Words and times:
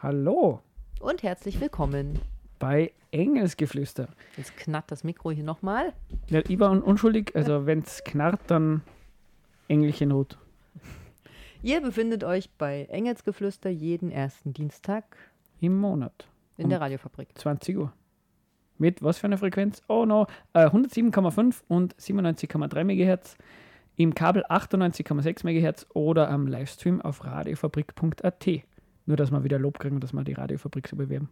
Hallo 0.00 0.60
Und 1.00 1.22
herzlich 1.22 1.60
willkommen. 1.60 2.18
bei 2.58 2.92
Engelsgeflüster. 3.10 4.08
Jetzt 4.36 4.56
knarrt 4.56 4.90
das 4.90 5.04
Mikro 5.04 5.30
hier 5.30 5.44
nochmal. 5.44 5.92
Ja, 6.28 6.40
ich 6.48 6.58
war 6.58 6.70
un 6.70 6.82
unschuldig, 6.82 7.32
also 7.34 7.66
wenn 7.66 7.80
es 7.80 8.02
knarrt, 8.04 8.40
dann 8.46 8.82
englische 9.68 10.06
Not. 10.06 10.38
Ihr 11.62 11.80
befindet 11.80 12.24
euch 12.24 12.50
bei 12.58 12.84
Engelsgeflüster 12.90 13.70
jeden 13.70 14.10
ersten 14.10 14.52
Dienstag 14.52 15.16
Im 15.60 15.76
Monat, 15.78 16.28
in 16.56 16.68
der 16.68 16.80
Radiofabrik. 16.80 17.28
20 17.34 17.76
Uhr. 17.78 17.92
Mit 18.78 19.02
was 19.02 19.18
für 19.18 19.26
einer 19.26 19.38
Frequenz? 19.38 19.82
Oh 19.88 20.04
no, 20.04 20.26
äh, 20.52 20.66
107,5 20.66 21.62
und 21.68 21.94
97,3 21.96 22.84
MHz. 22.84 23.36
Im 23.96 24.14
Kabel 24.14 24.44
98,6 24.46 25.44
MHz 25.44 25.86
oder 25.94 26.30
am 26.30 26.46
Livestream 26.46 27.00
auf 27.00 27.24
radiofabrik.at. 27.24 28.46
Nur, 29.06 29.16
dass 29.16 29.30
wir 29.30 29.44
wieder 29.44 29.58
Lob 29.58 29.78
kriegen, 29.78 30.00
dass 30.00 30.12
wir 30.12 30.24
die 30.24 30.32
Radiofabrik 30.32 30.88
so 30.88 30.96
bewerben. 30.96 31.28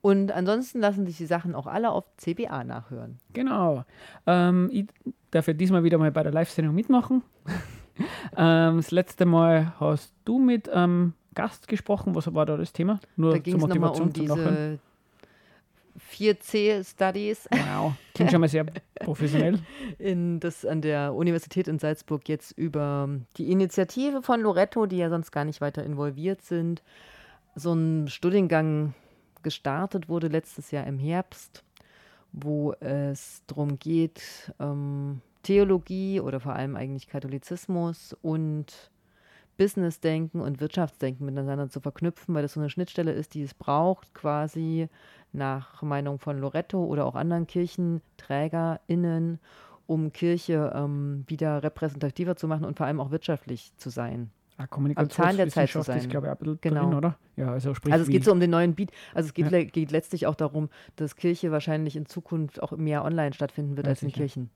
Und 0.00 0.32
ansonsten 0.32 0.80
lassen 0.80 1.06
sich 1.06 1.16
die 1.16 1.26
Sachen 1.26 1.54
auch 1.54 1.66
alle 1.66 1.90
auf 1.90 2.04
CBA 2.18 2.64
nachhören. 2.64 3.18
Genau. 3.32 3.84
Ähm, 4.26 4.68
ich 4.70 4.86
darf 5.30 5.46
ja 5.46 5.54
diesmal 5.54 5.82
wieder 5.82 5.96
mal 5.96 6.12
bei 6.12 6.22
der 6.22 6.32
Live-Sendung 6.32 6.74
mitmachen. 6.74 7.22
ähm, 8.36 8.76
das 8.76 8.90
letzte 8.90 9.24
Mal 9.24 9.72
hast 9.80 10.12
du 10.26 10.38
mit 10.38 10.68
einem 10.68 11.14
Gast 11.34 11.68
gesprochen. 11.68 12.14
Was 12.14 12.32
war 12.34 12.44
da 12.44 12.58
das 12.58 12.74
Thema? 12.74 13.00
Nur 13.16 13.38
Da 13.38 13.42
zur 13.42 13.60
Motivation 13.60 14.08
um 14.08 14.14
zum 14.14 14.26
Nachhören. 14.26 14.78
Diese 16.18 16.32
4C-Studies 16.32 17.48
Wow, 17.50 17.94
klingt 18.14 18.30
schon 18.30 18.40
mal 18.40 18.48
sehr 18.48 18.64
professionell. 19.00 19.58
in 19.98 20.40
das 20.40 20.64
an 20.64 20.80
der 20.82 21.14
Universität 21.14 21.68
in 21.68 21.78
Salzburg 21.78 22.28
jetzt 22.28 22.52
über 22.52 23.08
die 23.36 23.50
Initiative 23.50 24.22
von 24.22 24.40
Loretto, 24.40 24.86
die 24.86 24.98
ja 24.98 25.10
sonst 25.10 25.30
gar 25.30 25.44
nicht 25.44 25.60
weiter 25.60 25.84
involviert 25.84 26.42
sind. 26.42 26.82
So 27.54 27.72
ein 27.72 28.08
Studiengang 28.08 28.94
gestartet 29.42 30.08
wurde 30.08 30.28
letztes 30.28 30.70
Jahr 30.70 30.86
im 30.86 30.98
Herbst, 30.98 31.62
wo 32.32 32.72
es 32.80 33.42
darum 33.46 33.78
geht, 33.78 34.52
ähm, 34.58 35.20
Theologie 35.42 36.20
oder 36.20 36.40
vor 36.40 36.54
allem 36.54 36.74
eigentlich 36.74 37.06
Katholizismus 37.06 38.16
und 38.22 38.90
Businessdenken 39.56 40.40
und 40.40 40.60
Wirtschaftsdenken 40.60 41.24
miteinander 41.26 41.68
zu 41.70 41.80
verknüpfen, 41.80 42.34
weil 42.34 42.42
das 42.42 42.54
so 42.54 42.60
eine 42.60 42.70
Schnittstelle 42.70 43.12
ist, 43.12 43.34
die 43.34 43.42
es 43.42 43.54
braucht, 43.54 44.14
quasi 44.14 44.88
nach 45.32 45.82
Meinung 45.82 46.18
von 46.18 46.38
Loretto 46.38 46.84
oder 46.84 47.04
auch 47.06 47.14
anderen 47.14 47.46
KirchenträgerInnen, 47.46 49.38
um 49.86 50.12
Kirche 50.12 50.72
ähm, 50.74 51.24
wieder 51.26 51.62
repräsentativer 51.62 52.36
zu 52.36 52.48
machen 52.48 52.64
und 52.64 52.76
vor 52.76 52.86
allem 52.86 53.00
auch 53.00 53.10
wirtschaftlich 53.10 53.72
zu 53.76 53.90
sein. 53.90 54.30
Ah, 54.56 54.66
Am 54.94 55.10
Zahn 55.10 55.36
der 55.36 55.48
Zeit 55.48 55.70
zu 55.70 55.80
Kommunikationswissenschaft 55.80 55.88
ist, 55.88 56.02
sein. 56.02 56.08
glaube 56.10 56.26
ich, 56.28 56.32
ein 56.32 56.38
bisschen 56.38 56.58
Genau. 56.60 56.84
drin, 56.86 56.94
oder? 56.94 57.18
Ja, 57.36 57.50
also 57.52 57.74
sprich, 57.74 57.92
Also 57.92 58.04
es 58.04 58.08
geht 58.10 58.22
so 58.24 58.30
um 58.30 58.38
den 58.38 58.50
neuen 58.50 58.74
Beat. 58.76 58.92
Also 59.12 59.26
es 59.28 59.34
geht, 59.34 59.46
Ja. 59.46 59.50
le 59.50 59.66
geht 59.66 59.90
letztlich 59.90 60.26
auch 60.28 60.36
darum, 60.36 60.68
dass 60.94 61.16
Kirche 61.16 61.50
wahrscheinlich 61.50 61.96
in 61.96 62.06
Zukunft 62.06 62.62
auch 62.62 62.70
mehr 62.72 63.04
online 63.04 63.32
stattfinden 63.32 63.76
wird 63.76 63.86
Ja, 63.86 63.90
als 63.90 64.02
in 64.02 64.08
sicher. 64.10 64.18
Kirchen. 64.18 64.50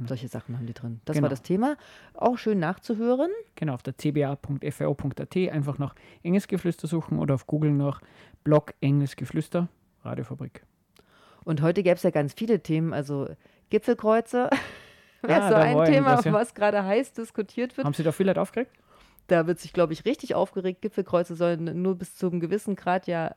Genau. 0.00 0.08
Solche 0.08 0.28
Sachen 0.28 0.56
haben 0.56 0.66
die 0.66 0.72
drin. 0.74 1.00
Das 1.04 1.14
Genau. 1.14 1.24
war 1.24 1.28
das 1.30 1.42
Thema. 1.42 1.76
Auch 2.14 2.38
schön 2.38 2.58
nachzuhören. 2.58 3.30
Genau, 3.54 3.74
auf 3.74 3.82
der 3.82 3.94
cba.fro.at 3.96 5.36
einfach 5.36 5.78
nach 5.78 5.94
Engelsgeflüster 6.22 6.86
suchen 6.88 7.18
oder 7.18 7.34
auf 7.34 7.46
Google 7.46 7.72
nach 7.72 8.00
Blog 8.44 8.74
Engelsgeflüster, 8.80 9.68
Radiofabrik. 10.04 10.64
Und 11.44 11.62
heute 11.62 11.82
gäbe 11.82 11.96
es 11.96 12.02
ja 12.02 12.10
ganz 12.10 12.32
viele 12.34 12.60
Themen. 12.62 12.92
Also 12.92 13.28
Gipfelkreuze 13.70 14.50
wäre 15.22 15.42
Ah, 15.42 15.48
so 15.48 15.54
ein 15.54 15.84
Thema, 15.84 15.86
irgendwas, 15.86 16.24
ja. 16.24 16.32
was 16.32 16.54
gerade 16.54 16.84
heiß 16.84 17.12
diskutiert 17.12 17.76
wird. 17.76 17.84
Haben 17.86 17.94
Sie 17.94 18.02
da 18.02 18.12
viel 18.12 18.26
Leute 18.26 18.40
aufgeregt? 18.40 18.72
Da 19.26 19.46
wird 19.46 19.60
sich, 19.60 19.72
glaube 19.72 19.92
ich, 19.92 20.04
richtig 20.06 20.34
aufgeregt. 20.34 20.82
Gipfelkreuze 20.82 21.34
sollen 21.36 21.82
nur 21.82 21.94
bis 21.96 22.16
zu 22.16 22.28
einem 22.30 22.40
gewissen 22.40 22.74
Grad 22.74 23.06
ja 23.06 23.34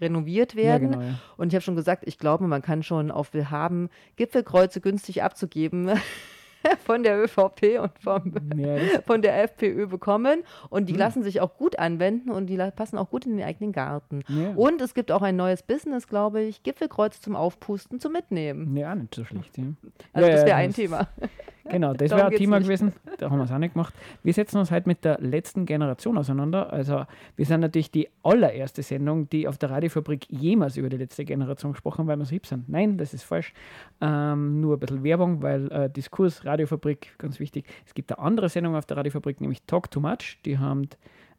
renoviert 0.00 0.56
werden. 0.56 0.92
Ja, 0.92 0.98
genau, 0.98 1.08
ja. 1.10 1.14
Und 1.36 1.48
ich 1.48 1.54
habe 1.54 1.62
schon 1.62 1.76
gesagt, 1.76 2.04
ich 2.06 2.18
glaube, 2.18 2.46
man 2.46 2.62
kann 2.62 2.82
schon 2.82 3.10
auf 3.10 3.34
Willhaben 3.34 3.88
Gipfelkreuze 4.16 4.80
günstig 4.80 5.22
abzugeben 5.22 5.90
von 6.84 7.02
der 7.02 7.22
ÖVP 7.22 7.80
und 7.80 7.92
vom, 7.98 8.32
von 9.06 9.22
der 9.22 9.42
FPÖ 9.44 9.86
bekommen. 9.86 10.42
Und 10.68 10.88
die 10.88 10.92
Hm. 10.92 10.98
lassen 10.98 11.22
sich 11.22 11.40
auch 11.40 11.56
gut 11.56 11.78
anwenden 11.78 12.30
und 12.30 12.46
die 12.46 12.56
passen 12.56 12.98
auch 12.98 13.10
gut 13.10 13.24
in 13.26 13.36
den 13.36 13.46
eigenen 13.46 13.72
Garten. 13.72 14.22
Ja. 14.28 14.50
Und 14.56 14.80
es 14.82 14.94
gibt 14.94 15.10
auch 15.12 15.22
ein 15.22 15.36
neues 15.36 15.62
Business, 15.62 16.06
glaube 16.06 16.42
ich, 16.42 16.62
Gipfelkreuze 16.62 17.20
zum 17.20 17.36
Aufpusten, 17.36 18.00
zum 18.00 18.12
Mitnehmen. 18.12 18.76
Ja, 18.76 18.94
nicht 18.94 19.14
so 19.14 19.24
schlecht. 19.24 19.56
Ja. 19.56 19.64
Also 20.12 20.28
Ja, 20.28 20.34
das 20.34 20.44
wäre 20.44 20.56
ein 20.56 20.74
Thema. 20.74 21.08
Genau, 21.64 21.92
das 21.94 22.10
wäre 22.10 22.26
ein 22.26 22.36
Thema 22.36 22.58
nicht. 22.58 22.66
gewesen. 22.66 22.92
Da 23.18 23.30
haben 23.30 23.38
wir 23.38 23.44
es 23.44 23.52
auch 23.52 23.58
nicht 23.58 23.74
gemacht. 23.74 23.94
Wir 24.22 24.32
setzen 24.32 24.58
uns 24.58 24.70
heute 24.70 24.88
mit 24.88 25.04
der 25.04 25.18
letzten 25.20 25.66
Generation 25.66 26.18
auseinander. 26.18 26.72
Also, 26.72 27.04
wir 27.36 27.46
sind 27.46 27.60
natürlich 27.60 27.90
die 27.90 28.08
allererste 28.22 28.82
Sendung, 28.82 29.28
die 29.30 29.48
auf 29.48 29.58
der 29.58 29.70
Radiofabrik 29.70 30.26
jemals 30.30 30.76
über 30.76 30.88
die 30.88 30.96
letzte 30.96 31.24
Generation 31.24 31.72
gesprochen 31.72 31.98
haben, 32.00 32.08
weil 32.08 32.18
wir 32.18 32.24
so 32.24 32.32
hip 32.32 32.46
sind. 32.46 32.68
Nein, 32.68 32.98
das 32.98 33.14
ist 33.14 33.22
falsch. 33.22 33.52
Ähm, 34.00 34.60
nur 34.60 34.76
ein 34.76 34.80
bisschen 34.80 35.04
Werbung, 35.04 35.42
weil 35.42 35.70
äh, 35.70 35.90
Diskurs, 35.90 36.44
Radiofabrik, 36.44 37.14
ganz 37.18 37.40
wichtig. 37.40 37.66
Es 37.86 37.94
gibt 37.94 38.12
eine 38.12 38.24
andere 38.24 38.48
Sendung 38.48 38.76
auf 38.76 38.86
der 38.86 38.96
Radiofabrik, 38.96 39.40
nämlich 39.40 39.62
Talk 39.66 39.90
Too 39.90 40.00
Much. 40.00 40.38
Die 40.44 40.58
haben 40.58 40.88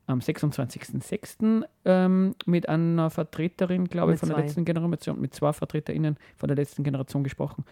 am 0.07 0.19
26.06. 0.19 1.63
Ähm, 1.85 2.35
mit 2.45 2.69
einer 2.69 3.09
Vertreterin, 3.09 3.85
glaube 3.85 4.13
ich, 4.13 4.19
von 4.19 4.29
der 4.29 4.37
zwei. 4.37 4.43
letzten 4.43 4.65
Generation, 4.65 5.19
mit 5.19 5.33
zwei 5.33 5.53
VertreterInnen 5.53 6.17
von 6.35 6.47
der 6.47 6.55
letzten 6.55 6.83
Generation 6.83 7.23
gesprochen. 7.23 7.65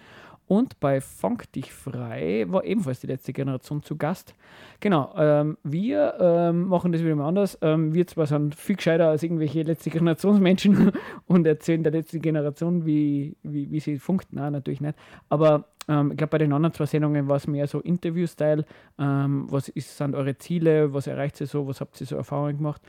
Und 0.49 0.79
bei 0.79 0.99
Funk 0.99 1.51
dich 1.51 1.71
frei 1.71 2.43
war 2.47 2.63
ebenfalls 2.63 3.01
die 3.01 3.05
letzte 3.05 3.33
Generation 3.33 3.83
zu 3.83 3.97
Gast. 3.97 4.33
Genau, 4.79 5.13
ähm, 5.15 5.59
wir 5.63 6.15
ähm, 6.19 6.69
machen 6.69 6.91
das 6.91 7.03
wieder 7.03 7.15
mal 7.15 7.27
anders. 7.27 7.55
Ähm, 7.61 7.93
wir 7.93 8.07
zwar 8.07 8.25
sind 8.25 8.55
viel 8.55 8.75
gescheiter 8.75 9.09
als 9.09 9.21
irgendwelche 9.21 9.61
letzte 9.61 9.91
Generationsmenschen 9.91 10.91
und 11.27 11.45
erzählen 11.45 11.83
der 11.83 11.91
letzten 11.91 12.19
Generation, 12.19 12.83
wie, 12.87 13.37
wie, 13.43 13.69
wie 13.69 13.79
sie 13.79 13.99
funkt. 13.99 14.33
Nein, 14.33 14.53
natürlich 14.53 14.81
nicht. 14.81 14.97
Aber 15.29 15.65
ähm, 15.87 16.09
ich 16.09 16.17
glaube, 16.17 16.31
bei 16.31 16.39
den 16.39 16.51
anderen 16.51 16.73
zwei 16.73 16.87
Sendungen 16.87 17.27
war 17.27 17.35
es 17.35 17.45
mehr 17.45 17.67
so 17.67 17.79
Interview-Style. 17.81 18.65
Ähm, 18.97 19.45
was 19.51 19.69
ist, 19.69 19.95
sind 19.95 20.15
eure 20.15 20.35
Ziele? 20.39 20.91
Was 20.95 21.05
erreicht 21.05 21.39
ihr 21.41 21.45
so? 21.45 21.67
Was 21.67 21.79
habt 21.79 22.01
ihr 22.01 22.07
so 22.07 22.15
Erfahrungen 22.15 22.57
gemacht? 22.57 22.81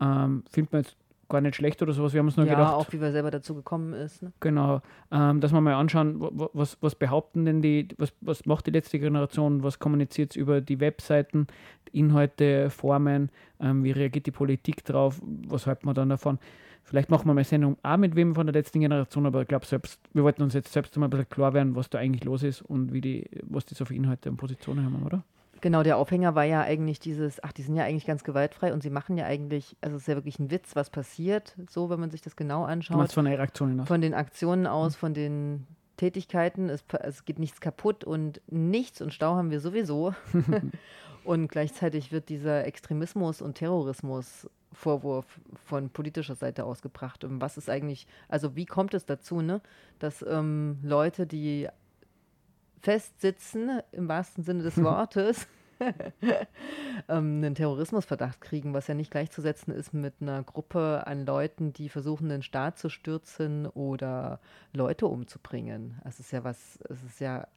Ähm, 0.00 0.42
findet 0.50 0.72
man 0.72 0.82
jetzt 0.82 0.96
gar 1.28 1.40
nicht 1.40 1.56
schlecht 1.56 1.80
oder 1.82 1.92
sowas. 1.92 2.12
Wir 2.12 2.20
haben 2.20 2.26
uns 2.26 2.36
nur 2.36 2.46
ja, 2.46 2.54
gedacht, 2.54 2.74
auch 2.74 2.92
wie 2.92 3.00
wir 3.00 3.12
selber 3.12 3.30
dazu 3.30 3.54
gekommen 3.54 3.92
ist. 3.92 4.22
Ne? 4.22 4.32
Genau, 4.40 4.80
ähm, 5.10 5.40
dass 5.40 5.52
wir 5.52 5.60
mal 5.60 5.74
anschauen, 5.74 6.20
wa- 6.20 6.30
wa- 6.32 6.50
was, 6.52 6.78
was 6.80 6.94
behaupten 6.94 7.44
denn 7.44 7.62
die, 7.62 7.88
was, 7.98 8.12
was 8.20 8.46
macht 8.46 8.66
die 8.66 8.70
letzte 8.70 8.98
Generation, 8.98 9.62
was 9.62 9.78
kommuniziert 9.78 10.36
über 10.36 10.60
die 10.60 10.80
Webseiten, 10.80 11.46
Inhalte, 11.92 12.70
Formen, 12.70 13.30
ähm, 13.60 13.84
wie 13.84 13.92
reagiert 13.92 14.26
die 14.26 14.30
Politik 14.32 14.84
drauf, 14.84 15.20
was 15.22 15.66
halten 15.66 15.86
wir 15.86 15.94
dann 15.94 16.08
davon. 16.08 16.38
Vielleicht 16.82 17.08
machen 17.08 17.22
wir 17.26 17.32
mal 17.32 17.38
eine 17.40 17.44
Sendung 17.44 17.78
auch 17.82 17.96
mit 17.96 18.14
wem 18.14 18.34
von 18.34 18.46
der 18.46 18.52
letzten 18.52 18.80
Generation, 18.80 19.24
aber 19.24 19.40
ich 19.42 19.48
glaube 19.48 19.64
selbst, 19.64 19.98
wir 20.12 20.22
wollten 20.22 20.42
uns 20.42 20.52
jetzt 20.52 20.70
selbst 20.72 20.94
mal 20.98 21.06
ein 21.06 21.10
bisschen 21.10 21.28
klar 21.30 21.54
werden, 21.54 21.74
was 21.76 21.88
da 21.88 21.98
eigentlich 21.98 22.24
los 22.24 22.42
ist 22.42 22.60
und 22.60 22.92
wie 22.92 23.00
die, 23.00 23.24
was 23.44 23.64
die 23.64 23.74
so 23.74 23.86
für 23.86 23.94
Inhalte 23.94 24.28
und 24.28 24.36
Positionen 24.36 24.84
haben, 24.84 25.02
oder? 25.02 25.24
Genau, 25.64 25.82
der 25.82 25.96
Aufhänger 25.96 26.34
war 26.34 26.44
ja 26.44 26.60
eigentlich 26.60 27.00
dieses, 27.00 27.42
ach, 27.42 27.50
die 27.52 27.62
sind 27.62 27.74
ja 27.74 27.84
eigentlich 27.84 28.04
ganz 28.04 28.22
gewaltfrei 28.22 28.74
und 28.74 28.82
sie 28.82 28.90
machen 28.90 29.16
ja 29.16 29.24
eigentlich, 29.24 29.78
also 29.80 29.96
es 29.96 30.02
ist 30.02 30.08
ja 30.08 30.14
wirklich 30.14 30.38
ein 30.38 30.50
Witz, 30.50 30.76
was 30.76 30.90
passiert, 30.90 31.56
so, 31.70 31.88
wenn 31.88 31.98
man 31.98 32.10
sich 32.10 32.20
das 32.20 32.36
genau 32.36 32.66
Du 32.66 32.70
anschaut. 32.70 32.98
meinst 32.98 33.14
von 33.14 33.24
den 33.24 33.32
Reaktionen 33.32 33.80
aus. 33.80 33.88
Von 33.88 34.02
den 34.02 34.12
Aktionen 34.12 34.66
aus, 34.66 34.94
von 34.94 35.14
den 35.14 35.66
Tätigkeiten, 35.96 36.68
es, 36.68 36.84
es 37.00 37.24
geht 37.24 37.38
nichts 37.38 37.62
kaputt 37.62 38.04
und 38.04 38.42
nichts 38.46 39.00
und 39.00 39.14
Stau 39.14 39.36
haben 39.36 39.50
wir 39.50 39.58
sowieso. 39.58 40.14
und 41.24 41.48
gleichzeitig 41.48 42.12
wird 42.12 42.28
dieser 42.28 42.66
Extremismus 42.66 43.40
und 43.40 43.54
Terrorismus 43.54 44.46
Vorwurf 44.74 45.40
von 45.64 45.88
politischer 45.88 46.34
Seite 46.34 46.64
ausgebracht. 46.64 47.24
Und 47.24 47.40
was 47.40 47.56
ist 47.56 47.70
eigentlich, 47.70 48.06
also 48.28 48.54
wie 48.54 48.66
kommt 48.66 48.92
es 48.92 49.06
dazu, 49.06 49.40
ne, 49.40 49.62
dass 49.98 50.22
ähm, 50.28 50.78
Leute, 50.82 51.26
die 51.26 51.68
festsitzen, 52.84 53.80
im 53.92 54.08
wahrsten 54.08 54.44
Sinne 54.44 54.62
des 54.62 54.76
Wortes, 54.82 55.48
ähm, 57.08 57.42
einen 57.42 57.54
Terrorismusverdacht 57.54 58.40
kriegen, 58.40 58.74
was 58.74 58.86
ja 58.86 58.94
nicht 58.94 59.10
gleichzusetzen 59.10 59.74
ist 59.74 59.92
mit 59.92 60.14
einer 60.20 60.42
Gruppe 60.42 61.06
an 61.06 61.26
Leuten, 61.26 61.72
die 61.72 61.88
versuchen, 61.88 62.28
den 62.28 62.42
Staat 62.42 62.78
zu 62.78 62.88
stürzen 62.88 63.66
oder 63.66 64.40
Leute 64.72 65.06
umzubringen. 65.06 66.00
Es 66.04 66.20
ist 66.20 66.30
ja 66.30 66.44
was, 66.44 66.78
es 66.88 67.02
ist 67.02 67.20
ja 67.20 67.48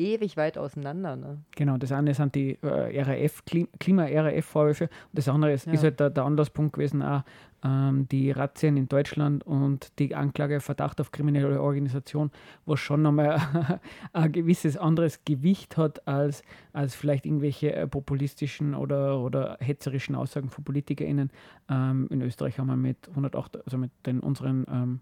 ewig 0.00 0.36
weit 0.36 0.58
auseinander. 0.58 1.16
Ne? 1.16 1.38
Genau, 1.56 1.76
das 1.76 1.92
eine 1.92 2.14
sind 2.14 2.34
die 2.34 2.58
äh, 2.62 3.02
RAF, 3.02 3.44
Klim 3.44 3.68
Klima-RAF-Vorwürfe 3.78 4.84
und 4.84 4.90
das 5.12 5.28
andere 5.28 5.52
ist, 5.52 5.66
Ja. 5.66 5.72
ist 5.72 5.82
halt 5.84 6.00
der, 6.00 6.10
der 6.10 6.24
Anlasspunkt 6.24 6.72
gewesen, 6.72 7.02
auch 7.02 7.22
ähm, 7.62 8.08
die 8.08 8.30
Razzien 8.30 8.76
in 8.78 8.88
Deutschland 8.88 9.44
und 9.46 9.98
die 9.98 10.14
Anklage 10.14 10.60
Verdacht 10.60 11.00
auf 11.00 11.10
kriminelle 11.12 11.60
Organisation, 11.60 12.30
was 12.64 12.80
schon 12.80 13.02
nochmal 13.02 13.38
ein 14.14 14.32
gewisses 14.32 14.76
anderes 14.78 15.24
Gewicht 15.24 15.76
hat 15.76 16.06
als, 16.08 16.42
als 16.72 16.94
vielleicht 16.94 17.26
irgendwelche 17.26 17.74
äh, 17.74 17.86
populistischen 17.86 18.74
oder, 18.74 19.20
oder 19.20 19.58
hetzerischen 19.60 20.14
Aussagen 20.14 20.48
von 20.48 20.64
PolitikerInnen. 20.64 21.30
Ähm, 21.68 22.08
in 22.10 22.22
Österreich 22.22 22.58
haben 22.58 22.68
wir 22.68 22.76
mit 22.76 23.08
108, 23.10 23.62
also 23.64 23.76
mit 23.76 23.90
den 24.06 24.20
unseren 24.20 24.64
ähm, 24.72 25.00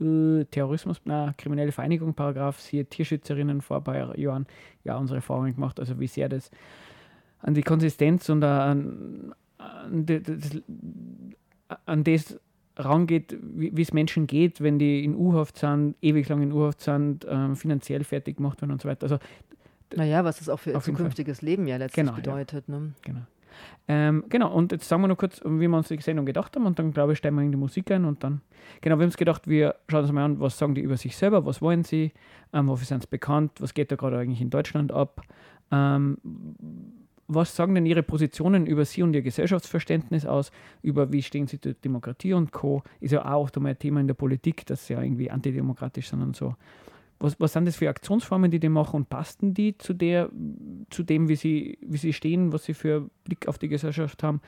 äh, 0.00 0.44
Terrorismus, 0.44 1.00
na, 1.04 1.34
kriminelle 1.36 1.72
Vereinigung, 1.72 2.14
Paragraph, 2.14 2.58
hier 2.60 2.88
Tierschützerinnen 2.88 3.60
vor 3.60 3.78
ein 3.78 3.84
paar 3.84 4.18
Jahren 4.18 4.46
ja 4.84 4.96
unsere 4.96 5.18
Erfahrungen 5.18 5.54
gemacht, 5.54 5.80
also 5.80 5.98
wie 6.00 6.06
sehr 6.06 6.28
das 6.28 6.50
an 7.40 7.54
die 7.54 7.62
Konsistenz 7.62 8.28
und 8.28 8.42
an, 8.42 9.34
an, 9.58 10.06
das, 10.06 10.62
an 11.86 12.04
das 12.04 12.40
rangeht, 12.76 13.36
wie 13.40 13.80
es 13.80 13.92
Menschen 13.92 14.26
geht, 14.26 14.60
wenn 14.60 14.78
die 14.78 15.04
in 15.04 15.16
U-Haft 15.16 15.58
sind, 15.58 15.96
ewig 16.00 16.28
lang 16.28 16.42
in 16.42 16.52
U-Haft 16.52 16.80
sind, 16.80 17.26
ähm, 17.28 17.56
finanziell 17.56 18.04
fertig 18.04 18.36
gemacht 18.36 18.60
werden 18.62 18.72
und 18.72 18.82
so 18.82 18.88
weiter. 18.88 19.04
Also, 19.04 19.18
naja, 19.94 20.24
was 20.24 20.38
das 20.38 20.48
auch 20.48 20.58
für 20.58 20.72
ihr 20.72 20.80
zukünftiges 20.80 21.42
Leben 21.42 21.66
ja 21.66 21.76
letztlich 21.76 22.06
genau, 22.06 22.16
bedeutet. 22.16 22.68
Ja. 22.68 22.78
Ne? 22.78 22.92
Genau. 23.02 23.20
Ähm, 23.86 24.24
genau, 24.28 24.52
und 24.52 24.72
jetzt 24.72 24.88
sagen 24.88 25.02
wir 25.02 25.08
noch 25.08 25.16
kurz, 25.16 25.40
wie 25.44 25.66
wir 25.66 25.76
uns 25.76 25.88
die 25.88 26.00
Sendung 26.00 26.26
gedacht 26.26 26.54
haben 26.56 26.66
und 26.66 26.78
dann, 26.78 26.92
glaube 26.92 27.12
ich, 27.12 27.18
stellen 27.18 27.34
wir 27.36 27.42
in 27.42 27.52
die 27.52 27.58
Musik 27.58 27.90
ein 27.90 28.04
und 28.04 28.22
dann, 28.22 28.42
genau, 28.80 28.96
wir 28.96 29.02
haben 29.02 29.08
uns 29.08 29.16
gedacht, 29.16 29.48
wir 29.48 29.76
schauen 29.88 30.02
uns 30.02 30.12
mal 30.12 30.24
an, 30.24 30.40
was 30.40 30.58
sagen 30.58 30.74
die 30.74 30.82
über 30.82 30.96
sich 30.96 31.16
selber, 31.16 31.46
was 31.46 31.62
wollen 31.62 31.84
sie, 31.84 32.12
ähm, 32.52 32.68
wofür 32.68 32.86
sind 32.86 33.02
sie 33.02 33.08
bekannt, 33.08 33.52
was 33.60 33.74
geht 33.74 33.90
da 33.90 33.96
gerade 33.96 34.18
eigentlich 34.18 34.40
in 34.40 34.50
Deutschland 34.50 34.92
ab, 34.92 35.22
ähm, 35.70 36.18
was 37.28 37.54
sagen 37.54 37.74
denn 37.74 37.84
Ihre 37.84 38.02
Positionen 38.02 38.66
über 38.66 38.86
Sie 38.86 39.02
und 39.02 39.14
Ihr 39.14 39.20
Gesellschaftsverständnis 39.20 40.24
aus, 40.24 40.50
über 40.82 41.12
wie 41.12 41.22
stehen 41.22 41.46
Sie 41.46 41.60
zur 41.60 41.74
Demokratie 41.74 42.32
und 42.32 42.52
Co. 42.52 42.82
Ist 43.00 43.12
ja 43.12 43.22
auch 43.22 43.42
oft 43.42 43.58
ein 43.58 43.78
Thema 43.78 44.00
in 44.00 44.06
der 44.06 44.14
Politik, 44.14 44.64
das 44.64 44.88
ja 44.88 45.02
irgendwie 45.02 45.30
antidemokratisch 45.30 46.08
sind 46.08 46.22
und 46.22 46.34
so. 46.34 46.54
Was, 47.20 47.38
was 47.40 47.52
sind 47.52 47.66
das 47.66 47.76
für 47.76 47.88
Aktionsformen, 47.88 48.50
die 48.50 48.60
die 48.60 48.68
machen 48.68 48.96
und 48.96 49.08
passen 49.08 49.52
die 49.52 49.76
zu, 49.76 49.92
der, 49.92 50.30
zu 50.90 51.02
dem, 51.02 51.28
wie 51.28 51.36
sie, 51.36 51.78
wie 51.82 51.96
sie 51.96 52.12
stehen, 52.12 52.52
was 52.52 52.64
sie 52.64 52.74
für 52.74 53.10
Blick 53.24 53.48
auf 53.48 53.58
die 53.58 53.68
Gesellschaft 53.68 54.22
haben? 54.22 54.40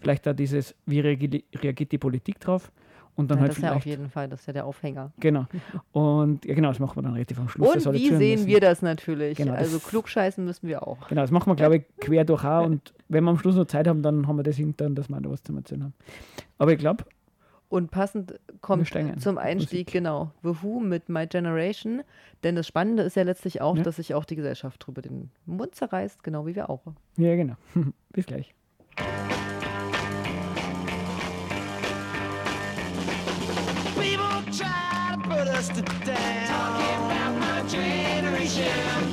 Vielleicht 0.00 0.26
da 0.26 0.32
dieses, 0.32 0.74
wie 0.86 1.00
reagiert 1.00 1.92
die 1.92 1.98
Politik 1.98 2.40
drauf? 2.40 2.70
Und 3.16 3.30
dann 3.30 3.38
ja, 3.38 3.42
halt 3.42 3.50
das 3.50 3.58
ist 3.58 3.64
ja 3.64 3.74
auf 3.74 3.86
jeden 3.86 4.08
Fall, 4.08 4.28
das 4.28 4.40
ist 4.40 4.46
ja 4.46 4.52
der 4.52 4.64
Aufhänger. 4.64 5.12
Genau. 5.18 5.46
Und 5.92 6.44
ja, 6.44 6.54
genau, 6.54 6.68
das 6.68 6.78
machen 6.78 6.96
wir 6.96 7.02
dann 7.02 7.12
relativ 7.12 7.38
am 7.38 7.48
Schluss. 7.48 7.86
Und 7.86 7.94
wie 7.94 8.08
sehen 8.08 8.40
müssen. 8.40 8.46
wir 8.46 8.60
das 8.60 8.82
natürlich? 8.82 9.36
Genau, 9.36 9.52
also 9.52 9.78
das, 9.78 9.86
klugscheißen 9.88 10.44
müssen 10.44 10.68
wir 10.68 10.86
auch. 10.86 11.08
Genau, 11.08 11.20
das 11.20 11.30
machen 11.30 11.50
wir, 11.50 11.56
glaube 11.56 11.76
ich, 11.76 11.82
quer 12.00 12.24
durch 12.24 12.44
auch. 12.44 12.64
Und 12.64 12.94
wenn 13.08 13.24
wir 13.24 13.30
am 13.30 13.38
Schluss 13.38 13.56
noch 13.56 13.66
Zeit 13.66 13.88
haben, 13.88 14.02
dann 14.02 14.26
haben 14.26 14.36
wir 14.36 14.42
das 14.42 14.56
hintern, 14.56 14.94
dass 14.94 15.08
wir 15.08 15.20
da 15.20 15.30
was 15.30 15.42
zu 15.42 15.54
erzählen 15.54 15.84
haben. 15.84 15.94
Aber 16.56 16.72
ich 16.72 16.78
glaube, 16.78 17.04
und 17.70 17.92
passend 17.92 18.38
kommt 18.60 18.92
zum 19.20 19.38
Einstieg, 19.38 19.86
Musik. 19.86 19.92
genau, 19.92 20.32
The 20.42 20.56
Who 20.60 20.80
mit 20.80 21.08
My 21.08 21.26
Generation. 21.26 22.02
Denn 22.42 22.56
das 22.56 22.66
Spannende 22.66 23.04
ist 23.04 23.16
ja 23.16 23.22
letztlich 23.22 23.60
auch, 23.62 23.76
ja. 23.76 23.84
dass 23.84 23.96
sich 23.96 24.12
auch 24.12 24.24
die 24.24 24.36
Gesellschaft 24.36 24.84
drüber 24.84 25.02
den 25.02 25.30
Mund 25.46 25.74
zerreißt, 25.74 26.22
genau 26.22 26.46
wie 26.46 26.56
wir 26.56 26.68
auch. 26.68 26.82
Ja, 27.16 27.36
genau. 27.36 27.54
Bis 28.12 28.26
gleich. 28.26 28.54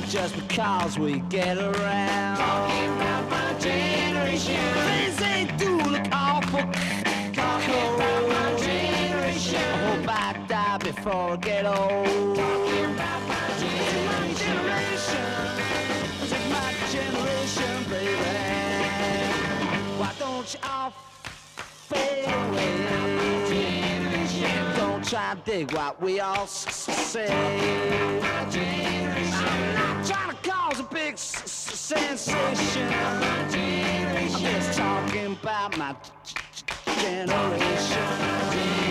Just 0.08 0.34
because 0.48 0.98
we 0.98 1.20
get 1.28 1.58
around. 1.58 2.38
Talking 2.38 2.90
about 2.96 3.30
my 3.30 3.54
generation. 3.60 4.56
Things 4.56 5.16
they 5.16 5.46
do 5.58 5.76
look 5.76 6.08
awful. 6.12 6.97
Die 11.08 11.14
before 11.14 11.32
I 11.32 11.36
get 11.36 11.66
old. 11.66 12.36
Talking 12.36 12.84
about 12.84 13.22
my 13.28 13.36
generation. 14.34 15.26
Is 16.22 16.32
my 16.50 16.72
generation, 16.90 17.84
baby. 17.90 18.14
Why 19.98 20.12
don't 20.18 20.54
you 20.54 20.60
all 20.62 20.92
fade 21.88 22.24
away? 22.24 22.74
Don't 24.76 25.04
try 25.04 25.34
to 25.34 25.40
dig 25.44 25.72
what 25.72 26.00
we 26.00 26.20
all 26.20 26.46
say. 26.46 27.28
I'm 27.30 28.20
not 29.74 30.06
trying 30.06 30.30
to 30.30 30.50
cause 30.50 30.80
a 30.80 30.84
big 30.84 31.18
sensation. 31.18 32.88
I'm 32.92 34.28
just 34.28 34.78
talking 34.78 35.32
about. 35.32 35.76
My 35.78 35.94
generation. 37.02 38.87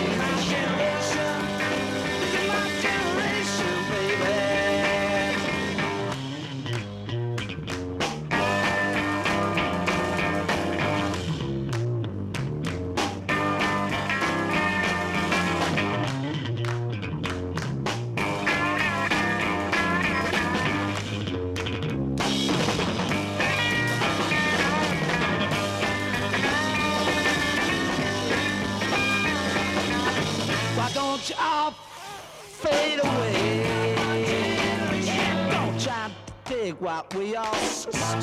Dig 36.68 36.82
what 36.82 37.14
we 37.16 37.36
all 37.36 37.46
trying 37.46 38.22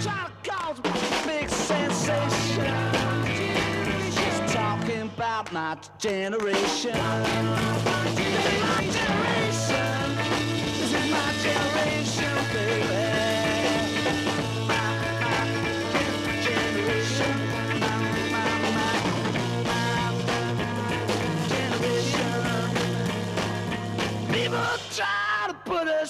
to 0.00 0.50
cause 0.50 0.78
a 0.78 0.82
big 1.26 1.48
sensation. 1.48 2.74
Just 4.12 4.54
talking 4.54 5.02
about 5.02 5.52
my 5.52 5.76
generation. 5.98 6.96
My 6.96 8.06
generation. 8.94 10.16
This 10.78 10.92
is 10.92 11.10
my 11.10 11.32
generation, 11.42 12.34
baby. 12.52 13.39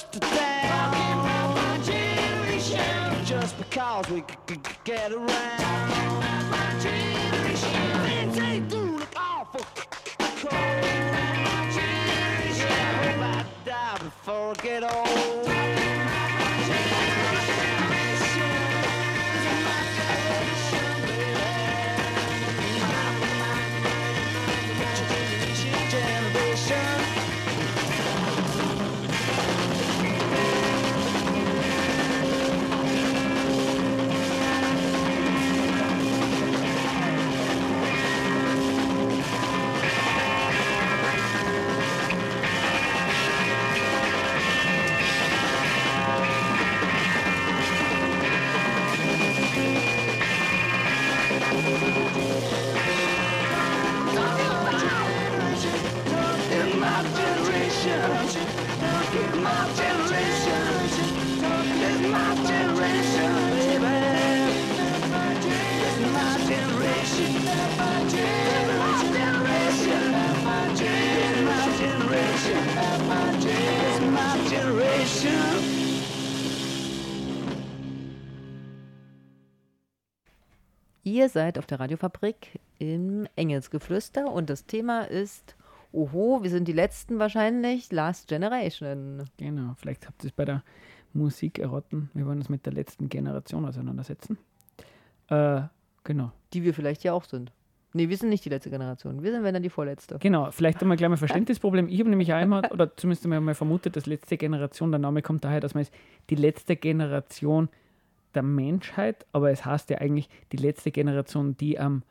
Put 0.05 0.25
us 0.25 0.31
to 0.31 0.37
down. 0.37 0.93
Talking 0.93 1.21
about 1.21 1.55
my 1.55 1.79
generation. 1.85 3.25
Just 3.25 3.59
because 3.59 4.09
we 4.11 4.25
get 4.85 5.13
around. 5.13 6.21
My 6.51 6.79
generation. 6.81 8.03
Things 8.05 8.37
they 8.37 8.61
do 8.61 8.99
look 8.99 9.13
awful 9.17 9.67
cold. 10.41 10.53
My 10.53 11.71
generation. 11.75 12.69
I 12.69 12.93
hope 13.03 13.21
I 13.23 13.45
die 13.65 13.99
before 13.99 14.51
I 14.51 14.63
get 14.63 14.83
old. 14.83 15.40
Ihr 81.21 81.29
seid 81.29 81.59
auf 81.59 81.67
der 81.67 81.79
Radiofabrik 81.79 82.59
im 82.79 83.27
Engelsgeflüster 83.37 84.33
und 84.33 84.49
das 84.49 84.65
Thema 84.65 85.03
ist, 85.03 85.55
oho, 85.93 86.43
wir 86.43 86.49
sind 86.49 86.67
die 86.67 86.73
Letzten 86.73 87.19
wahrscheinlich, 87.19 87.93
Last 87.93 88.29
Generation. 88.29 89.25
Genau, 89.37 89.75
vielleicht 89.77 90.07
habt 90.07 90.25
ihr 90.25 90.29
es 90.29 90.33
bei 90.33 90.47
der 90.47 90.63
Musik 91.13 91.59
erraten. 91.59 92.09
Wir 92.15 92.25
wollen 92.25 92.39
uns 92.39 92.49
mit 92.49 92.65
der 92.65 92.73
letzten 92.73 93.11
Generation 93.11 93.67
auseinandersetzen. 93.67 94.39
Äh, 95.29 95.61
genau. 96.05 96.33
Die 96.55 96.65
wir 96.65 96.73
vielleicht 96.73 97.05
ja 97.05 97.13
auch 97.13 97.25
sind. 97.25 97.53
Nee, 97.93 98.09
wir 98.09 98.17
sind 98.17 98.31
nicht 98.31 98.47
die 98.47 98.51
letzte 98.51 98.71
Generation. 98.71 99.23
Wir 99.23 99.33
sind, 99.33 99.45
wenn 99.45 99.53
dann, 99.53 99.63
die 99.63 99.69
vorletzte. 99.69 100.17
Genau, 100.21 100.51
vielleicht 100.51 100.81
einmal 100.81 100.97
gleich 100.97 101.11
mal 101.11 101.19
Verständnisproblem. 101.19 101.91
Ich 101.91 102.01
habe 102.01 102.09
nämlich 102.09 102.33
einmal, 102.33 102.65
oder 102.71 102.97
zumindest 102.97 103.27
einmal 103.27 103.55
vermutet, 103.55 103.95
dass 103.95 104.07
letzte 104.07 104.39
Generation, 104.39 104.91
der 104.91 105.01
Name 105.01 105.21
kommt 105.21 105.45
daher, 105.45 105.61
dass 105.61 105.75
man 105.75 105.83
ist 105.83 105.93
die 106.31 106.37
letzte 106.37 106.77
Generation 106.77 107.69
der 108.35 108.43
Menschheit, 108.43 109.27
aber 109.33 109.51
es 109.51 109.65
heißt 109.65 109.91
ja 109.91 109.99
eigentlich 109.99 110.29
die 110.53 110.57
letzte 110.57 110.91
Generation, 110.91 111.57
die 111.57 111.79
am, 111.79 112.03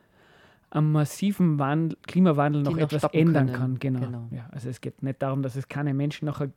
am 0.70 0.92
massiven 0.92 1.58
Wandel, 1.58 1.98
Klimawandel 2.06 2.62
noch, 2.62 2.72
noch 2.72 2.78
etwas 2.78 3.04
ändern 3.12 3.46
können. 3.46 3.78
kann. 3.78 3.78
Genau. 3.78 4.00
Genau. 4.00 4.28
Ja, 4.30 4.48
also 4.52 4.68
es 4.68 4.80
geht 4.80 5.02
nicht 5.02 5.22
darum, 5.22 5.42
dass 5.42 5.56
es 5.56 5.68
keine 5.68 5.94
Menschen 5.94 6.26
nachher 6.26 6.50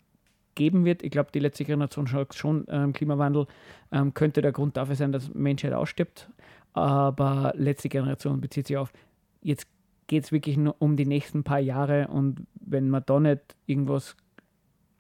geben 0.56 0.86
wird. 0.86 1.04
Ich 1.04 1.12
glaube, 1.12 1.32
die 1.34 1.40
letzte 1.40 1.66
Generation 1.66 2.08
schaut 2.08 2.36
schon, 2.36 2.66
ähm, 2.70 2.94
Klimawandel 2.94 3.48
ähm, 3.92 4.14
könnte 4.14 4.42
der 4.42 4.52
Grund 4.52 4.78
dafür 4.78 4.96
sein, 4.96 5.12
dass 5.12 5.34
Menschheit 5.34 5.74
ausstirbt. 5.74 6.30
Aber 6.74 7.54
letzte 7.56 7.90
Generation 7.90 8.42
bezieht 8.42 8.68
sich 8.68 8.78
auf, 8.78 8.92
jetzt 9.42 9.68
geht 10.08 10.24
es 10.24 10.32
wirklich 10.32 10.58
nur 10.58 10.76
um 10.80 10.96
die 10.96 11.06
nächsten 11.06 11.44
paar 11.44 11.60
Jahre 11.60 12.08
und 12.08 12.46
wenn 12.60 12.90
man 12.90 13.04
da 13.06 13.20
nicht 13.20 13.56
irgendwas 13.66 14.16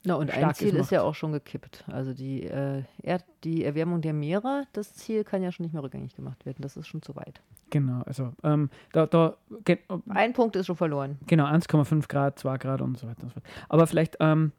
Na, 0.05 0.15
und 0.15 0.31
ein 0.31 0.53
Ziel 0.53 0.75
ist 0.75 0.91
ja 0.91 1.01
auch 1.01 1.15
schon 1.15 1.31
gekippt. 1.31 1.86
Also 1.88 2.13
die, 2.13 2.43
äh, 2.43 2.83
Erd 3.01 3.24
die 3.45 3.63
Erwärmung 3.63 4.01
der 4.01 4.12
Meere, 4.13 4.65
das 4.74 4.93
Ziel 4.95 5.24
kann 5.24 5.41
ja 5.41 5.51
schon 5.51 5.63
nicht 5.63 5.72
mehr 5.74 5.81
rückgängig 5.83 6.15
gemacht 6.15 6.45
werden. 6.45 6.57
Das 6.62 6.75
ist 6.75 6.88
schon 6.88 7.01
zu 7.01 7.15
weit. 7.15 7.41
Genau, 7.69 8.01
also 8.05 8.33
ähm, 8.43 8.69
da, 8.91 9.05
da 9.05 9.36
ge 9.63 9.77
Ein 10.10 10.33
Punkt 10.33 10.55
ist 10.57 10.65
schon 10.67 10.75
verloren. 10.75 11.17
genau 11.25 11.45
1,5 11.45 12.07
Grad, 12.10 12.38
2 12.38 12.57
Grad 12.57 12.81
und 12.81 12.98
so 12.98 13.07
weiter 13.07 13.24
und 13.24 13.29
so 13.29 13.33
fort. 13.39 13.45
Aber 13.69 13.88
vielleicht, 13.88 14.17
ähm, 14.19 14.51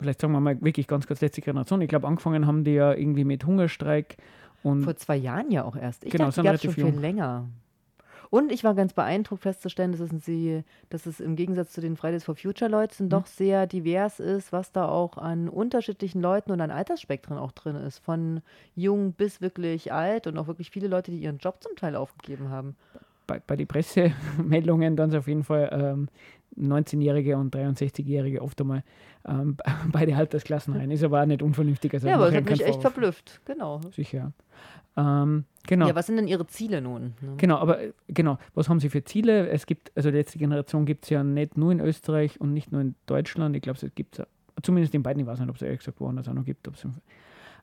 vielleicht 0.00 0.20
sagen 0.20 0.32
wir 0.32 0.40
mal 0.40 0.60
wirklich 0.62 0.86
ganz 0.86 1.06
kurz 1.06 1.20
letzte 1.20 1.40
Generation. 1.40 1.80
Ich 1.82 1.88
glaube, 1.88 2.06
angefangen 2.06 2.46
haben 2.46 2.62
die 2.64 2.72
ja 2.74 2.92
irgendwie 2.94 3.24
mit 3.24 3.44
Hungerstreik 3.44 4.16
und 4.62 4.84
Vor 4.84 4.94
zwei 4.96 5.16
Jahren 5.16 5.50
ja 5.50 5.64
auch 5.64 5.74
erst. 5.74 6.04
Ich 6.04 6.12
Genau, 6.12 6.26
dachte, 6.26 6.40
die 6.40 6.46
gab 6.46 6.60
schon 6.60 6.68
relativ 6.68 6.74
viel 6.74 6.84
jung. 6.86 7.00
länger. 7.00 7.48
Und 8.32 8.50
ich 8.50 8.64
war 8.64 8.74
ganz 8.74 8.94
beeindruckt 8.94 9.42
festzustellen, 9.42 9.92
dass 9.92 10.00
es, 10.00 10.24
sie, 10.24 10.64
dass 10.88 11.04
es 11.04 11.20
im 11.20 11.36
Gegensatz 11.36 11.72
zu 11.72 11.82
den 11.82 11.98
Fridays 11.98 12.24
for 12.24 12.34
Future 12.34 12.70
Mhm. 12.70 12.70
Leuten 12.70 13.08
doch 13.10 13.26
sehr 13.26 13.66
divers 13.66 14.20
ist, 14.20 14.52
was 14.52 14.72
da 14.72 14.88
auch 14.88 15.18
an 15.18 15.50
unterschiedlichen 15.50 16.22
Leuten 16.22 16.50
und 16.50 16.62
an 16.62 16.70
Altersspektren 16.70 17.36
auch 17.36 17.52
drin 17.52 17.76
ist. 17.76 17.98
Von 17.98 18.40
jung 18.74 19.12
bis 19.12 19.42
wirklich 19.42 19.92
alt 19.92 20.26
und 20.26 20.38
auch 20.38 20.46
wirklich 20.46 20.70
viele 20.70 20.88
Leute, 20.88 21.10
die 21.10 21.18
ihren 21.18 21.36
Job 21.36 21.62
zum 21.62 21.76
Teil 21.76 21.94
aufgegeben 21.94 22.48
haben. 22.48 22.74
Bei, 23.26 23.40
bei 23.46 23.56
den 23.56 23.66
Pressemeldungen 23.66 24.96
dann 24.96 25.14
auf 25.14 25.28
jeden 25.28 25.44
Fall 25.44 25.68
ähm, 25.72 26.08
19-Jährige 26.58 27.36
und 27.36 27.54
63-Jährige 27.54 28.42
oft 28.42 28.60
einmal 28.60 28.82
ähm, 29.26 29.56
beide 29.92 30.16
Altersklassen 30.16 30.74
rein. 30.74 30.90
Ist 30.90 31.04
aber 31.04 31.22
auch 31.22 31.26
nicht 31.26 31.42
unvernünftig. 31.42 31.94
Also 31.94 32.08
ja, 32.08 32.16
aber 32.16 32.26
das 32.26 32.36
hat 32.36 32.44
mich 32.44 32.60
echt 32.60 32.74
Vorwurf. 32.74 32.82
verblüfft. 32.82 33.40
Genau. 33.44 33.80
Sicher. 33.94 34.32
Ähm, 34.96 35.44
genau. 35.66 35.88
Ja, 35.88 35.94
was 35.94 36.06
sind 36.06 36.16
denn 36.16 36.28
Ihre 36.28 36.46
Ziele 36.46 36.82
nun? 36.82 37.14
Ne? 37.20 37.34
Genau, 37.38 37.56
aber 37.56 37.80
äh, 37.80 37.92
genau, 38.08 38.38
was 38.54 38.68
haben 38.68 38.80
Sie 38.80 38.90
für 38.90 39.02
Ziele? 39.04 39.48
Es 39.48 39.66
gibt, 39.66 39.90
also 39.96 40.10
die 40.10 40.16
letzte 40.18 40.38
Generation 40.38 40.84
gibt 40.84 41.04
es 41.04 41.10
ja 41.10 41.24
nicht 41.24 41.56
nur 41.56 41.72
in 41.72 41.80
Österreich 41.80 42.40
und 42.40 42.52
nicht 42.52 42.72
nur 42.72 42.82
in 42.82 42.94
Deutschland. 43.06 43.56
Ich 43.56 43.62
glaube, 43.62 43.78
es 43.82 43.94
gibt 43.94 44.18
es 44.18 44.26
zumindest 44.62 44.94
in 44.94 45.02
beiden, 45.02 45.20
ich 45.20 45.26
weiß 45.26 45.40
nicht, 45.40 45.48
ob 45.48 45.56
es 45.56 45.62
ehrlich 45.62 45.78
gesagt 45.78 46.00
woanders 46.00 46.28
auch 46.28 46.34
noch 46.34 46.44
gibt, 46.44 46.68
ob 46.68 46.74
es 46.74 46.86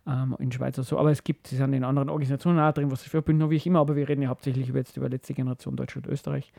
ähm, 0.09 0.35
in 0.39 0.51
Schweiz 0.51 0.77
oder 0.77 0.85
so, 0.85 0.97
aber 0.97 1.11
es 1.11 1.23
gibt, 1.23 1.47
sie 1.47 1.55
sind 1.57 1.71
in 1.73 1.83
anderen 1.83 2.09
Organisationen 2.09 2.59
auch 2.59 2.73
drin, 2.73 2.89
was 2.91 3.03
sie 3.03 3.09
verbinden, 3.09 3.49
wie 3.49 3.55
ich 3.57 3.67
immer, 3.67 3.79
aber 3.79 3.95
wir 3.95 4.09
reden 4.09 4.21
ja 4.23 4.29
hauptsächlich 4.29 4.67
über 4.69 4.79
jetzt 4.79 4.97
über 4.97 5.07
letzte 5.09 5.33
Generation 5.33 5.75
Deutschland, 5.75 6.07
Österreich. 6.07 6.51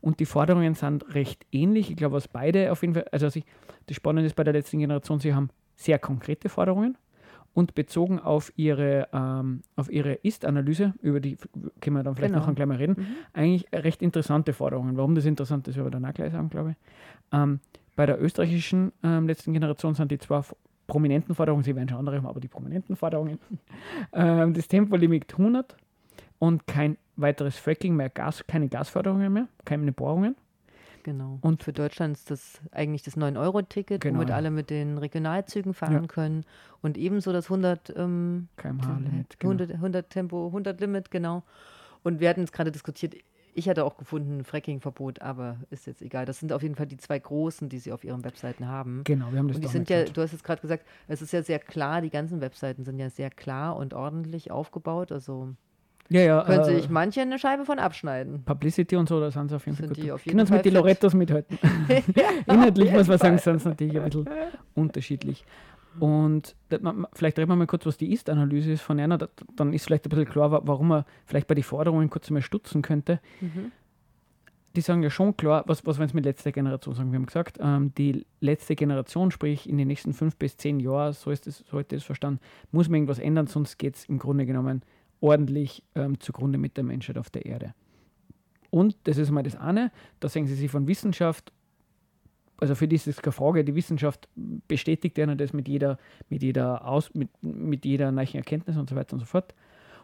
Und 0.00 0.20
die 0.20 0.26
Forderungen 0.26 0.74
sind 0.74 1.14
recht 1.14 1.44
ähnlich. 1.52 1.90
Ich 1.90 1.96
glaube, 1.96 2.14
was 2.16 2.28
beide 2.28 2.72
auf 2.72 2.80
jeden 2.82 2.94
Fall, 2.94 3.06
also 3.12 3.28
sie, 3.28 3.44
das 3.86 3.96
Spannende 3.96 4.26
ist 4.26 4.36
bei 4.36 4.44
der 4.44 4.54
letzten 4.54 4.78
Generation, 4.78 5.20
sie 5.20 5.34
haben 5.34 5.50
sehr 5.76 5.98
konkrete 5.98 6.48
Forderungen 6.48 6.96
und 7.52 7.74
bezogen 7.74 8.18
auf 8.18 8.52
ihre, 8.56 9.08
ähm, 9.12 9.62
auf 9.76 9.90
ihre 9.90 10.14
Ist-Analyse, 10.14 10.94
über 11.02 11.20
die 11.20 11.36
können 11.80 11.96
wir 11.96 12.02
dann 12.02 12.16
vielleicht 12.16 12.32
Genau. 12.32 12.44
nachher 12.46 12.54
gleich 12.54 12.66
mal 12.68 12.76
reden, 12.78 12.96
Mhm. 12.98 13.06
eigentlich 13.32 13.66
recht 13.72 14.02
interessante 14.02 14.52
Forderungen. 14.52 14.96
Warum 14.96 15.14
das 15.14 15.24
interessant 15.24 15.68
ist, 15.68 15.76
werden 15.76 15.86
wir 15.86 15.90
dann 15.92 16.04
auch 16.04 16.14
gleich 16.14 16.32
sagen, 16.32 16.48
glaube 16.48 16.70
ich. 16.70 16.76
Ähm, 17.32 17.60
bei 17.96 18.06
der 18.06 18.20
österreichischen 18.20 18.92
ähm, 19.04 19.28
letzten 19.28 19.52
Generation 19.52 19.94
sind 19.94 20.10
die 20.10 20.18
zwar 20.18 20.40
f- 20.40 20.56
prominenten 20.86 21.34
Forderungen, 21.34 21.62
sie 21.64 21.74
werden 21.74 21.88
schon 21.88 21.98
andere 21.98 22.16
haben, 22.16 22.26
aber 22.26 22.40
die 22.40 22.48
prominenten 22.48 22.96
Forderungen, 22.96 23.38
ähm, 24.12 24.54
das 24.54 24.68
Tempolimit 24.68 25.32
100 25.32 25.76
und 26.38 26.66
kein 26.66 26.96
weiteres 27.16 27.56
Fracking 27.56 27.94
mehr, 27.96 28.10
Gas, 28.10 28.44
keine 28.46 28.68
Gasförderungen 28.68 29.32
mehr, 29.32 29.48
keine 29.64 29.92
Bohrungen. 29.92 30.36
Genau. 31.04 31.38
Und- 31.42 31.62
für 31.62 31.72
Deutschland 31.72 32.16
ist 32.16 32.30
das 32.30 32.60
eigentlich 32.72 33.02
das 33.02 33.16
9-Euro-Ticket, 33.16 34.00
Genau, 34.00 34.16
womit 34.16 34.30
alle 34.30 34.50
mit 34.50 34.70
den 34.70 34.96
Regionalzügen 34.98 35.74
fahren 35.74 35.92
Ja. 35.92 36.06
können. 36.06 36.44
Und 36.80 36.96
ebenso 36.96 37.30
das 37.32 37.50
100, 37.50 37.92
ähm, 37.96 38.48
kmh-Limit. 38.56 39.38
Genau. 39.38 39.50
100, 39.52 39.70
100 39.74 40.10
Tempo, 40.10 40.46
100 40.50 40.80
Limit, 40.80 41.10
genau. 41.10 41.42
Und 42.02 42.20
wir 42.20 42.28
hatten 42.30 42.42
es 42.42 42.52
gerade 42.52 42.72
diskutiert. 42.72 43.14
Ich 43.54 43.68
hatte 43.68 43.84
auch 43.84 43.96
gefunden, 43.96 44.38
ein 44.38 44.44
Fracking-Verbot, 44.44 45.22
aber 45.22 45.58
ist 45.70 45.86
jetzt 45.86 46.02
egal. 46.02 46.26
Das 46.26 46.40
sind 46.40 46.52
auf 46.52 46.62
jeden 46.62 46.74
Fall 46.74 46.86
die 46.86 46.96
zwei 46.96 47.18
großen, 47.18 47.68
die 47.68 47.78
sie 47.78 47.92
auf 47.92 48.04
ihren 48.04 48.24
Webseiten 48.24 48.66
haben. 48.66 49.02
Genau, 49.04 49.30
wir 49.30 49.38
haben 49.38 49.48
das 49.48 49.56
Und 49.56 49.64
die 49.64 49.68
sind 49.68 49.88
ja, 49.88 50.04
du 50.04 50.22
hast 50.22 50.32
jetzt 50.32 50.44
gerade 50.44 50.60
gesagt, 50.60 50.84
es 51.08 51.22
ist 51.22 51.32
ja 51.32 51.42
sehr 51.42 51.60
klar, 51.60 52.00
die 52.00 52.10
ganzen 52.10 52.40
Webseiten 52.40 52.84
sind 52.84 52.98
ja 52.98 53.10
sehr 53.10 53.30
klar 53.30 53.76
und 53.76 53.94
ordentlich 53.94 54.50
aufgebaut. 54.50 55.12
Also 55.12 55.54
ja, 56.10 56.20
ja, 56.20 56.44
können 56.44 56.60
äh, 56.60 56.64
sich 56.76 56.90
manche 56.90 57.22
eine 57.22 57.38
Scheibe 57.38 57.64
von 57.64 57.78
abschneiden. 57.78 58.42
Publicity 58.44 58.96
und 58.96 59.08
so, 59.08 59.20
da 59.20 59.30
sind 59.30 59.48
sie 59.48 59.56
auf 59.56 59.64
jeden 59.64 59.76
Fall 59.78 59.86
Sind 59.86 59.96
gut. 59.96 60.04
die 60.04 60.12
auf 60.12 60.24
jeden 60.24 60.32
Können 60.32 60.40
uns 60.40 60.48
Fall 60.50 60.58
mit 60.58 60.66
den. 60.66 60.74
Lorettos 60.74 61.14
mithalten. 61.14 61.58
Inhaltlich 62.46 62.92
muss 62.92 63.06
man 63.06 63.18
sagen, 63.18 63.38
sind 63.38 63.60
sie 63.60 63.68
natürlich 63.68 63.98
ein 63.98 64.04
bisschen 64.04 64.28
unterschiedlich. 64.74 65.44
Und 66.00 66.56
vielleicht 67.12 67.38
reden 67.38 67.50
wir 67.50 67.56
mal 67.56 67.66
kurz, 67.66 67.86
was 67.86 67.96
die 67.96 68.12
Ist-Analyse 68.12 68.72
ist 68.72 68.82
von 68.82 68.98
einer. 68.98 69.18
Da- 69.18 69.28
Dann 69.56 69.72
ist 69.72 69.84
vielleicht 69.84 70.06
ein 70.06 70.10
bisschen 70.10 70.26
klar, 70.26 70.50
wa- 70.50 70.62
warum 70.64 70.88
man 70.88 71.04
vielleicht 71.26 71.46
bei 71.46 71.54
den 71.54 71.64
Forderungen 71.64 72.10
kurz 72.10 72.30
mal 72.30 72.42
stutzen 72.42 72.82
könnte. 72.82 73.20
Mhm. 73.40 73.70
Die 74.76 74.80
sagen 74.80 75.04
ja 75.04 75.10
schon 75.10 75.36
klar, 75.36 75.62
was, 75.68 75.86
was 75.86 75.98
wir 75.98 76.04
jetzt 76.04 76.14
mit 76.14 76.24
letzter 76.24 76.50
Generation 76.50 76.94
sagen. 76.96 77.12
Wir 77.12 77.18
haben 77.18 77.26
gesagt, 77.26 77.58
ähm, 77.60 77.92
die 77.96 78.26
letzte 78.40 78.74
Generation, 78.74 79.30
sprich 79.30 79.68
in 79.68 79.78
den 79.78 79.86
nächsten 79.86 80.12
fünf 80.12 80.36
bis 80.36 80.56
zehn 80.56 80.80
Jahren, 80.80 81.12
so 81.12 81.30
ist 81.30 81.46
es, 81.46 81.58
so 81.58 81.74
heute 81.78 81.94
ist 81.94 82.02
verstanden, 82.04 82.40
muss 82.72 82.88
man 82.88 82.96
irgendwas 82.96 83.20
ändern, 83.20 83.46
sonst 83.46 83.78
geht 83.78 83.94
es 83.94 84.04
im 84.06 84.18
Grunde 84.18 84.46
genommen 84.46 84.82
ordentlich 85.20 85.84
ähm, 85.94 86.18
zugrunde 86.18 86.58
mit 86.58 86.76
der 86.76 86.82
Menschheit 86.82 87.18
auf 87.18 87.30
der 87.30 87.46
Erde. 87.46 87.72
Und 88.70 88.96
das 89.04 89.16
ist 89.16 89.30
mal 89.30 89.44
das 89.44 89.54
eine, 89.54 89.92
da 90.18 90.28
sehen 90.28 90.48
sie 90.48 90.54
sich 90.56 90.68
von 90.72 90.88
Wissenschaft, 90.88 91.52
also 92.58 92.74
für 92.74 92.88
die 92.88 92.96
ist 92.96 93.06
es 93.06 93.20
keine 93.20 93.32
Frage, 93.32 93.64
die 93.64 93.74
Wissenschaft 93.74 94.28
bestätigt 94.68 95.18
ihnen 95.18 95.36
das 95.36 95.52
mit 95.52 95.68
jeder, 95.68 95.98
mit 96.28 96.42
jeder 96.42 96.86
Aus, 96.86 97.12
mit, 97.14 97.28
mit 97.42 97.84
jeder 97.84 98.12
neuen 98.12 98.34
Erkenntnis 98.34 98.76
und 98.76 98.88
so 98.88 98.96
weiter 98.96 99.14
und 99.14 99.20
so 99.20 99.26
fort. 99.26 99.54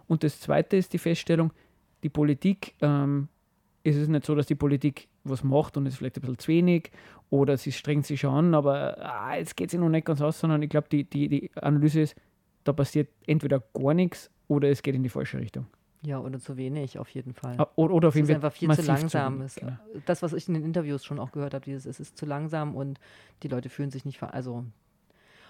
Und 0.09 0.25
das 0.25 0.40
zweite 0.40 0.76
ist 0.76 0.92
die 0.92 0.99
Feststellung, 0.99 1.52
die 2.02 2.09
Politik, 2.09 2.75
ähm, 2.80 3.28
ist 3.83 3.97
es 3.97 4.09
nicht 4.09 4.26
so, 4.26 4.35
dass 4.35 4.47
die 4.47 4.54
Politik 4.54 5.09
was 5.25 5.45
macht 5.45 5.76
und 5.76 5.87
es 5.87 5.97
vielleicht 5.97 6.16
ein 6.16 6.21
bisschen 6.21 6.38
zu 6.38 6.49
wenig 6.49 6.90
oder 7.30 7.57
sie 7.57 7.73
strengt 7.73 8.07
sich 8.07 8.21
schon 8.21 8.35
an, 8.35 8.54
aber 8.54 8.99
ah, 8.99 9.37
jetzt 9.37 9.57
geht 9.57 9.71
sie 9.71 9.78
noch 9.78 9.88
nicht 9.88 10.07
ganz 10.07 10.21
aus, 10.21 10.40
sondern 10.40 10.62
ich 10.62 10.69
glaube, 10.69 10.88
die, 10.90 11.04
die, 11.04 11.28
die 11.28 11.50
Analyse 11.57 12.02
ist, 12.02 12.16
da 12.64 12.73
passiert 12.73 13.09
entweder 13.26 13.62
gar 13.73 13.95
nichts 13.95 14.30
oder 14.49 14.69
es 14.69 14.83
geht 14.83 14.95
in 14.95 15.02
die 15.02 15.09
falsche 15.09 15.38
Richtung. 15.38 15.66
Ja, 16.02 16.19
oder 16.19 16.38
zu 16.40 16.57
wenig 16.57 16.99
auf 16.99 17.11
jeden 17.11 17.35
Fall. 17.35 17.57
Oder, 17.76 17.92
oder 17.95 18.09
auf 18.09 18.14
Es 18.14 18.16
jeden 18.16 18.25
ist 18.25 18.28
Fall 18.30 18.37
einfach 18.37 18.52
viel 18.57 18.71
zu 18.71 18.83
langsam. 18.83 19.35
wenig, 19.35 19.47
Es, 19.47 19.54
genau. 19.57 19.73
Das, 20.07 20.23
was 20.23 20.33
ich 20.33 20.49
in 20.49 20.54
den 20.54 20.64
Interviews 20.64 21.04
schon 21.04 21.19
auch 21.19 21.30
gehört 21.33 21.52
habe, 21.52 21.64
dieses, 21.64 21.85
es 21.85 22.00
ist 22.00 22.16
zu 22.16 22.25
langsam 22.26 22.75
und 22.75 22.99
die 23.42 23.49
Leute 23.49 23.69
fühlen 23.69 23.90
sich 23.90 24.04
nicht 24.04 24.19
ver 24.19 24.33
also 24.33 24.64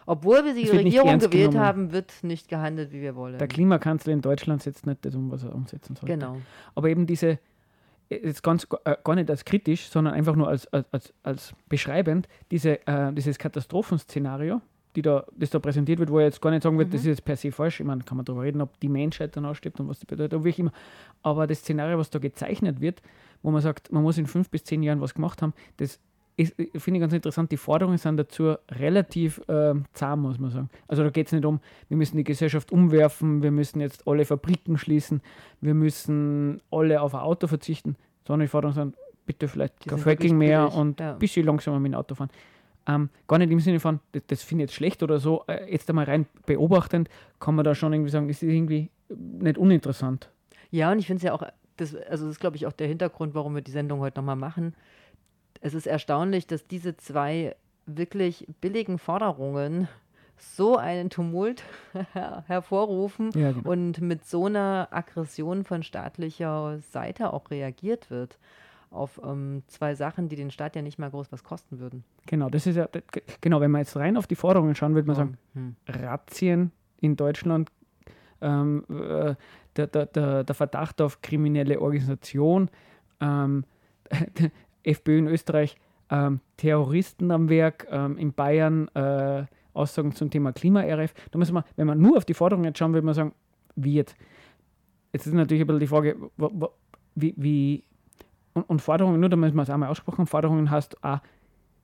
obwohl 0.07 0.45
wir 0.45 0.55
die 0.55 0.65
Es 0.65 0.73
Regierung 0.73 1.19
gewählt 1.19 1.51
genommen. 1.53 1.61
haben, 1.61 1.93
wird 1.93 2.13
nicht 2.23 2.49
gehandelt, 2.49 2.91
wie 2.91 3.01
wir 3.01 3.15
wollen. 3.15 3.39
Der 3.39 3.47
Klimakanzler 3.47 4.13
in 4.13 4.23
Deutschland 4.23 4.63
setzt 4.63 4.87
nicht 4.87 5.05
das 5.05 5.15
um, 5.15 5.31
was 5.31 5.45
er 5.45 5.55
umsetzen 5.55 5.95
sollte. 5.95 6.07
genau. 6.13 6.39
Aber 6.75 6.89
eben 6.89 7.07
diese, 7.07 7.39
jetzt 8.09 8.43
ganz 8.43 8.67
äh, 8.85 8.97
gar 9.05 9.15
nicht 9.15 9.31
als 9.31 9.45
kritisch, 9.45 9.89
sondern 9.89 10.15
einfach 10.15 10.35
nur 10.35 10.49
als, 10.49 10.67
als, 10.73 10.87
als, 10.91 11.13
als 11.23 11.55
beschreibend, 11.69 12.29
diese, 12.51 12.85
äh, 12.89 13.13
dieses 13.13 13.39
Katastrophenszenario, 13.39 14.61
die 14.97 15.03
da, 15.03 15.25
das 15.37 15.51
da 15.51 15.59
präsentiert 15.59 15.99
wird, 15.99 16.11
wo 16.11 16.19
er 16.19 16.27
jetzt 16.27 16.41
gar 16.41 16.51
nicht 16.51 16.63
sagen 16.63 16.79
wird, 16.79 16.93
das 16.93 17.03
ist 17.03 17.07
jetzt 17.07 17.25
per 17.25 17.37
se 17.37 17.53
falsch. 17.53 17.81
Ich 17.81 17.87
meine, 17.87 18.03
kann 18.03 18.17
man 18.17 18.25
darüber 18.25 18.43
reden, 18.43 18.61
ob 18.61 18.79
die 18.81 18.89
Menschheit 18.89 19.37
dann 19.37 19.45
ausstirbt 19.45 19.79
und 19.81 19.89
was 19.89 20.01
das 20.01 20.07
bedeutet, 20.07 20.35
aber 20.35 20.45
wie 20.45 20.51
immer. 20.51 20.73
Aber 21.23 21.47
das 21.47 21.59
Szenario, 21.59 21.99
was 21.99 22.11
da 22.11 22.19
gezeichnet 22.19 22.81
wird, 22.81 23.03
wo 23.43 23.51
man 23.51 23.63
sagt, 23.63 23.93
man 23.93 24.03
muss 24.03 24.19
in 24.19 24.27
fünf 24.27 24.51
bis 24.51 24.65
zehn 24.65 24.83
Jahren 24.83 25.01
was 25.01 25.15
gemacht 25.15 25.43
haben, 25.43 25.55
das 25.77 26.01
äh, 26.37 26.47
finde 26.79 26.99
ich 26.99 27.01
ganz 27.01 27.13
interessant. 27.13 27.53
Die 27.53 27.57
Forderungen 27.57 27.99
sind 27.99 28.17
dazu 28.17 28.55
relativ 28.71 29.41
ähm, 29.49 29.85
zahm, 29.93 30.23
muss 30.23 30.39
man 30.39 30.51
sagen. 30.51 30.71
Also 30.89 31.03
da 31.03 31.11
geht 31.11 31.27
es 31.27 31.33
nicht 31.33 31.45
um, 31.45 31.61
wir 31.89 31.97
müssen 31.97 32.17
die 32.17 32.25
Gesellschaft 32.25 32.73
umwerfen, 32.73 33.43
wir 33.43 33.51
müssen 33.51 33.81
jetzt 33.81 34.07
alle 34.07 34.25
Fabriken 34.25 34.79
schließen, 34.79 35.23
wir 35.61 35.75
müssen 35.75 36.61
alle 36.71 37.01
auf 37.01 37.15
ein 37.15 37.21
Auto 37.21 37.47
verzichten, 37.47 37.97
sondern 38.27 38.47
die 38.47 38.51
Forderungen 38.51 38.75
sind, 38.75 38.97
bitte 39.27 39.49
vielleicht 39.49 39.85
Die 39.85 39.91
kein 39.91 39.99
Fracking 39.99 40.37
mehr 40.37 40.73
und 40.73 41.01
ja. 41.01 41.13
ein 41.13 41.19
bisschen 41.19 41.47
langsamer 41.47 41.79
mit 41.79 41.93
dem 41.93 41.99
Auto 41.99 42.15
fahren. 42.15 42.31
Ähm, 42.87 43.11
gar 43.29 43.39
nicht 43.39 43.51
im 43.51 43.61
Sinne 43.61 43.81
von, 43.81 44.01
das, 44.13 44.23
das 44.27 44.43
finde 44.43 44.65
ich 44.65 44.71
jetzt 44.71 44.77
schlecht 44.77 45.03
oder 45.03 45.19
so, 45.19 45.45
äh, 45.47 45.71
jetzt 45.71 45.89
einmal 45.91 46.07
rein 46.07 46.27
beobachtend, 46.47 47.09
kann 47.39 47.55
man 47.55 47.65
da 47.65 47.75
schon 47.75 47.93
irgendwie 47.93 48.11
sagen, 48.11 48.29
ist 48.29 48.43
irgendwie 48.43 48.91
nicht 49.09 49.59
uninteressant. 49.59 50.31
Ja, 50.71 50.91
und 50.93 50.99
ich 50.99 51.07
finde 51.07 51.19
es 51.19 51.23
ja 51.25 51.33
auch, 51.33 51.43
das, 51.77 51.95
also 51.95 52.25
das 52.27 52.37
ist, 52.37 52.41
glaube 52.41 52.57
ich, 52.57 52.67
auch 52.67 52.73
der 52.73 52.89
Hintergrund, 52.89 53.35
warum 53.35 53.55
wir 53.55 53.63
die 53.63 53.71
Sendung 53.71 54.01
heute 54.01 54.19
nochmal 54.21 54.37
machen. 54.37 54.75
Es 55.61 55.75
ist 55.75 55.87
erstaunlich, 55.87 56.47
dass 56.47 56.67
diese 56.67 56.97
zwei 56.97 57.55
wirklich 57.87 58.47
billigen 58.61 58.99
Forderungen 58.99 59.89
so 60.39 60.77
einen 60.77 61.11
Tumult 61.11 61.63
hervorrufen 62.47 63.31
Ja, 63.35 63.53
genau. 63.53 63.69
und 63.71 64.01
mit 64.01 64.25
so 64.25 64.47
einer 64.47 64.89
Aggression 64.91 65.65
von 65.65 65.83
staatlicher 65.83 66.79
Seite 66.79 67.33
auch 67.33 67.51
reagiert 67.51 68.11
wird 68.11 68.39
auf 68.91 69.21
ähm, 69.25 69.63
zwei 69.69 69.95
Sachen, 69.95 70.29
die 70.29 70.37
den 70.37 70.51
Staat 70.51 70.75
ja 70.75 70.83
nicht 70.83 70.99
mal 70.99 71.11
groß 71.11 71.31
was 71.31 71.45
kosten 71.45 71.79
würden. 71.79 72.05
Genau, 72.27 72.49
das 72.49 72.67
ist 72.67 72.77
ja, 72.77 72.89
das, 72.89 73.03
genau, 73.41 73.61
wenn 73.61 73.71
man 73.71 73.83
jetzt 73.83 73.97
rein 73.97 74.17
auf 74.17 74.27
die 74.27 74.35
Forderungen 74.35 74.75
schauen, 74.75 74.95
würde 74.95 75.07
man 75.07 75.17
sagen, 75.17 75.39
Hm. 75.55 75.77
Razzien 75.89 76.73
in 77.01 77.17
Deutschland, 77.17 77.71
ähm, 78.41 78.85
äh, 78.89 79.35
der, 79.77 79.87
der, 79.87 80.07
der, 80.07 80.45
der 80.45 80.55
Verdacht 80.55 81.01
auf 81.01 81.23
kriminelle 81.23 81.81
Organisation, 81.81 82.69
ähm, 83.21 83.65
FPÖ 84.83 85.19
in 85.19 85.29
Österreich, 85.29 85.77
ähm, 86.11 86.41
Terroristen 86.57 87.31
am 87.31 87.49
Werk, 87.49 87.87
ähm, 87.91 88.19
in 88.19 88.33
Bayern 88.33 88.89
äh, 88.95 89.45
Aussagen 89.73 90.13
zum 90.13 90.31
Thema 90.31 90.53
Klima-RF. 90.53 91.15
Da 91.31 91.39
muss 91.39 91.53
man, 91.53 91.63
wenn 91.77 91.87
man 91.87 92.01
nur 92.01 92.17
auf 92.17 92.25
die 92.25 92.35
Forderungen 92.35 92.65
jetzt 92.65 92.79
schauen, 92.79 92.93
würde 92.93 93.07
man 93.07 93.15
sagen, 93.15 93.33
wird. 93.77 94.17
Jetzt 95.13 95.27
ist 95.27 95.33
natürlich 95.33 95.63
ein 95.63 95.67
bisschen 95.67 95.81
die 95.81 95.87
Frage, 95.87 96.17
wie, 97.15 97.35
wie 97.37 97.85
und, 98.55 98.69
und 98.69 98.81
Forderungen, 98.81 99.21
nur 99.21 99.29
damit 99.29 99.55
man 99.55 99.63
es 99.65 99.71
einmal 99.71 99.89
aussprochen, 99.89 100.27
Forderungen 100.27 100.71
heißt 100.71 101.03
auch, 101.05 101.21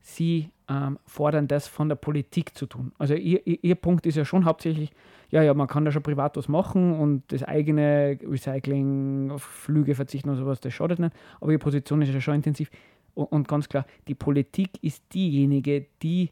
sie 0.01 0.51
ähm, 0.69 0.99
fordern 1.05 1.49
das 1.49 1.69
von 1.69 1.89
der 1.89 1.97
Politik 1.97 2.57
zu 2.57 2.67
tun. 2.67 2.93
Also 2.99 3.15
ihr, 3.15 3.47
ihr, 3.47 3.59
ihr 3.63 3.75
Punkt 3.75 4.07
ist 4.07 4.17
ja 4.17 4.25
schon 4.25 4.45
hauptsächlich, 4.45 4.93
ja, 5.31 5.43
ja, 5.43 5.55
man 5.55 5.67
kann 5.67 5.85
da 5.85 5.91
schon 5.91 6.03
privat 6.03 6.37
was 6.37 6.49
machen 6.49 6.99
und 6.99 7.25
das 7.29 7.43
eigene 7.43 8.19
Recycling, 8.23 9.31
auf 9.31 9.43
Flüge 9.43 9.95
verzichten 9.95 10.29
und 10.29 10.37
sowas, 10.37 10.61
das 10.61 10.73
schadet 10.73 10.99
nicht. 10.99 11.15
Aber 11.41 11.51
ihre 11.51 11.59
Position 11.59 12.03
ist 12.03 12.13
ja 12.13 12.21
schon 12.21 12.37
intensiv. 12.37 12.71
Und, 13.15 13.27
und 13.33 13.49
ganz 13.49 13.69
klar, 13.69 13.87
die 14.07 14.15
Politik 14.15 14.71
ist 14.83 15.03
diejenige, 15.13 15.87
die, 16.03 16.31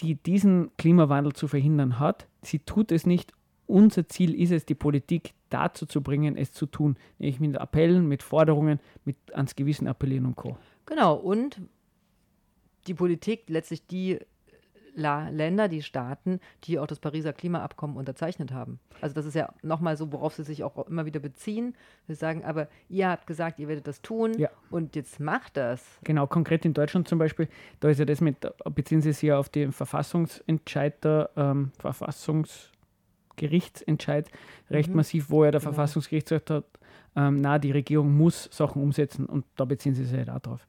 die 0.00 0.14
diesen 0.14 0.70
Klimawandel 0.78 1.34
zu 1.34 1.48
verhindern 1.48 1.98
hat. 1.98 2.26
Sie 2.42 2.60
tut 2.60 2.92
es 2.92 3.06
nicht. 3.06 3.32
Unser 3.66 4.08
Ziel 4.08 4.34
ist 4.34 4.52
es, 4.52 4.66
die 4.66 4.74
Politik 4.74 5.34
dazu 5.54 5.86
zu 5.86 6.02
bringen, 6.02 6.36
es 6.36 6.52
zu 6.52 6.66
tun. 6.66 6.96
Nämlich 7.18 7.40
mit 7.40 7.56
Appellen, 7.58 8.06
mit 8.08 8.22
Forderungen, 8.22 8.80
mit 9.04 9.16
ans 9.32 9.54
Gewissen 9.56 9.88
appellieren 9.88 10.26
und 10.26 10.36
Co. 10.36 10.56
Genau, 10.86 11.14
und 11.14 11.60
die 12.86 12.94
Politik, 12.94 13.44
letztlich 13.48 13.86
die 13.86 14.18
La 14.96 15.28
Länder, 15.28 15.66
die 15.66 15.82
Staaten, 15.82 16.38
die 16.64 16.78
auch 16.78 16.86
das 16.86 17.00
Pariser 17.00 17.32
Klimaabkommen 17.32 17.96
unterzeichnet 17.96 18.52
haben. 18.52 18.78
Also 19.00 19.12
das 19.14 19.26
ist 19.26 19.34
ja 19.34 19.52
nochmal 19.62 19.96
so, 19.96 20.12
worauf 20.12 20.34
sie 20.34 20.44
sich 20.44 20.62
auch 20.62 20.86
immer 20.86 21.04
wieder 21.04 21.18
beziehen. 21.18 21.74
Sie 22.06 22.14
sagen, 22.14 22.44
aber 22.44 22.68
ihr 22.88 23.08
habt 23.08 23.26
gesagt, 23.26 23.58
ihr 23.58 23.66
werdet 23.66 23.88
das 23.88 24.02
tun 24.02 24.38
Ja. 24.38 24.50
und 24.70 24.94
jetzt 24.94 25.18
macht 25.18 25.56
das. 25.56 25.84
Genau, 26.04 26.28
konkret 26.28 26.64
in 26.64 26.74
Deutschland 26.74 27.08
zum 27.08 27.18
Beispiel, 27.18 27.48
da 27.80 27.88
ist 27.88 27.98
ja 27.98 28.04
das 28.04 28.20
mit, 28.20 28.36
beziehen 28.74 29.00
Sie 29.02 29.12
sich 29.12 29.22
ja 29.22 29.36
auf 29.38 29.48
den 29.48 29.72
Verfassungsentscheid, 29.72 31.02
der, 31.02 31.30
ähm, 31.36 31.72
Verfassungsgerichtsentscheid 33.34 34.30
recht 34.70 34.90
Mhm. 34.90 34.96
massiv, 34.96 35.30
wo 35.30 35.44
ja 35.44 35.50
der 35.50 35.60
Genau. 35.60 35.72
Verfassungsgericht 35.72 36.26
gesagt 36.28 36.50
hat, 36.50 36.64
ähm, 37.16 37.40
na, 37.40 37.58
die 37.58 37.70
Regierung 37.70 38.16
muss 38.16 38.48
Sachen 38.52 38.82
umsetzen 38.82 39.26
und 39.26 39.44
da 39.56 39.64
beziehen 39.64 39.94
sie 39.94 40.04
sich 40.04 40.16
halt 40.16 40.30
auch 40.30 40.40
drauf. 40.40 40.66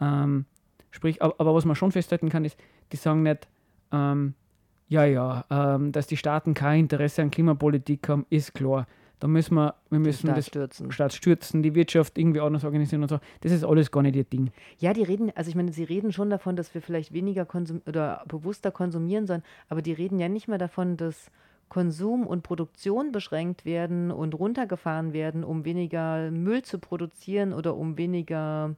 Ähm, 0.00 0.46
sprich, 0.90 1.22
aber, 1.22 1.34
aber 1.38 1.54
was 1.54 1.64
man 1.64 1.76
schon 1.76 1.92
festhalten 1.92 2.28
kann, 2.28 2.44
ist, 2.44 2.58
die 2.92 2.96
sagen 2.96 3.22
nicht, 3.22 3.46
ähm, 3.92 4.34
ja, 4.88 5.04
ja, 5.04 5.44
ähm, 5.50 5.92
dass 5.92 6.06
die 6.06 6.16
Staaten 6.16 6.54
kein 6.54 6.80
Interesse 6.80 7.22
an 7.22 7.30
Klimapolitik 7.30 8.08
haben, 8.08 8.26
ist 8.30 8.54
klar. 8.54 8.86
Da 9.20 9.28
müssen 9.28 9.54
wir, 9.54 9.74
wir 9.90 10.00
müssen 10.00 10.26
Staat 10.26 10.36
das 10.38 10.46
stürzen. 10.46 10.92
Staat 10.92 11.12
stürzen, 11.14 11.62
die 11.62 11.74
Wirtschaft 11.74 12.18
irgendwie 12.18 12.40
anders 12.40 12.64
organisieren 12.64 13.02
und 13.02 13.08
so. 13.08 13.20
Das 13.40 13.52
ist 13.52 13.64
alles 13.64 13.90
gar 13.90 14.02
nicht 14.02 14.16
ihr 14.16 14.24
Ding. 14.24 14.50
Ja, 14.78 14.92
die 14.92 15.02
reden, 15.02 15.32
also 15.34 15.48
ich 15.48 15.54
meine, 15.54 15.72
sie 15.72 15.84
reden 15.84 16.12
schon 16.12 16.28
davon, 16.28 16.56
dass 16.56 16.74
wir 16.74 16.82
vielleicht 16.82 17.12
weniger 17.12 17.46
konsum 17.46 17.80
oder 17.86 18.22
bewusster 18.28 18.70
konsumieren 18.70 19.26
sollen, 19.26 19.42
aber 19.68 19.80
die 19.80 19.92
reden 19.92 20.18
ja 20.18 20.28
nicht 20.28 20.48
mehr 20.48 20.58
davon, 20.58 20.96
dass 20.98 21.30
Konsum 21.68 22.26
und 22.26 22.42
Produktion 22.42 23.12
beschränkt 23.12 23.64
werden 23.64 24.10
und 24.10 24.34
runtergefahren 24.34 25.12
werden, 25.12 25.44
um 25.44 25.64
weniger 25.64 26.30
Müll 26.30 26.62
zu 26.62 26.78
produzieren 26.78 27.52
oder 27.52 27.76
um 27.76 27.96
weniger 27.98 28.76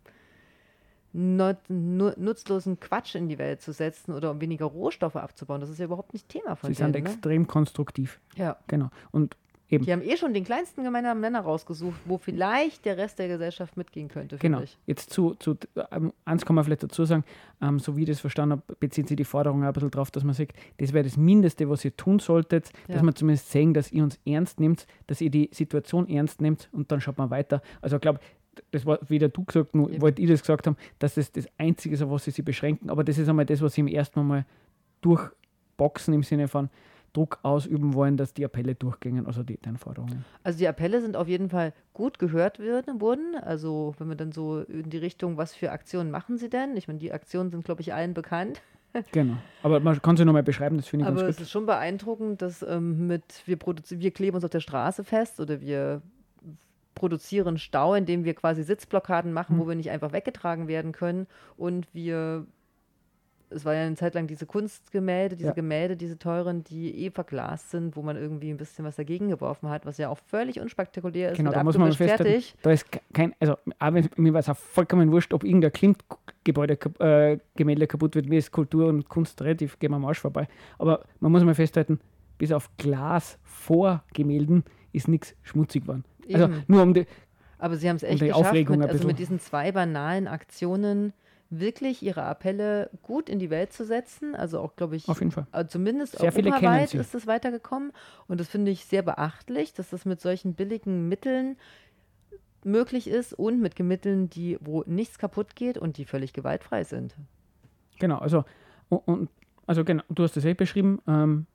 nut 1.12 1.56
nu 1.68 2.12
nutzlosen 2.16 2.78
Quatsch 2.78 3.14
in 3.14 3.28
die 3.28 3.38
Welt 3.38 3.62
zu 3.62 3.72
setzen 3.72 4.12
oder 4.12 4.30
um 4.30 4.40
weniger 4.40 4.66
Rohstoffe 4.66 5.16
abzubauen. 5.16 5.60
Das 5.60 5.70
ist 5.70 5.78
ja 5.78 5.86
überhaupt 5.86 6.12
nicht 6.12 6.28
Thema 6.28 6.56
von 6.56 6.68
Sie 6.68 6.74
sind 6.74 6.94
denen. 6.94 7.04
Ne? 7.04 7.10
extrem 7.10 7.46
konstruktiv. 7.46 8.20
Ja. 8.36 8.56
Genau. 8.66 8.90
Und 9.12 9.36
Die 9.68 9.92
haben 9.92 10.02
eh 10.02 10.16
schon 10.16 10.32
den 10.32 10.44
kleinsten 10.44 10.84
gemeinsamen 10.84 11.20
Nenner 11.20 11.40
rausgesucht, 11.40 11.98
wo 12.04 12.18
vielleicht 12.18 12.84
der 12.84 12.96
Rest 12.98 13.18
der 13.18 13.26
Gesellschaft 13.26 13.76
mitgehen 13.76 14.06
könnte, 14.08 14.36
genau, 14.36 14.60
ich. 14.60 14.78
jetzt 14.86 15.10
zu, 15.10 15.34
zu 15.34 15.56
ähm, 15.90 16.12
eins 16.24 16.46
kann 16.46 16.54
man 16.54 16.64
vielleicht 16.64 16.84
dazu 16.84 17.04
sagen, 17.04 17.24
ähm, 17.60 17.80
so 17.80 17.96
wie 17.96 18.02
ich 18.02 18.08
das 18.08 18.20
verstanden 18.20 18.52
habe, 18.52 18.76
bezieht 18.78 19.08
sich 19.08 19.16
die 19.16 19.24
Forderung 19.24 19.64
auch 19.64 19.66
ein 19.68 19.72
bisschen 19.72 19.90
darauf, 19.90 20.12
dass 20.12 20.22
man 20.22 20.34
sagt, 20.34 20.52
das 20.78 20.92
wäre 20.92 21.02
das 21.02 21.16
Mindeste, 21.16 21.68
was 21.68 21.84
ihr 21.84 21.96
tun 21.96 22.20
solltet, 22.20 22.70
dass 22.86 22.96
Ja. 22.96 23.02
man 23.02 23.16
zumindest 23.16 23.50
sehen, 23.50 23.74
dass 23.74 23.90
ihr 23.90 24.04
uns 24.04 24.20
ernst 24.24 24.60
nimmt, 24.60 24.86
dass 25.08 25.20
ihr 25.20 25.30
die 25.30 25.50
Situation 25.52 26.08
ernst 26.08 26.40
nimmt 26.40 26.68
und 26.72 26.92
dann 26.92 27.00
schaut 27.00 27.18
man 27.18 27.30
weiter. 27.30 27.60
Also 27.80 27.96
ich 27.96 28.02
glaube, 28.02 28.20
das 28.70 28.86
war 28.86 29.00
weder 29.08 29.28
du 29.28 29.44
gesagt, 29.44 29.74
nur 29.74 29.90
Eben. 29.90 30.00
wollt 30.00 30.18
ihr 30.20 30.28
das 30.28 30.42
gesagt 30.42 30.66
haben, 30.68 30.76
dass 31.00 31.14
das 31.16 31.32
das 31.32 31.46
Einzige 31.58 31.94
ist, 31.96 32.02
auf 32.02 32.10
was 32.10 32.24
sie 32.24 32.30
sich 32.30 32.44
beschränken, 32.44 32.88
aber 32.88 33.02
das 33.04 33.18
ist 33.18 33.28
einmal 33.28 33.44
das, 33.46 33.60
was 33.60 33.74
sie 33.74 33.80
im 33.80 33.88
ersten 33.88 34.24
Mal 34.26 34.46
durchboxen 35.00 36.14
im 36.14 36.22
Sinne 36.22 36.48
von 36.48 36.70
Druck 37.16 37.38
ausüben 37.42 37.94
wollen, 37.94 38.16
dass 38.16 38.34
die 38.34 38.44
Appelle 38.44 38.74
durchgängen, 38.74 39.26
also 39.26 39.42
die, 39.42 39.56
den 39.56 39.76
Forderungen. 39.78 40.24
Also 40.44 40.58
die 40.58 40.68
Appelle 40.68 41.00
sind 41.00 41.16
auf 41.16 41.28
jeden 41.28 41.48
Fall 41.48 41.72
gut 41.94 42.18
gehört 42.18 42.58
werden, 42.58 43.00
wurden. 43.00 43.34
Also 43.40 43.94
wenn 43.98 44.08
wir 44.08 44.16
dann 44.16 44.32
so 44.32 44.60
in 44.60 44.90
die 44.90 44.98
Richtung, 44.98 45.36
was 45.36 45.54
für 45.54 45.70
Aktionen 45.72 46.10
machen 46.10 46.36
sie 46.38 46.50
denn? 46.50 46.76
Ich 46.76 46.88
meine, 46.88 46.98
die 46.98 47.12
Aktionen 47.12 47.50
sind, 47.50 47.64
glaube 47.64 47.80
ich, 47.80 47.94
allen 47.94 48.14
bekannt. 48.14 48.60
Genau. 49.12 49.34
Aber 49.62 49.78
man 49.80 50.00
kann 50.00 50.16
sie 50.16 50.24
nochmal 50.24 50.42
beschreiben, 50.42 50.78
das 50.78 50.86
finde 50.86 51.04
ich 51.04 51.08
Aber 51.08 51.18
ganz 51.20 51.30
es 51.30 51.36
gut. 51.36 51.42
ist 51.44 51.50
schon 51.50 51.66
beeindruckend, 51.66 52.40
dass 52.40 52.62
ähm, 52.62 53.06
mit 53.06 53.24
wir, 53.44 53.58
produzi- 53.58 53.98
wir 54.00 54.10
kleben 54.10 54.36
uns 54.36 54.44
auf 54.44 54.50
der 54.50 54.60
Straße 54.60 55.04
fest 55.04 55.38
oder 55.38 55.60
wir 55.60 56.00
produzieren 56.94 57.58
Stau, 57.58 57.94
indem 57.94 58.24
wir 58.24 58.32
quasi 58.34 58.62
Sitzblockaden 58.62 59.32
machen, 59.32 59.56
Mhm. 59.56 59.60
wo 59.60 59.68
wir 59.68 59.74
nicht 59.74 59.90
einfach 59.90 60.12
weggetragen 60.12 60.66
werden 60.66 60.92
können. 60.92 61.26
Und 61.58 61.86
wir, 61.92 62.46
es 63.50 63.64
war 63.64 63.74
ja 63.74 63.82
eine 63.86 63.94
Zeit 63.94 64.14
lang 64.14 64.26
diese 64.26 64.44
Kunstgemälde, 64.44 65.36
diese 65.36 65.48
Ja. 65.50 65.54
Gemälde, 65.54 65.96
diese 65.96 66.18
teuren, 66.18 66.64
die 66.64 67.04
eh 67.06 67.10
verglast 67.10 67.70
sind, 67.70 67.96
wo 67.96 68.02
man 68.02 68.16
irgendwie 68.16 68.50
ein 68.50 68.56
bisschen 68.56 68.84
was 68.84 68.96
dagegen 68.96 69.28
geworfen 69.28 69.68
hat, 69.68 69.86
was 69.86 69.98
ja 69.98 70.08
auch 70.08 70.18
völlig 70.18 70.60
unspektakulär 70.60 71.30
ist. 71.30 71.36
Genau, 71.36 71.52
da 71.52 71.62
muss 71.62 71.78
man 71.78 71.92
fertig. 71.92 72.54
da 72.62 72.70
ist 72.72 72.90
ke- 72.90 73.00
kein, 73.12 73.34
also 73.38 73.56
wenn, 73.78 74.08
mir 74.16 74.32
war 74.32 74.40
es 74.40 74.48
auch 74.48 74.56
vollkommen 74.56 75.12
wurscht, 75.12 75.32
ob 75.32 75.44
irgendein 75.44 75.72
Klimt-Gebäude, 75.72 76.78
äh, 76.98 77.38
Gemälde 77.54 77.86
kaputt 77.86 78.14
wird, 78.14 78.28
mir 78.28 78.38
ist 78.38 78.50
Kultur 78.50 78.88
und 78.88 79.08
Kunst 79.08 79.40
relativ, 79.42 79.78
gehen 79.78 79.90
wir 79.92 79.96
am 79.96 80.04
Arsch 80.04 80.20
vorbei. 80.20 80.48
Aber 80.78 81.04
man 81.20 81.30
muss 81.32 81.44
mal 81.44 81.54
festhalten, 81.54 82.00
bis 82.38 82.50
auf 82.52 82.68
Glas 82.78 83.38
vor 83.44 84.02
Gemälden 84.12 84.64
ist 84.92 85.08
nichts 85.08 85.34
schmutzig 85.42 85.82
geworden. 85.82 86.04
Also 86.32 86.46
Eben. 86.46 86.62
nur 86.66 86.82
um 86.82 86.94
die, 86.94 87.06
Aber 87.58 87.76
sie 87.76 87.88
haben 87.88 87.96
es 87.96 88.02
echt 88.02 88.20
die 88.20 88.26
geschafft, 88.26 88.52
mit, 88.52 88.82
also 88.82 89.06
mit 89.06 89.18
diesen 89.18 89.38
zwei 89.38 89.70
banalen 89.72 90.26
Aktionen 90.26 91.12
wirklich 91.50 92.02
ihre 92.02 92.24
Appelle 92.24 92.90
gut 93.02 93.28
in 93.28 93.38
die 93.38 93.50
Welt 93.50 93.72
zu 93.72 93.84
setzen. 93.84 94.34
Also 94.34 94.60
auch, 94.60 94.76
glaube 94.76 94.96
ich, 94.96 95.08
auf 95.08 95.20
jeden 95.20 95.32
Fall. 95.32 95.46
äh, 95.52 95.66
zumindest 95.66 96.18
Sehr 96.18 96.34
europaweit 96.34 96.94
ist 96.94 97.14
das 97.14 97.26
weitergekommen. 97.26 97.92
Und 98.26 98.40
das 98.40 98.48
finde 98.48 98.70
ich 98.70 98.84
sehr 98.84 99.02
beachtlich, 99.02 99.72
dass 99.72 99.90
das 99.90 100.04
mit 100.04 100.20
solchen 100.20 100.54
billigen 100.54 101.08
Mitteln 101.08 101.56
möglich 102.64 103.08
ist 103.08 103.32
und 103.32 103.60
mit 103.60 103.78
Mitteln, 103.78 104.28
die, 104.28 104.58
wo 104.60 104.82
nichts 104.86 105.18
kaputt 105.18 105.54
geht 105.54 105.78
und 105.78 105.98
die 105.98 106.04
völlig 106.04 106.32
gewaltfrei 106.32 106.84
sind. 106.84 107.14
Genau, 107.98 108.18
also, 108.18 108.44
und, 108.88 109.30
also 109.66 109.84
genau, 109.84 110.02
du 110.08 110.24
hast 110.24 110.36
das 110.36 110.44
eh 110.44 110.54
beschrieben. 110.54 111.00
Ähm, 111.06 111.46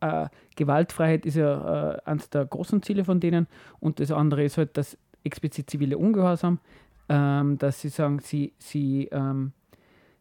äh, 0.00 0.28
Gewaltfreiheit 0.56 1.26
ist 1.26 1.36
ja 1.36 1.94
äh, 1.94 2.02
eines 2.04 2.28
der 2.30 2.44
großen 2.44 2.82
Ziele 2.82 3.04
von 3.04 3.20
denen 3.20 3.46
und 3.80 4.00
das 4.00 4.10
andere 4.10 4.44
ist 4.44 4.58
halt 4.58 4.76
das 4.76 4.98
explizit 5.24 5.70
zivile 5.70 5.98
Ungehorsam, 5.98 6.58
ähm, 7.08 7.58
dass 7.58 7.80
sie 7.80 7.88
sagen, 7.88 8.20
sie, 8.20 8.52
sie, 8.58 9.08
ähm, 9.12 9.52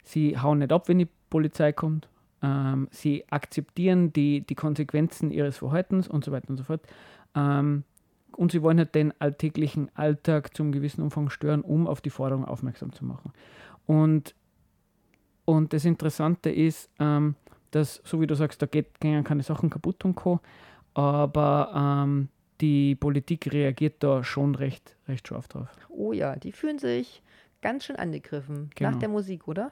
sie 0.03 0.37
hauen 0.37 0.59
nicht 0.59 0.71
ab, 0.71 0.87
wenn 0.87 0.99
die 0.99 1.09
Polizei 1.29 1.71
kommt, 1.71 2.09
ähm, 2.41 2.87
sie 2.91 3.25
akzeptieren 3.29 4.13
die, 4.13 4.41
die 4.41 4.55
Konsequenzen 4.55 5.31
ihres 5.31 5.57
Verhaltens 5.57 6.07
und 6.07 6.23
so 6.23 6.31
weiter 6.31 6.49
und 6.49 6.57
so 6.57 6.63
fort. 6.63 6.81
Ähm, 7.35 7.83
und 8.35 8.51
sie 8.51 8.61
wollen 8.61 8.77
halt 8.77 8.93
den 8.93 9.13
alltäglichen 9.19 9.89
Alltag 9.95 10.55
zum 10.55 10.71
gewissen 10.71 11.01
Umfang 11.01 11.29
stören, 11.29 11.61
um 11.61 11.87
auf 11.87 12.01
die 12.01 12.11
Forderung 12.11 12.45
aufmerksam 12.45 12.93
zu 12.93 13.03
machen. 13.03 13.33
Und 13.85 14.35
und 15.47 15.71
das 15.71 15.85
Interessante 15.85 16.49
ist, 16.49 16.89
ähm, 16.99 17.35
dass, 17.71 18.01
so 18.03 18.19
wie 18.19 18.27
du 18.27 18.35
sagst, 18.35 18.61
da 18.61 18.65
geht, 18.65 18.99
gehen 18.99 19.23
keine 19.23 19.43
Sachen 19.43 19.69
kaputt 19.69 20.03
und 20.03 20.15
Co. 20.15 20.41
Aber 20.93 21.71
ähm, 21.73 22.27
die 22.61 22.95
Politik 22.95 23.51
reagiert 23.53 24.03
da 24.03 24.23
schon 24.23 24.55
recht, 24.55 24.95
recht 25.07 25.27
scharf 25.27 25.47
drauf. 25.47 25.67
Oh 25.89 26.11
ja, 26.13 26.35
die 26.35 26.51
fühlen 26.51 26.79
sich 26.79 27.21
ganz 27.61 27.85
schön 27.85 27.95
angegriffen. 27.95 28.69
Genau. 28.75 28.91
Nach 28.91 28.99
der 28.99 29.09
Musik, 29.09 29.47
oder? 29.47 29.71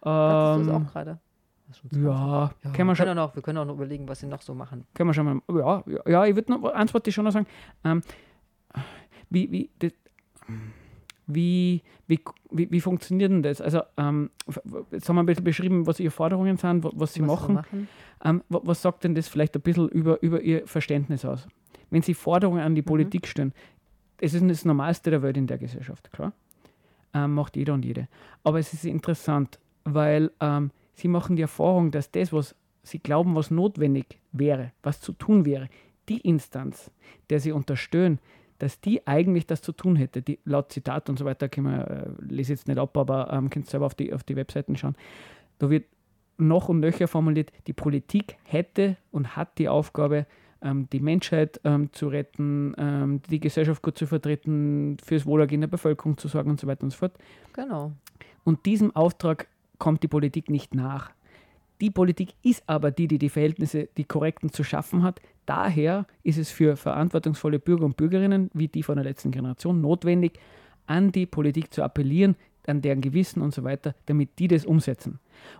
Dachtest 0.00 0.66
du 0.66 0.70
es 0.72 0.76
Ähm, 0.76 0.86
auch 0.86 0.92
gerade? 0.92 1.18
Das 1.68 1.76
ist 1.76 1.82
schon 1.82 1.90
20. 1.90 2.04
ja, 2.04 2.10
Ja, 2.12 2.48
können, 2.72 2.72
wir 2.72 2.74
können 2.74 2.96
schon, 2.96 3.08
auch 3.08 3.14
noch, 3.14 3.34
wir 3.36 3.42
können 3.42 3.58
auch 3.58 3.64
noch 3.64 3.74
überlegen, 3.74 4.08
was 4.08 4.20
sie 4.20 4.26
noch 4.26 4.42
so 4.42 4.54
machen. 4.54 4.84
können 4.94 5.08
wir 5.10 5.14
schon 5.14 5.24
mal. 5.26 5.40
Ja, 5.58 5.82
ja, 5.86 6.00
ja 6.10 6.26
ich 6.26 6.34
würde 6.34 6.52
noch 6.52 6.64
eins 6.72 6.92
wollte 6.92 7.08
ich 7.10 7.14
schon 7.14 7.24
noch 7.24 7.32
sagen. 7.32 7.46
Ähm, 7.84 8.02
wie, 9.30 9.50
wie, 9.50 9.70
das, 9.78 9.92
Wie, 11.26 11.82
wie, 12.08 12.20
wie, 12.50 12.70
wie 12.70 12.80
funktioniert 12.80 13.30
denn 13.30 13.42
das? 13.42 13.60
Also, 13.60 13.80
ähm, 13.96 14.30
jetzt 14.90 15.08
haben 15.08 15.16
wir 15.16 15.22
ein 15.22 15.26
bisschen 15.26 15.44
beschrieben, 15.44 15.86
was 15.86 16.00
Ihre 16.00 16.10
Forderungen 16.10 16.56
sind, 16.56 16.84
was 16.84 17.14
Sie 17.14 17.20
was 17.22 17.28
machen. 17.28 17.54
machen. 17.54 17.88
Ähm, 18.24 18.42
was 18.48 18.82
sagt 18.82 19.04
denn 19.04 19.14
das 19.14 19.28
vielleicht 19.28 19.54
ein 19.54 19.62
bisschen 19.62 19.88
über, 19.88 20.20
über 20.22 20.40
Ihr 20.40 20.66
Verständnis 20.66 21.24
aus? 21.24 21.46
Wenn 21.92 22.00
Sie 22.00 22.14
Forderungen 22.14 22.62
an 22.62 22.74
die 22.74 22.80
mhm. 22.80 22.86
Politik 22.86 23.26
stellen, 23.26 23.52
es 24.18 24.32
ist 24.32 24.48
das 24.48 24.64
Normalste 24.64 25.10
der 25.10 25.22
Welt 25.22 25.36
in 25.36 25.46
der 25.46 25.58
Gesellschaft, 25.58 26.10
klar. 26.10 26.32
Ähm, 27.12 27.34
macht 27.34 27.54
jeder 27.56 27.74
und 27.74 27.84
jede. 27.84 28.08
Aber 28.42 28.58
es 28.58 28.72
ist 28.72 28.86
interessant, 28.86 29.58
weil 29.84 30.30
ähm, 30.40 30.70
Sie 30.94 31.08
machen 31.08 31.36
die 31.36 31.42
Erfahrung, 31.42 31.90
dass 31.90 32.10
das, 32.10 32.32
was 32.32 32.54
Sie 32.82 32.98
glauben, 32.98 33.34
was 33.34 33.50
notwendig 33.50 34.18
wäre, 34.32 34.72
was 34.82 35.00
zu 35.00 35.12
tun 35.12 35.44
wäre, 35.44 35.68
die 36.08 36.20
Instanz, 36.20 36.90
der 37.28 37.40
Sie 37.40 37.52
unterstützen, 37.52 38.18
dass 38.58 38.80
die 38.80 39.06
eigentlich 39.06 39.46
das 39.46 39.60
zu 39.60 39.72
tun 39.72 39.96
hätte, 39.96 40.22
die, 40.22 40.38
laut 40.44 40.72
Zitat 40.72 41.10
und 41.10 41.18
so 41.18 41.26
weiter, 41.26 41.50
man, 41.60 41.80
äh, 41.80 42.06
lese 42.20 42.54
jetzt 42.54 42.68
nicht 42.68 42.78
ab, 42.78 42.96
aber 42.96 43.30
ähm, 43.30 43.50
könnt 43.50 43.66
selber 43.66 43.86
auf 43.86 43.94
die, 43.94 44.14
auf 44.14 44.24
die 44.24 44.36
Webseiten 44.36 44.76
schauen. 44.76 44.94
Da 45.58 45.68
wird 45.68 45.84
noch 46.38 46.70
und 46.70 46.80
nöcher 46.80 47.06
formuliert, 47.06 47.52
die 47.66 47.74
Politik 47.74 48.36
hätte 48.44 48.96
und 49.10 49.36
hat 49.36 49.58
die 49.58 49.68
Aufgabe, 49.68 50.26
ähm, 50.62 50.88
die 50.92 51.00
Menschheit 51.00 51.60
ähm, 51.64 51.92
zu 51.92 52.08
retten, 52.08 52.74
ähm, 52.78 53.20
die 53.30 53.40
Gesellschaft 53.40 53.82
gut 53.82 53.98
zu 53.98 54.06
vertreten, 54.06 54.96
fürs 55.04 55.26
Wohlergehen 55.26 55.60
der 55.60 55.68
Bevölkerung 55.68 56.16
zu 56.18 56.28
sorgen 56.28 56.50
und 56.50 56.60
so 56.60 56.66
weiter 56.66 56.84
und 56.84 56.90
so 56.90 56.98
fort. 56.98 57.12
Genau. 57.52 57.92
Und 58.44 58.66
diesem 58.66 58.94
Auftrag 58.94 59.48
kommt 59.78 60.02
die 60.02 60.08
Politik 60.08 60.50
nicht 60.50 60.74
nach. 60.74 61.10
Die 61.80 61.90
Politik 61.90 62.34
ist 62.42 62.62
aber 62.68 62.92
die, 62.92 63.08
die 63.08 63.18
die 63.18 63.28
Verhältnisse, 63.28 63.88
die 63.96 64.04
korrekten 64.04 64.52
zu 64.52 64.62
schaffen 64.62 65.02
hat. 65.02 65.20
Daher 65.46 66.06
ist 66.22 66.38
es 66.38 66.50
für 66.50 66.76
verantwortungsvolle 66.76 67.58
Bürger 67.58 67.84
und 67.84 67.96
Bürgerinnen, 67.96 68.50
wie 68.54 68.68
die 68.68 68.84
von 68.84 68.94
der 68.94 69.04
letzten 69.04 69.32
Generation, 69.32 69.80
notwendig, 69.80 70.38
an 70.86 71.10
die 71.10 71.26
Politik 71.26 71.72
zu 71.74 71.82
appellieren, 71.82 72.36
an 72.66 72.80
deren 72.80 73.00
Gewissen 73.00 73.42
und 73.42 73.54
so 73.54 73.64
weiter, 73.64 73.94
damit 74.06 74.38
die 74.38 74.48
das 74.48 74.64
umsetzen. 74.64 75.18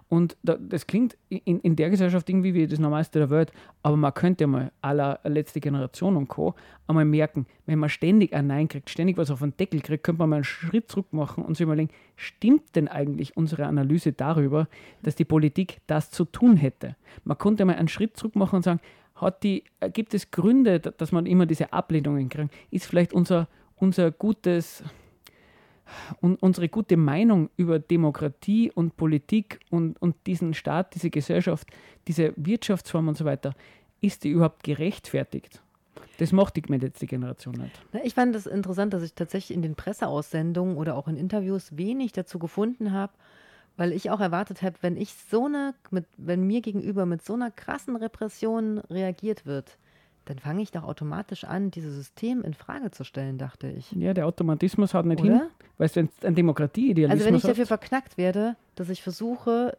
Und 0.09 0.37
da, 0.43 0.57
das 0.57 0.87
klingt 0.87 1.17
in, 1.29 1.61
in 1.61 1.77
der 1.77 1.91
Gesellschaft 1.91 2.29
irgendwie 2.29 2.55
wie 2.55 2.67
das 2.67 2.79
Normalste 2.79 3.19
der 3.19 3.31
Welt, 3.31 3.53
aber 3.83 3.97
man 3.97 4.15
könnte 4.15 4.47
mal 4.47 4.71
aller 4.81 5.21
letzte 5.25 5.61
Generation 5.61 6.17
und 6.17 6.29
Co. 6.29 6.55
einmal 6.87 7.05
merken, 7.05 7.47
wenn 7.67 7.79
man 7.79 7.89
ständig 7.89 8.33
ein 8.35 8.47
Nein 8.47 8.69
kriegt, 8.69 8.91
ständig 8.91 9.17
was 9.17 9.31
auf 9.31 9.41
den 9.41 9.57
Deckel 9.57 9.81
kriegt, 9.81 10.05
könnte 10.05 10.21
man 10.21 10.31
mal 10.31 10.37
einen 10.37 10.45
Schritt 10.45 10.91
zurück 10.91 11.13
machen 11.13 11.45
und 11.45 11.57
sich 11.57 11.65
überlegen, 11.65 11.91
stimmt 12.17 12.77
denn 12.77 12.89
eigentlich 12.89 13.37
unsere 13.37 13.67
Analyse 13.67 14.13
darüber, 14.13 14.69
dass 15.03 15.15
die 15.17 15.25
Politik 15.25 15.81
das 15.87 16.11
zu 16.11 16.25
tun 16.25 16.57
hätte? 16.57 16.97
Man 17.25 17.39
konnte 17.39 17.65
mal 17.65 17.77
einen 17.77 17.89
Schritt 17.89 18.17
zurück 18.17 18.37
machen 18.37 18.57
und 18.57 18.63
sagen, 18.63 18.81
hat 19.15 19.43
die, 19.43 19.65
äh, 19.81 19.91
gibt 19.91 20.15
es 20.15 20.31
Gründe, 20.31 20.81
dass 20.81 21.13
man 21.13 21.27
immer 21.27 21.47
diese 21.47 21.73
Ablehnungen 21.73 22.29
kriegt? 22.29 22.53
Ist 22.71 22.87
vielleicht 22.87 23.13
unser, 23.13 23.49
unser 23.77 24.11
gutes 24.11 24.83
und 26.21 26.43
unsere 26.43 26.69
gute 26.69 26.97
Meinung 26.97 27.51
über 27.57 27.79
Demokratie 27.79 28.71
und 28.71 28.97
Politik 28.97 29.61
und, 29.71 30.01
und 30.01 30.17
diesen 30.27 30.55
Staat, 30.55 30.95
diese 30.95 31.11
Gesellschaft, 31.11 31.69
diese 32.09 32.33
Wirtschaftsform 32.37 33.09
und 33.09 33.17
so 33.17 33.25
weiter, 33.25 33.55
ist 34.01 34.25
die 34.25 34.31
überhaupt 34.31 34.65
gerechtfertigt? 34.65 35.63
Das 36.19 36.33
macht 36.33 36.57
die 36.57 36.61
letzte 36.61 37.07
Generation 37.07 37.55
nicht. 37.55 38.05
Ich 38.05 38.15
fand 38.15 38.35
es 38.37 38.45
das 38.45 38.53
interessant, 38.53 38.93
dass 38.93 39.03
ich 39.03 39.15
tatsächlich 39.15 39.57
in 39.57 39.63
den 39.63 39.75
Presseaussendungen 39.75 40.77
oder 40.77 40.97
auch 40.97 41.09
in 41.09 41.17
Interviews 41.17 41.77
wenig 41.77 42.13
dazu 42.13 42.39
gefunden 42.39 42.93
habe, 42.93 43.13
weil 43.77 43.93
ich 43.93 44.11
auch 44.11 44.21
erwartet 44.21 44.63
habe, 44.63 44.77
wenn 44.83 44.97
ich 44.97 45.15
so 45.31 45.47
eine, 45.47 45.75
mit, 45.91 46.05
wenn 46.19 46.47
mir 46.47 46.61
gegenüber 46.61 47.07
mit 47.07 47.25
so 47.25 47.35
einer 47.35 47.51
krassen 47.51 47.97
Repression 47.97 48.79
reagiert 48.79 49.47
wird, 49.47 49.79
dann 50.25 50.39
fange 50.39 50.63
ich 50.63 50.71
doch 50.71 50.85
automatisch 50.85 51.45
an, 51.45 51.71
dieses 51.71 51.95
System 51.95 52.43
in 52.43 52.55
Frage 52.55 52.91
zu 52.91 53.05
stellen, 53.05 53.39
dachte 53.39 53.69
ich. 53.69 53.91
Ja, 53.93 54.15
der 54.15 54.27
Automatismus 54.27 54.95
hat 54.95 55.07
nicht 55.07 55.23
Oder? 55.23 55.33
hin, 55.33 55.43
weil 55.79 55.87
es 55.87 55.97
ein 55.97 56.35
Demokratie-Idealismus 56.35 57.21
Also 57.21 57.29
wenn 57.29 57.35
ich 57.37 57.43
dafür 57.43 57.67
verknackt 57.67 58.17
werde, 58.19 58.57
dass 58.75 58.89
ich 58.89 59.03
versuche, 59.03 59.77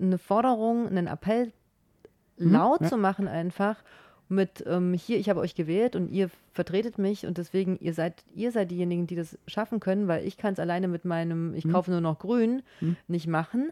eine 0.00 0.18
Forderung, 0.18 0.88
einen 0.88 1.06
Appell 1.06 1.52
mhm, 2.38 2.52
laut 2.52 2.80
ja. 2.80 2.88
zu 2.88 2.96
machen 2.96 3.28
einfach 3.28 3.82
mit 4.28 4.64
ähm, 4.66 4.92
hier, 4.94 5.18
ich 5.18 5.28
habe 5.28 5.40
euch 5.40 5.54
gewählt 5.54 5.94
und 5.94 6.10
ihr 6.10 6.30
vertretet 6.52 6.98
mich 6.98 7.26
und 7.26 7.38
deswegen, 7.38 7.78
ihr 7.80 7.94
seid, 7.94 8.24
ihr 8.34 8.50
seid 8.50 8.70
diejenigen, 8.70 9.06
die 9.06 9.14
das 9.14 9.38
schaffen 9.46 9.78
können, 9.78 10.08
weil 10.08 10.26
ich 10.26 10.36
kann 10.36 10.52
es 10.52 10.58
alleine 10.58 10.88
mit 10.88 11.04
meinem, 11.04 11.54
ich 11.54 11.64
mhm. 11.64 11.72
kaufe 11.72 11.90
nur 11.90 12.00
noch 12.00 12.18
grün, 12.18 12.62
mhm. 12.80 12.96
nicht 13.06 13.28
machen. 13.28 13.70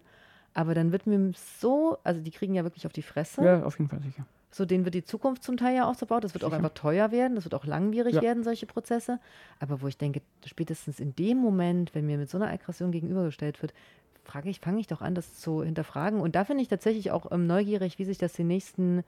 Aber 0.55 0.75
dann 0.75 0.93
wird 0.93 1.07
mir 1.07 1.33
so, 1.59 1.99
also 2.05 2.21
die 2.21 2.31
kriegen 2.31 2.55
ja 2.55 2.63
wirklich 2.65 2.87
auf 2.87 2.93
die 2.93 3.03
Fresse. 3.03 3.45
Ja, 3.45 3.65
auf 3.65 3.79
jeden 3.79 3.91
Fall 3.91 4.01
sicher. 4.01 4.25
So, 4.55 4.65
denen 4.65 4.85
wird 4.85 4.95
die 4.95 5.03
Zukunft 5.03 5.43
zum 5.43 5.57
Teil 5.57 5.75
ja 5.75 5.85
ausgebaut. 5.85 6.23
Das 6.23 6.33
wird 6.33 6.43
Sicher. 6.43 6.53
auch 6.53 6.57
einfach 6.57 6.75
teuer 6.75 7.11
werden, 7.11 7.35
das 7.35 7.43
wird 7.43 7.57
auch 7.57 7.67
langwierig 7.67 8.15
ja. 8.15 8.23
werden, 8.23 8.45
solche 8.45 8.67
Prozesse. 8.67 9.19
Aber 9.59 9.83
wo 9.83 9.89
ich 9.89 9.99
denke, 9.99 10.23
spätestens 10.47 11.01
in 11.01 11.17
dem 11.17 11.39
Moment, 11.39 11.93
wenn 11.93 12.07
mir 12.07 12.19
mit 12.19 12.31
so 12.31 12.39
einer 12.39 12.53
Aggression 12.53 12.93
gegenübergestellt 12.93 13.61
wird, 13.63 13.75
frage 14.23 14.49
ich, 14.49 14.61
fange 14.61 14.79
ich 14.79 14.87
doch 14.87 15.03
an, 15.03 15.17
das 15.17 15.41
zu 15.41 15.65
hinterfragen. 15.65 16.21
Und 16.21 16.37
da 16.37 16.45
finde 16.45 16.63
ich 16.63 16.69
tatsächlich 16.69 17.11
auch 17.11 17.33
ähm, 17.33 17.49
neugierig, 17.49 17.99
wie 17.99 18.05
sich 18.05 18.19
das 18.19 18.35
die 18.35 18.45
nächsten 18.45 19.03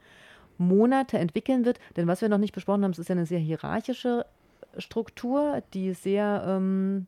Monate 0.57 1.17
entwickeln 1.17 1.63
wird. 1.63 1.79
Denn 1.95 2.07
was 2.07 2.19
wir 2.19 2.27
noch 2.27 2.39
nicht 2.39 2.53
besprochen 2.53 2.83
haben, 2.83 2.91
es 2.91 2.99
ist 2.99 3.07
ja 3.07 3.15
eine 3.15 3.25
sehr 3.25 3.39
hierarchische 3.39 4.25
Struktur, 4.77 5.63
die 5.73 5.93
sehr 5.93 6.43
ähm, 6.45 7.07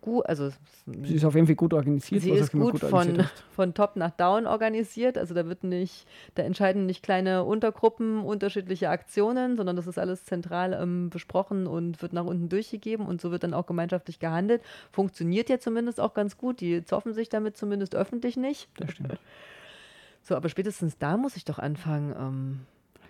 gut, 0.00 0.26
also 0.26 0.50
sie 0.86 1.14
ist 1.14 1.24
auf 1.24 1.34
jeden 1.34 1.46
Fall 1.46 1.56
gut 1.56 1.74
organisiert. 1.74 2.22
Sie 2.22 2.30
ist 2.30 2.52
gut, 2.52 2.72
gut 2.72 2.80
von, 2.80 3.24
von 3.50 3.74
top 3.74 3.96
nach 3.96 4.10
down 4.10 4.46
organisiert. 4.46 5.18
Also 5.18 5.34
da 5.34 5.46
wird 5.46 5.64
nicht, 5.64 6.06
da 6.34 6.42
entscheiden 6.42 6.86
nicht 6.86 7.02
kleine 7.02 7.44
Untergruppen 7.44 8.22
unterschiedliche 8.22 8.90
Aktionen, 8.90 9.56
sondern 9.56 9.76
das 9.76 9.86
ist 9.86 9.98
alles 9.98 10.24
zentral 10.24 10.78
ähm, 10.80 11.10
besprochen 11.10 11.66
und 11.66 12.00
wird 12.02 12.12
nach 12.12 12.24
unten 12.24 12.48
durchgegeben 12.48 13.06
und 13.06 13.20
so 13.20 13.30
wird 13.30 13.42
dann 13.42 13.54
auch 13.54 13.66
gemeinschaftlich 13.66 14.18
gehandelt. 14.18 14.62
Funktioniert 14.92 15.48
ja 15.48 15.58
zumindest 15.58 16.00
auch 16.00 16.14
ganz 16.14 16.36
gut. 16.36 16.60
Die 16.60 16.84
zoffen 16.84 17.14
sich 17.14 17.28
damit 17.28 17.56
zumindest 17.56 17.94
öffentlich 17.94 18.36
nicht. 18.36 18.68
Das 18.76 18.92
stimmt. 18.92 19.18
So, 20.22 20.36
aber 20.36 20.48
spätestens 20.48 20.98
da 20.98 21.16
muss 21.16 21.36
ich 21.36 21.44
doch 21.44 21.58
anfangen. 21.58 22.14
Ähm 22.18 22.60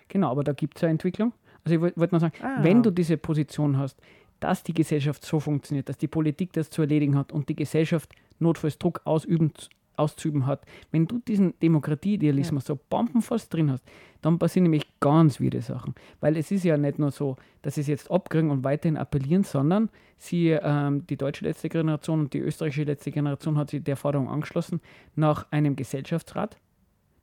genau, 0.07 0.31
aber 0.31 0.43
da 0.43 0.53
gibt 0.53 0.77
es 0.77 0.81
ja 0.81 0.89
Entwicklung. 0.89 1.33
Also 1.63 1.75
ich 1.75 1.81
wollte 1.81 1.99
wollt 1.99 2.11
mal 2.11 2.19
sagen, 2.19 2.33
ah. 2.41 2.63
wenn 2.63 2.81
du 2.81 2.91
diese 2.91 3.17
Position 3.17 3.77
hast, 3.77 3.99
dass 4.41 4.63
die 4.63 4.73
Gesellschaft 4.73 5.23
so 5.23 5.39
funktioniert, 5.39 5.87
dass 5.87 5.97
die 5.97 6.07
Politik 6.07 6.51
das 6.51 6.69
zu 6.69 6.81
erledigen 6.81 7.17
hat 7.17 7.31
und 7.31 7.47
die 7.47 7.55
Gesellschaft 7.55 8.11
notfalls 8.39 8.77
Druck 8.77 9.01
ausüben, 9.05 9.53
auszuüben 9.95 10.47
hat. 10.47 10.65
Wenn 10.91 11.07
du 11.07 11.19
diesen 11.19 11.57
Demokratieidealismus 11.59 12.63
ja. 12.63 12.75
so 12.75 12.79
bombenfast 12.89 13.53
drin 13.53 13.71
hast, 13.71 13.83
dann 14.21 14.39
passieren 14.39 14.63
nämlich 14.63 14.87
ganz 14.99 15.37
viele 15.37 15.61
Sachen. 15.61 15.95
Weil 16.19 16.37
es 16.37 16.51
ist 16.51 16.63
ja 16.63 16.75
nicht 16.75 16.99
nur 16.99 17.11
so, 17.11 17.37
dass 17.61 17.75
sie 17.75 17.81
es 17.81 17.87
jetzt 17.87 18.11
abkriegen 18.11 18.49
und 18.49 18.63
weiterhin 18.63 18.97
appellieren, 18.97 19.43
sondern 19.43 19.89
sie, 20.17 20.49
ähm, 20.49 21.05
die 21.07 21.17
deutsche 21.17 21.45
letzte 21.45 21.69
Generation 21.69 22.21
und 22.21 22.33
die 22.33 22.39
österreichische 22.39 22.83
letzte 22.83 23.11
Generation 23.11 23.57
hat 23.57 23.69
sich 23.69 23.83
der 23.83 23.95
Forderung 23.95 24.27
angeschlossen 24.27 24.81
nach 25.15 25.51
einem 25.51 25.75
Gesellschaftsrat, 25.75 26.57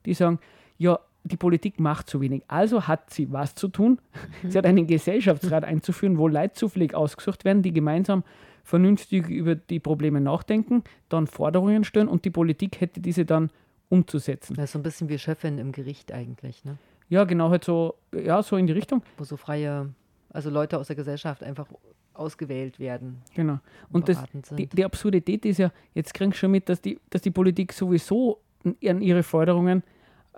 die 0.05 0.13
sagen, 0.13 0.39
ja, 0.77 0.99
die 1.23 1.37
Politik 1.37 1.79
macht 1.79 2.09
zu 2.09 2.21
wenig. 2.21 2.43
Also 2.47 2.87
hat 2.87 3.09
sie 3.11 3.31
was 3.31 3.55
zu 3.55 3.67
tun. 3.67 3.99
sie 4.47 4.57
hat 4.57 4.65
einen 4.65 4.87
Gesellschaftsrat 4.87 5.63
einzuführen, 5.63 6.17
wo 6.17 6.27
Leute 6.27 6.53
zufällig 6.53 6.95
ausgesucht 6.95 7.45
werden, 7.45 7.61
die 7.61 7.73
gemeinsam 7.73 8.23
vernünftig 8.63 9.27
über 9.29 9.55
die 9.55 9.79
Probleme 9.79 10.21
nachdenken, 10.21 10.83
dann 11.09 11.27
Forderungen 11.27 11.83
stellen 11.83 12.07
und 12.07 12.25
die 12.25 12.29
Politik 12.29 12.79
hätte 12.81 13.01
diese 13.01 13.25
dann 13.25 13.49
umzusetzen. 13.89 14.55
Das 14.55 14.65
ist 14.65 14.71
so 14.73 14.79
ein 14.79 14.83
bisschen 14.83 15.09
wie 15.09 15.17
Chefin 15.17 15.57
im 15.57 15.71
Gericht 15.71 16.11
eigentlich, 16.11 16.63
ne? 16.63 16.77
Ja, 17.09 17.23
genau, 17.23 17.49
halt 17.49 17.63
so, 17.63 17.95
ja, 18.13 18.43
so 18.43 18.55
in 18.55 18.67
die 18.67 18.73
Richtung. 18.73 19.01
Wo 19.17 19.23
so 19.23 19.35
freie, 19.35 19.89
also 20.29 20.51
Leute 20.51 20.77
aus 20.77 20.87
der 20.87 20.95
Gesellschaft 20.95 21.43
einfach 21.43 21.65
ausgewählt 22.13 22.79
werden. 22.79 23.17
Genau. 23.33 23.59
Und 23.91 24.09
das, 24.09 24.23
die, 24.51 24.67
die, 24.67 24.85
Absurdität 24.85 25.45
ist 25.45 25.57
ja, 25.57 25.71
jetzt 25.95 26.13
kriegst 26.13 26.33
du 26.33 26.37
schon 26.37 26.51
mit, 26.51 26.69
dass 26.69 26.81
die, 26.81 26.99
dass 27.09 27.23
die 27.23 27.31
Politik 27.31 27.73
sowieso 27.73 28.39
an 28.63 29.01
ihre 29.01 29.23
Forderungen 29.23 29.81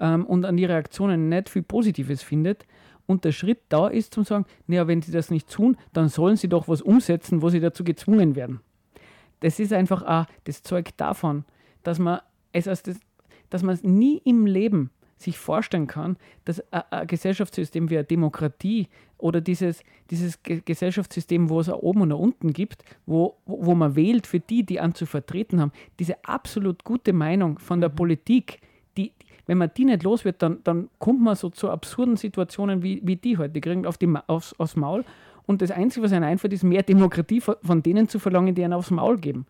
ähm, 0.01 0.25
und 0.25 0.43
an 0.43 0.57
die 0.57 0.65
Reaktionen 0.65 1.29
nicht 1.29 1.49
viel 1.49 1.61
Positives 1.63 2.21
findet. 2.21 2.65
Und 3.05 3.23
der 3.23 3.31
Schritt 3.31 3.59
da 3.69 3.87
ist 3.87 4.13
zu 4.13 4.23
sagen, 4.23 4.45
naja, 4.67 4.87
wenn 4.87 5.01
sie 5.01 5.11
das 5.11 5.31
nicht 5.31 5.49
tun, 5.49 5.77
dann 5.93 6.09
sollen 6.09 6.35
sie 6.35 6.49
doch 6.49 6.67
was 6.67 6.81
umsetzen, 6.81 7.41
wo 7.41 7.49
sie 7.49 7.59
dazu 7.59 7.83
gezwungen 7.83 8.35
werden. 8.35 8.59
Das 9.39 9.59
ist 9.59 9.73
einfach 9.73 10.03
auch 10.03 10.25
das 10.43 10.63
Zeug 10.63 10.89
davon, 10.97 11.45
dass 11.83 11.99
man 11.99 12.19
es 12.51 12.67
als 12.67 12.83
das, 12.83 12.99
dass 13.49 13.63
man 13.63 13.75
es 13.75 13.83
nie 13.83 14.21
im 14.23 14.45
Leben 14.45 14.91
sich 15.17 15.37
vorstellen 15.37 15.87
kann, 15.87 16.17
dass 16.45 16.63
ein 16.71 17.05
Gesellschaftssystem 17.07 17.89
wie 17.89 17.97
eine 17.97 18.05
Demokratie 18.05 18.87
oder 19.17 19.39
dieses, 19.39 19.83
dieses 20.09 20.41
Gesellschaftssystem, 20.41 21.49
wo 21.49 21.59
es 21.59 21.69
auch 21.69 21.81
oben 21.81 22.01
und 22.01 22.11
unten 22.11 22.53
gibt, 22.53 22.83
wo, 23.05 23.37
wo 23.45 23.75
man 23.75 23.95
wählt 23.95 24.25
für 24.25 24.39
die, 24.39 24.65
die 24.65 24.79
an 24.79 24.95
zu 24.95 25.05
vertreten 25.05 25.61
haben, 25.61 25.71
diese 25.99 26.23
absolut 26.25 26.83
gute 26.83 27.13
Meinung 27.13 27.59
von 27.59 27.81
der 27.81 27.91
mhm. 27.91 27.95
Politik, 27.95 28.61
die, 28.97 29.13
wenn 29.47 29.57
man 29.57 29.71
die 29.75 29.85
nicht 29.85 30.03
los 30.03 30.25
wird, 30.25 30.41
dann, 30.41 30.59
dann 30.63 30.89
kommt 30.99 31.21
man 31.21 31.35
so 31.35 31.49
zu 31.49 31.69
absurden 31.69 32.17
Situationen 32.17 32.83
wie, 32.83 33.01
wie 33.03 33.15
die 33.15 33.37
heute. 33.37 33.53
Die 33.53 33.61
kriegen 33.61 33.85
auf 33.85 33.97
die, 33.97 34.11
aufs, 34.27 34.53
aufs 34.59 34.75
Maul 34.75 35.03
und 35.45 35.61
das 35.61 35.71
Einzige, 35.71 36.05
was 36.05 36.11
ihnen 36.11 36.23
einfällt, 36.23 36.53
ist 36.53 36.63
mehr 36.63 36.83
Demokratie 36.83 37.41
von 37.41 37.83
denen 37.83 38.07
zu 38.07 38.19
verlangen, 38.19 38.55
die 38.55 38.63
einen 38.63 38.73
aufs 38.73 38.91
Maul 38.91 39.17
geben. 39.17 39.45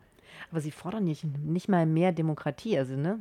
Aber 0.49 0.59
sie 0.59 0.71
fordern 0.71 1.03
nicht, 1.03 1.23
nicht 1.23 1.69
mal 1.69 1.85
mehr 1.85 2.11
Demokratie, 2.11 2.77
also 2.77 2.95
ne? 2.95 3.19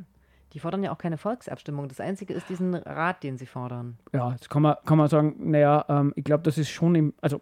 Die 0.53 0.59
fordern 0.59 0.83
ja 0.83 0.91
auch 0.91 0.97
keine 0.97 1.17
Volksabstimmung. 1.17 1.87
Das 1.87 2.01
Einzige 2.01 2.33
ist 2.33 2.49
diesen 2.49 2.75
Rat, 2.75 3.23
den 3.23 3.37
sie 3.37 3.45
fordern. 3.45 3.97
Ja, 4.11 4.31
jetzt 4.31 4.49
kann 4.49 4.61
man, 4.61 4.75
kann 4.85 4.97
man 4.97 5.07
sagen, 5.07 5.35
naja, 5.39 5.85
ähm, 5.87 6.11
ich 6.17 6.25
glaube, 6.25 6.43
das 6.43 6.57
ist 6.57 6.69
schon 6.69 6.93
im, 6.95 7.13
also 7.21 7.39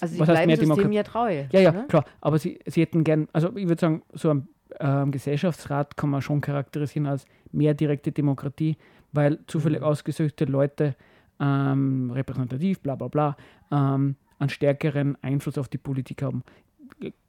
Also 0.00 0.14
sie 0.14 0.20
was 0.20 0.28
heißt 0.28 0.36
bleiben 0.36 0.46
mehr 0.46 0.56
System 0.56 0.92
ja 0.92 1.02
treu. 1.02 1.44
Ja, 1.52 1.60
ja, 1.60 1.72
ne? 1.72 1.86
klar. 1.88 2.04
Aber 2.20 2.38
sie, 2.38 2.58
sie 2.66 2.80
hätten 2.80 3.04
gern, 3.04 3.28
also 3.32 3.54
ich 3.56 3.68
würde 3.68 3.80
sagen, 3.80 4.02
so 4.14 4.30
ein 4.30 4.48
ähm, 4.78 5.10
Gesellschaftsrat 5.10 5.96
kann 5.96 6.10
man 6.10 6.22
schon 6.22 6.40
charakterisieren 6.40 7.06
als 7.06 7.26
mehr 7.52 7.74
direkte 7.74 8.12
Demokratie, 8.12 8.76
weil 9.12 9.38
zufällig 9.46 9.80
Mhm. 9.80 9.86
ausgesuchte 9.86 10.44
Leute 10.44 10.94
ähm, 11.40 12.10
repräsentativ, 12.10 12.80
bla 12.80 12.94
bla 12.96 13.08
bla, 13.08 13.36
ähm, 13.72 14.16
einen 14.38 14.50
stärkeren 14.50 15.16
Einfluss 15.22 15.56
auf 15.58 15.68
die 15.68 15.78
Politik 15.78 16.22
haben. 16.22 16.42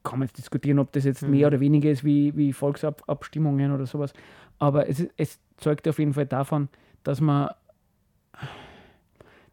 Kann 0.04 0.20
man 0.20 0.28
jetzt 0.28 0.38
diskutieren, 0.38 0.80
ob 0.80 0.92
das 0.92 1.04
jetzt 1.06 1.22
Mhm. 1.24 1.30
mehr 1.32 1.48
oder 1.48 1.60
weniger 1.60 1.90
ist 1.92 2.04
wie, 2.04 2.36
wie 2.36 2.52
Volksabstimmungen 2.54 3.72
oder 3.72 3.86
sowas. 3.86 4.14
Aber 4.60 4.90
es, 4.90 5.06
es 5.18 5.40
zeugt 5.58 5.88
auf 5.88 5.98
jeden 6.00 6.14
Fall 6.14 6.26
davon, 6.26 6.68
dass 7.04 7.22
man, 7.22 7.50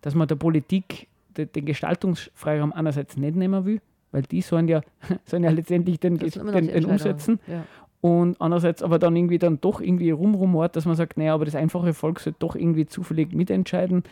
dass 0.00 0.14
man 0.14 0.28
der 0.28 0.36
Politik 0.36 1.08
de, 1.36 1.46
den 1.46 1.64
Gestaltungsfreiraum 1.66 2.72
einerseits 2.72 3.16
nicht 3.16 3.36
nehmen 3.36 3.64
will, 3.64 3.80
weil 4.12 4.22
die 4.22 4.40
sollen 4.40 4.68
ja, 4.68 4.80
sollen 5.24 5.44
ja 5.44 5.50
letztendlich 5.50 6.00
den, 6.00 6.16
den, 6.18 6.30
den 6.68 6.84
umsetzen 6.86 7.40
Ja. 7.46 7.64
Und 8.00 8.40
andererseits 8.40 8.82
aber 8.82 8.98
dann 8.98 9.16
irgendwie 9.16 9.38
dann 9.38 9.60
doch 9.60 9.80
irgendwie 9.80 10.10
rumrumort, 10.10 10.76
dass 10.76 10.84
man 10.84 10.94
sagt, 10.94 11.16
naja, 11.16 11.34
aber 11.34 11.44
das 11.44 11.54
einfache 11.54 11.94
Volk 11.94 12.20
sollte 12.20 12.38
doch 12.38 12.54
irgendwie 12.54 12.86
zufällig 12.86 13.32
mitentscheiden. 13.32 14.04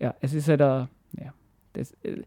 Ja, 0.00 0.14
es 0.20 0.32
ist 0.32 0.48
halt 0.48 0.62
ein, 0.62 0.88
ja, 1.12 1.34
das, 1.74 1.92
äh, 2.02 2.22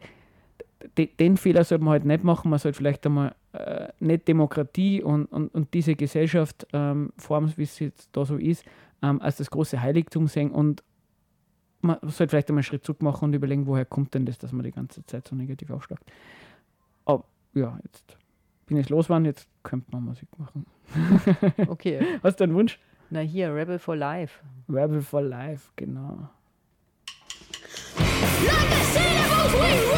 de, 0.97 1.07
den 1.07 1.37
Fehler 1.37 1.63
sollte 1.63 1.83
man 1.83 1.93
halt 1.93 2.05
nicht 2.05 2.23
machen, 2.23 2.49
man 2.49 2.59
sollte 2.59 2.77
vielleicht 2.77 3.05
einmal 3.05 3.33
äh, 3.53 3.87
nicht 3.99 4.27
Demokratie 4.27 5.01
und, 5.01 5.25
und, 5.25 5.53
und 5.53 5.73
diese 5.73 5.95
Gesellschaft, 5.95 6.67
ähm, 6.73 7.11
Form, 7.17 7.51
wie 7.55 7.63
es 7.63 7.79
jetzt 7.79 8.09
da 8.11 8.25
so 8.25 8.37
ist, 8.37 8.63
ähm, 9.01 9.21
als 9.21 9.37
das 9.37 9.49
große 9.49 9.81
Heiligtum 9.81 10.27
sehen 10.27 10.51
und 10.51 10.83
man 11.81 11.97
sollte 12.03 12.29
vielleicht 12.29 12.49
einmal 12.49 12.59
einen 12.59 12.63
Schritt 12.63 12.85
zurück 12.85 13.01
machen 13.01 13.25
und 13.25 13.33
überlegen, 13.33 13.65
woher 13.65 13.85
kommt 13.85 14.13
denn 14.13 14.25
das, 14.25 14.37
dass 14.37 14.51
man 14.51 14.63
die 14.63 14.71
ganze 14.71 15.03
Zeit 15.05 15.27
so 15.27 15.35
negativ 15.35 15.71
aufschlagt. 15.71 16.03
Aber 17.05 17.23
ja, 17.55 17.79
jetzt 17.83 18.17
bin 18.71 18.79
ich 18.79 18.89
losgeworden, 18.89 19.25
jetzt 19.25 19.49
könnte 19.63 19.91
man 19.91 20.05
Musik 20.05 20.29
machen. 20.37 20.65
Okay. 21.67 21.99
Hast 22.23 22.39
du 22.39 22.45
einen 22.45 22.53
Wunsch? 22.53 22.79
Na 23.09 23.19
hier, 23.19 23.53
Rebel 23.53 23.79
for 23.79 23.95
Life. 23.95 24.41
Rebel 24.69 25.01
for 25.01 25.21
Life, 25.21 25.71
genau. 25.75 26.29
Like 28.45 29.85
a 29.85 29.90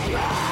the 0.00 0.08
pain. 0.08 0.51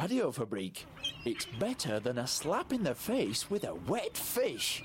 Radiofabrik. 0.00 0.84
It's 1.26 1.44
better 1.58 2.00
than 2.00 2.16
a 2.16 2.26
slap 2.26 2.72
in 2.72 2.84
the 2.84 2.94
face 2.94 3.50
with 3.50 3.64
a 3.64 3.74
wet 3.74 4.16
fish. 4.16 4.82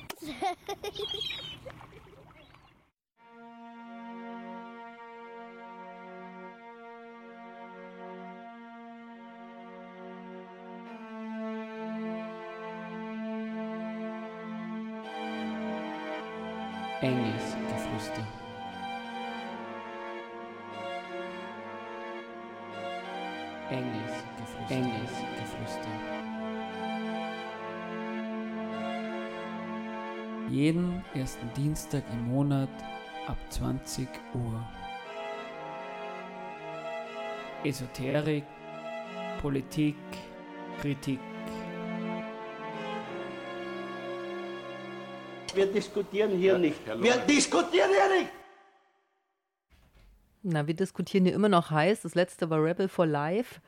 Enges 17.02 17.56
Geflüster. 17.70 18.26
Enges 23.72 24.16
Geflüster. 24.38 24.72
Enges 24.72 25.05
Jeden 30.50 31.04
ersten 31.16 31.52
Dienstag 31.56 32.04
im 32.12 32.28
Monat 32.28 32.70
ab 33.28 33.38
20 33.50 34.08
Uhr. 34.36 34.68
Esoterik, 37.64 38.44
Politik, 39.42 39.96
Kritik. 40.80 41.20
Wir 45.56 45.66
diskutieren 45.66 46.38
hier 46.38 46.60
nicht. 46.60 46.80
Wir 47.02 47.18
diskutieren 47.18 47.90
hier 47.90 48.20
nicht! 48.20 48.32
Na, 50.44 50.68
wir 50.68 50.76
diskutieren 50.76 51.26
hier 51.26 51.34
immer 51.34 51.50
noch 51.50 51.72
heiß. 51.72 52.04
Das 52.04 52.14
letzte 52.14 52.52
war 52.52 52.64
Rebel 52.64 52.88
for 52.88 53.08
Life. 53.08 53.62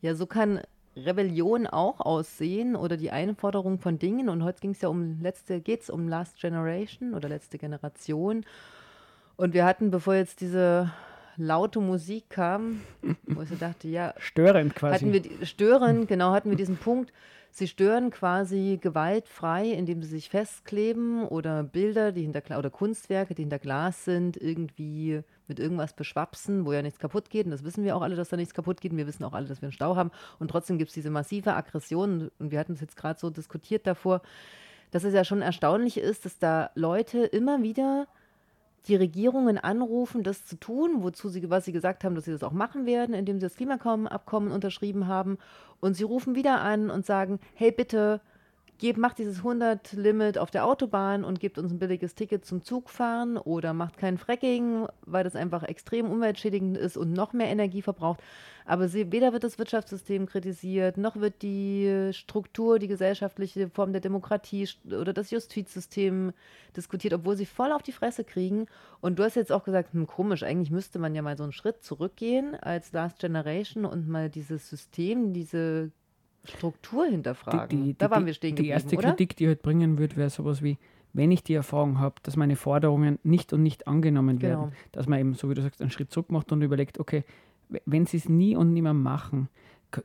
Ja, 0.00 0.16
so 0.16 0.26
kann 0.26 0.60
Rebellion 0.96 1.66
auch 1.66 2.00
aussehen 2.00 2.76
oder 2.76 2.96
die 2.96 3.10
Einforderung 3.10 3.78
von 3.78 3.98
Dingen. 3.98 4.28
Und 4.28 4.44
heute 4.44 4.60
ging 4.60 4.70
es 4.70 4.80
ja 4.80 4.88
um 4.88 5.20
letzte, 5.20 5.60
geht's 5.60 5.90
um 5.90 6.08
Last 6.08 6.40
Generation 6.40 7.14
oder 7.14 7.28
letzte 7.28 7.58
Generation. 7.58 8.44
Und 9.36 9.54
wir 9.54 9.64
hatten, 9.64 9.90
bevor 9.90 10.14
jetzt 10.14 10.40
diese 10.40 10.92
laute 11.36 11.80
Musik 11.80 12.30
kam, 12.30 12.82
wo 13.26 13.42
ich 13.42 13.48
so 13.48 13.56
dachte, 13.56 13.88
ja, 13.88 14.14
Störend 14.18 14.74
quasi. 14.74 14.94
hatten 14.94 15.12
wir 15.12 15.20
die, 15.20 15.44
stören, 15.46 16.06
genau, 16.06 16.32
hatten 16.32 16.50
wir 16.50 16.56
diesen 16.56 16.76
Punkt, 16.76 17.12
sie 17.50 17.66
stören 17.66 18.10
quasi 18.10 18.78
gewaltfrei, 18.80 19.70
indem 19.70 20.02
sie 20.02 20.10
sich 20.10 20.28
festkleben 20.28 21.26
oder 21.26 21.64
Bilder, 21.64 22.12
die 22.12 22.22
hinter 22.22 22.58
oder 22.58 22.70
Kunstwerke, 22.70 23.34
die 23.34 23.42
hinter 23.42 23.58
Glas 23.58 24.04
sind, 24.04 24.36
irgendwie 24.36 25.22
mit 25.48 25.60
irgendwas 25.60 25.92
beschwapsen, 25.92 26.64
wo 26.64 26.72
ja 26.72 26.82
nichts 26.82 26.98
kaputt 26.98 27.30
geht. 27.30 27.46
Und 27.46 27.52
das 27.52 27.64
wissen 27.64 27.84
wir 27.84 27.96
auch 27.96 28.02
alle, 28.02 28.16
dass 28.16 28.28
da 28.28 28.36
nichts 28.36 28.54
kaputt 28.54 28.80
geht. 28.80 28.92
Und 28.92 28.98
wir 28.98 29.06
wissen 29.06 29.24
auch 29.24 29.32
alle, 29.32 29.46
dass 29.46 29.60
wir 29.60 29.66
einen 29.66 29.72
Stau 29.72 29.96
haben. 29.96 30.10
Und 30.38 30.50
trotzdem 30.50 30.78
gibt 30.78 30.88
es 30.88 30.94
diese 30.94 31.10
massive 31.10 31.54
Aggression. 31.54 32.30
Und 32.38 32.50
wir 32.50 32.58
hatten 32.58 32.72
es 32.72 32.80
jetzt 32.80 32.96
gerade 32.96 33.18
so 33.18 33.30
diskutiert 33.30 33.86
davor, 33.86 34.22
dass 34.90 35.04
es 35.04 35.14
ja 35.14 35.24
schon 35.24 35.42
erstaunlich 35.42 35.98
ist, 35.98 36.24
dass 36.24 36.38
da 36.38 36.70
Leute 36.74 37.24
immer 37.24 37.62
wieder 37.62 38.06
die 38.86 38.96
Regierungen 38.96 39.56
anrufen, 39.58 40.22
das 40.22 40.44
zu 40.44 40.56
tun, 40.56 41.02
wozu 41.02 41.28
sie, 41.28 41.48
was 41.48 41.64
sie 41.64 41.72
gesagt 41.72 42.04
haben, 42.04 42.14
dass 42.14 42.26
sie 42.26 42.32
das 42.32 42.42
auch 42.42 42.52
machen 42.52 42.86
werden, 42.86 43.14
indem 43.14 43.38
sie 43.38 43.46
das 43.46 43.56
Klimaabkommen 43.56 44.52
unterschrieben 44.52 45.06
haben. 45.06 45.38
Und 45.80 45.94
sie 45.94 46.04
rufen 46.04 46.34
wieder 46.34 46.60
an 46.60 46.90
und 46.90 47.06
sagen, 47.06 47.40
hey 47.54 47.72
bitte, 47.72 48.20
gebt, 48.78 48.98
macht 48.98 49.18
dieses 49.18 49.42
100-Limit 49.42 50.38
auf 50.38 50.50
der 50.50 50.64
Autobahn 50.66 51.24
und 51.24 51.40
gebt 51.40 51.58
uns 51.58 51.72
ein 51.72 51.78
billiges 51.78 52.14
Ticket 52.14 52.44
zum 52.44 52.62
Zugfahren 52.62 53.36
oder 53.36 53.72
macht 53.72 53.96
kein 53.96 54.18
Fracking, 54.18 54.86
weil 55.06 55.24
das 55.24 55.36
einfach 55.36 55.62
extrem 55.62 56.10
umweltschädigend 56.10 56.76
ist 56.76 56.96
und 56.96 57.12
noch 57.12 57.32
mehr 57.32 57.48
Energie 57.48 57.82
verbraucht. 57.82 58.20
Aber 58.66 58.88
sie, 58.88 59.12
weder 59.12 59.32
wird 59.32 59.44
das 59.44 59.58
Wirtschaftssystem 59.58 60.26
kritisiert, 60.26 60.96
noch 60.96 61.16
wird 61.16 61.42
die 61.42 62.10
Struktur, 62.12 62.78
die 62.78 62.88
gesellschaftliche 62.88 63.68
Form 63.68 63.92
der 63.92 64.00
Demokratie 64.00 64.68
oder 64.86 65.12
das 65.12 65.30
Justizsystem 65.30 66.32
diskutiert, 66.74 67.12
obwohl 67.12 67.36
sie 67.36 67.46
voll 67.46 67.72
auf 67.72 67.82
die 67.82 67.92
Fresse 67.92 68.24
kriegen. 68.24 68.66
Und 69.00 69.18
du 69.18 69.22
hast 69.22 69.36
jetzt 69.36 69.52
auch 69.52 69.64
gesagt, 69.64 69.92
hm, 69.92 70.06
komisch, 70.06 70.42
eigentlich 70.42 70.70
müsste 70.70 70.98
man 70.98 71.14
ja 71.14 71.20
mal 71.20 71.36
so 71.36 71.42
einen 71.42 71.52
Schritt 71.52 71.82
zurückgehen 71.82 72.54
als 72.54 72.92
Last 72.92 73.18
Generation 73.18 73.84
und 73.84 74.08
mal 74.08 74.30
dieses 74.30 74.68
System, 74.70 75.34
diese 75.34 75.92
Struktur 76.44 77.06
hinterfragen. 77.06 77.96
da 77.98 78.10
waren 78.10 78.26
wir 78.26 78.34
stehen 78.34 78.50
Die 78.56 78.62
geblieben, 78.62 78.72
erste 78.72 78.96
oder? 78.96 79.08
Kritik, 79.10 79.36
die 79.36 79.44
ich 79.44 79.48
halt 79.48 79.62
bringen 79.62 79.98
würde, 79.98 80.16
wäre 80.16 80.30
sowas 80.30 80.62
wie, 80.62 80.78
wenn 81.12 81.30
ich 81.30 81.42
die 81.42 81.54
Erfahrung 81.54 81.98
habe, 82.00 82.16
dass 82.22 82.36
meine 82.36 82.56
Forderungen 82.56 83.18
nicht 83.22 83.52
und 83.52 83.62
nicht 83.62 83.86
angenommen 83.86 84.42
werden, 84.42 84.64
Genau. 84.70 84.72
dass 84.92 85.06
man 85.08 85.18
eben, 85.20 85.34
so 85.34 85.48
wie 85.50 85.54
du 85.54 85.62
sagst, 85.62 85.80
einen 85.80 85.90
Schritt 85.90 86.10
zurück 86.12 86.30
macht 86.30 86.50
und 86.52 86.62
überlegt, 86.62 86.98
okay, 86.98 87.24
wenn 87.86 88.06
sie 88.06 88.18
es 88.18 88.28
nie 88.28 88.56
und 88.56 88.72
nimmer 88.72 88.92
machen, 88.94 89.48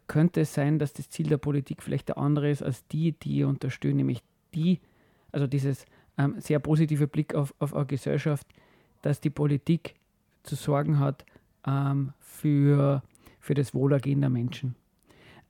könnte 0.07 0.41
es 0.41 0.53
sein, 0.53 0.77
dass 0.79 0.93
das 0.93 1.09
Ziel 1.09 1.27
der 1.27 1.37
Politik 1.37 1.81
vielleicht 1.81 2.11
ein 2.11 2.17
anderes 2.23 2.61
ist 2.61 2.63
als 2.63 2.87
die, 2.87 3.11
die 3.13 3.37
ihr 3.37 3.47
unterstützen, 3.47 3.97
nämlich 3.97 4.21
die, 4.53 4.79
also 5.31 5.47
dieses 5.47 5.85
ähm, 6.17 6.35
sehr 6.37 6.59
positive 6.59 7.07
Blick 7.07 7.33
auf, 7.33 7.53
auf 7.59 7.73
eine 7.73 7.85
Gesellschaft, 7.87 8.45
dass 9.01 9.19
die 9.19 9.29
Politik 9.31 9.95
zu 10.43 10.55
sorgen 10.55 10.99
hat 10.99 11.25
ähm, 11.65 12.13
für, 12.19 13.01
für 13.39 13.55
das 13.55 13.73
Wohlergehen 13.73 14.21
der 14.21 14.29
Menschen. 14.29 14.75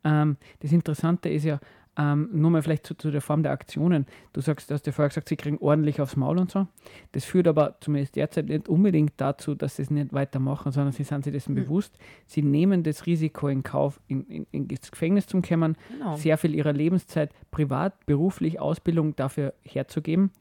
Ähm, 0.03 0.37
das 0.59 0.71
Interessante 0.71 1.29
ist 1.29 1.43
ja, 1.45 1.59
ähm, 1.97 2.29
nur 2.31 2.49
mal 2.49 2.61
vielleicht 2.61 2.85
zu, 2.85 2.93
zu 2.95 3.11
der 3.11 3.19
Form 3.21 3.43
der 3.43 3.51
Aktionen. 3.51 4.05
Du 4.31 4.39
sagst, 4.39 4.69
du 4.69 4.73
hast 4.73 4.85
ja 4.85 4.93
vorher 4.93 5.09
gesagt, 5.09 5.27
sie 5.27 5.35
kriegen 5.35 5.57
ordentlich 5.57 5.99
aufs 5.99 6.15
Maul 6.15 6.37
und 6.37 6.49
so. 6.49 6.65
Das 7.11 7.25
führt 7.25 7.45
aber 7.47 7.75
zumindest 7.81 8.15
derzeit 8.15 8.45
nicht 8.45 8.69
unbedingt 8.69 9.13
dazu, 9.17 9.53
dass 9.53 9.75
sie 9.75 9.81
es 9.81 9.89
nicht 9.91 10.13
weitermachen, 10.13 10.71
sondern 10.71 10.93
sie 10.93 11.03
sind 11.03 11.25
sich 11.25 11.33
dessen 11.33 11.55
bewusst. 11.55 11.97
Sie 12.25 12.41
nehmen 12.41 12.83
das 12.83 13.05
Risiko 13.05 13.49
in 13.49 13.63
Kauf, 13.63 13.99
in, 14.07 14.23
in, 14.27 14.45
ins 14.51 14.91
Gefängnis 14.91 15.27
zu 15.27 15.41
kommen, 15.41 15.75
Genau. 15.89 16.15
sehr 16.15 16.37
viel 16.37 16.55
ihrer 16.55 16.71
Lebenszeit 16.71 17.33
privat, 17.51 18.05
beruflich, 18.05 18.61
Ausbildung 18.61 19.15
dafür 19.17 19.53
herzugeben. 19.63 20.31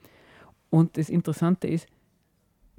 Und 0.71 0.97
das 0.97 1.09
Interessante 1.09 1.67
ist, 1.67 1.89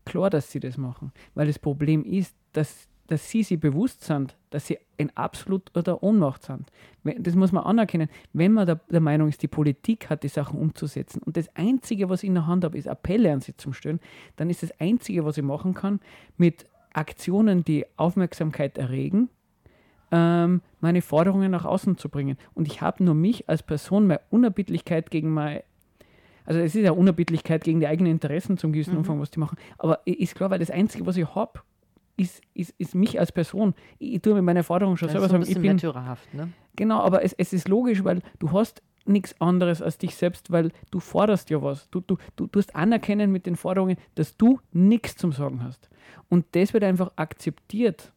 klar, 0.06 0.30
dass 0.30 0.52
sie 0.52 0.60
das 0.62 0.78
machen. 0.78 1.12
Weil 1.36 1.48
das 1.48 1.60
Problem 1.60 2.06
ist, 2.06 2.34
dass, 2.54 2.88
dass 3.10 3.30
sie 3.30 3.44
sich 3.44 3.60
bewusst 3.60 4.04
sind, 4.04 4.36
dass 4.50 4.68
sie 4.68 4.78
in 4.98 5.10
absolut 5.16 5.76
oder 5.78 6.02
Ohnmacht 6.04 6.44
sind. 6.44 6.72
Das 7.04 7.36
muss 7.36 7.52
man 7.52 7.64
anerkennen. 7.64 8.10
Wenn 8.34 8.54
man 8.54 8.66
der, 8.66 8.80
der 8.90 9.00
Meinung 9.02 9.30
ist, 9.30 9.42
die 9.42 9.48
Politik 9.48 10.10
hat 10.10 10.24
die 10.24 10.28
Sachen 10.28 10.60
umzusetzen 10.60 11.22
und 11.24 11.36
das 11.38 11.54
Einzige, 11.56 12.10
was 12.10 12.24
ich 12.24 12.28
in 12.30 12.36
der 12.36 12.48
Hand 12.48 12.64
habe, 12.64 12.78
ist 12.78 12.88
Appelle 12.88 13.32
an 13.32 13.42
sie 13.42 13.56
zum 13.58 13.74
Stellen, 13.74 14.00
dann 14.36 14.50
ist 14.50 14.64
das 14.64 14.72
Einzige, 14.80 15.26
was 15.26 15.38
ich 15.38 15.44
machen 15.44 15.74
kann, 15.74 16.00
mit 16.38 16.66
Aktionen, 16.94 17.64
die 17.64 17.86
Aufmerksamkeit 17.98 18.78
erregen, 18.78 19.30
ähm, 20.12 20.62
meine 20.82 21.02
Forderungen 21.02 21.52
nach 21.52 21.66
außen 21.66 21.98
zu 21.98 22.10
bringen. 22.10 22.38
Und 22.56 22.68
ich 22.68 22.82
habe 22.82 23.04
nur 23.04 23.14
mich 23.16 23.48
als 23.48 23.64
Person, 23.64 24.08
meine 24.08 24.22
Unerbittlichkeit 24.30 25.12
gegen 25.12 25.30
meine 25.32 25.64
also 26.46 26.62
es 26.62 26.74
ist 26.74 26.82
ja 26.82 26.94
Unerbittlichkeit 26.94 27.64
gegen 27.64 27.80
die 27.80 27.86
eigenen 27.86 28.12
Interessen 28.14 28.58
zum 28.58 28.74
gewissen 28.74 28.98
Umfang, 28.98 29.20
was 29.22 29.30
die 29.30 29.40
machen. 29.40 29.56
Aber 29.78 30.00
i- 30.08 30.14
ist 30.14 30.34
klar, 30.34 30.50
weil 30.50 30.58
das 30.58 30.72
Einzige, 30.72 31.06
was 31.06 31.16
ich 31.16 31.36
habe, 31.36 31.60
ist, 32.20 32.42
ist, 32.54 32.74
ist 32.78 32.96
mich 32.96 33.20
als 33.20 33.32
Person. 33.32 33.74
Ich, 33.98 34.16
ich 34.16 34.22
tue 34.22 34.34
mit 34.36 34.44
meiner 34.44 34.64
Forderung 34.64 34.98
schon 34.98 35.08
Das 35.08 35.16
ist 35.16 35.22
selber 35.22 35.30
so 35.30 35.36
ein 35.36 35.42
sagen, 35.44 35.52
ich 35.52 35.62
bin. 35.62 35.72
märtyrerhaft, 35.74 36.34
ne? 36.34 36.52
Genau, 36.76 37.00
aber 37.00 37.24
es, 37.24 37.34
es 37.34 37.54
ist 37.54 37.68
logisch, 37.68 38.04
weil 38.04 38.22
du 38.40 38.52
hast 38.52 38.82
nichts 39.06 39.40
anderes 39.42 39.82
als 39.82 39.98
dich 39.98 40.16
selbst, 40.16 40.52
weil 40.52 40.72
du 40.92 41.00
forderst 41.00 41.50
ja 41.50 41.62
was. 41.62 41.90
Du, 41.90 42.02
du, 42.02 42.18
du 42.36 42.48
tust 42.48 42.76
anerkennen 42.76 43.32
mit 43.32 43.46
den 43.46 43.56
Forderungen, 43.56 43.98
dass 44.16 44.38
du 44.38 44.60
nichts 44.72 45.16
zum 45.16 45.32
Sagen 45.32 45.64
hast. 45.64 45.90
Und 46.30 46.46
das 46.52 46.74
wird 46.74 46.84
einfach 46.84 47.12
akzeptiert. 47.16 48.14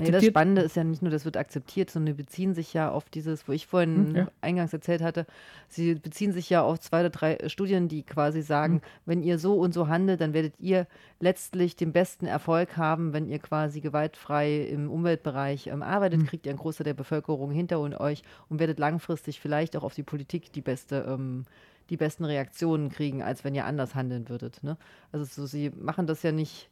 Nee, 0.00 0.10
das. 0.10 0.24
Spannende 0.24 0.62
ist 0.62 0.76
ja 0.76 0.84
nicht 0.84 1.02
nur, 1.02 1.10
das 1.10 1.24
wird 1.24 1.36
akzeptiert, 1.36 1.90
sondern 1.90 2.16
beziehen 2.16 2.54
sich 2.54 2.74
ja 2.74 2.90
auf 2.90 3.08
dieses, 3.08 3.48
wo 3.48 3.52
ich 3.52 3.66
vorhin 3.66 4.08
Hm, 4.08 4.16
ja. 4.16 4.28
eingangs 4.40 4.72
erzählt 4.72 5.00
hatte, 5.02 5.26
sie 5.68 5.94
beziehen 5.94 6.32
sich 6.32 6.50
ja 6.50 6.62
auf 6.62 6.78
zwei 6.80 7.00
oder 7.00 7.10
drei 7.10 7.38
Studien, 7.48 7.88
die 7.88 8.02
quasi 8.02 8.42
sagen, 8.42 8.74
Hm. 8.74 8.80
wenn 9.06 9.22
ihr 9.22 9.38
so 9.38 9.54
und 9.58 9.72
so 9.72 9.88
handelt, 9.88 10.20
dann 10.20 10.34
werdet 10.34 10.54
ihr 10.58 10.86
letztlich 11.20 11.76
den 11.76 11.92
besten 11.92 12.26
Erfolg 12.26 12.76
haben, 12.76 13.12
wenn 13.12 13.26
ihr 13.26 13.38
quasi 13.38 13.80
gewaltfrei 13.80 14.62
im 14.64 14.90
Umweltbereich 14.90 15.68
ähm, 15.68 15.74
Hm. 15.74 15.82
arbeitet, 15.82 16.26
kriegt 16.26 16.46
ihr 16.46 16.50
einen 16.50 16.58
Großteil 16.58 16.84
der 16.84 16.94
Bevölkerung 16.94 17.50
hinter 17.50 17.80
und 17.80 17.94
euch 17.98 18.22
und 18.48 18.60
werdet 18.60 18.78
langfristig 18.78 19.40
vielleicht 19.40 19.76
auch 19.76 19.84
auf 19.84 19.94
die 19.94 20.02
Politik 20.02 20.52
die 20.52 20.60
beste 20.62 21.04
ähm, 21.08 21.44
die 21.90 21.96
besten 21.96 22.26
Reaktionen 22.26 22.90
kriegen, 22.90 23.22
als 23.22 23.44
wenn 23.44 23.54
ihr 23.54 23.64
anders 23.64 23.94
handeln 23.94 24.28
würdet. 24.28 24.62
Ne? 24.62 24.76
Also 25.10 25.24
so, 25.24 25.46
sie 25.46 25.70
machen 25.70 26.06
das 26.06 26.22
ja 26.22 26.32
nicht 26.32 26.68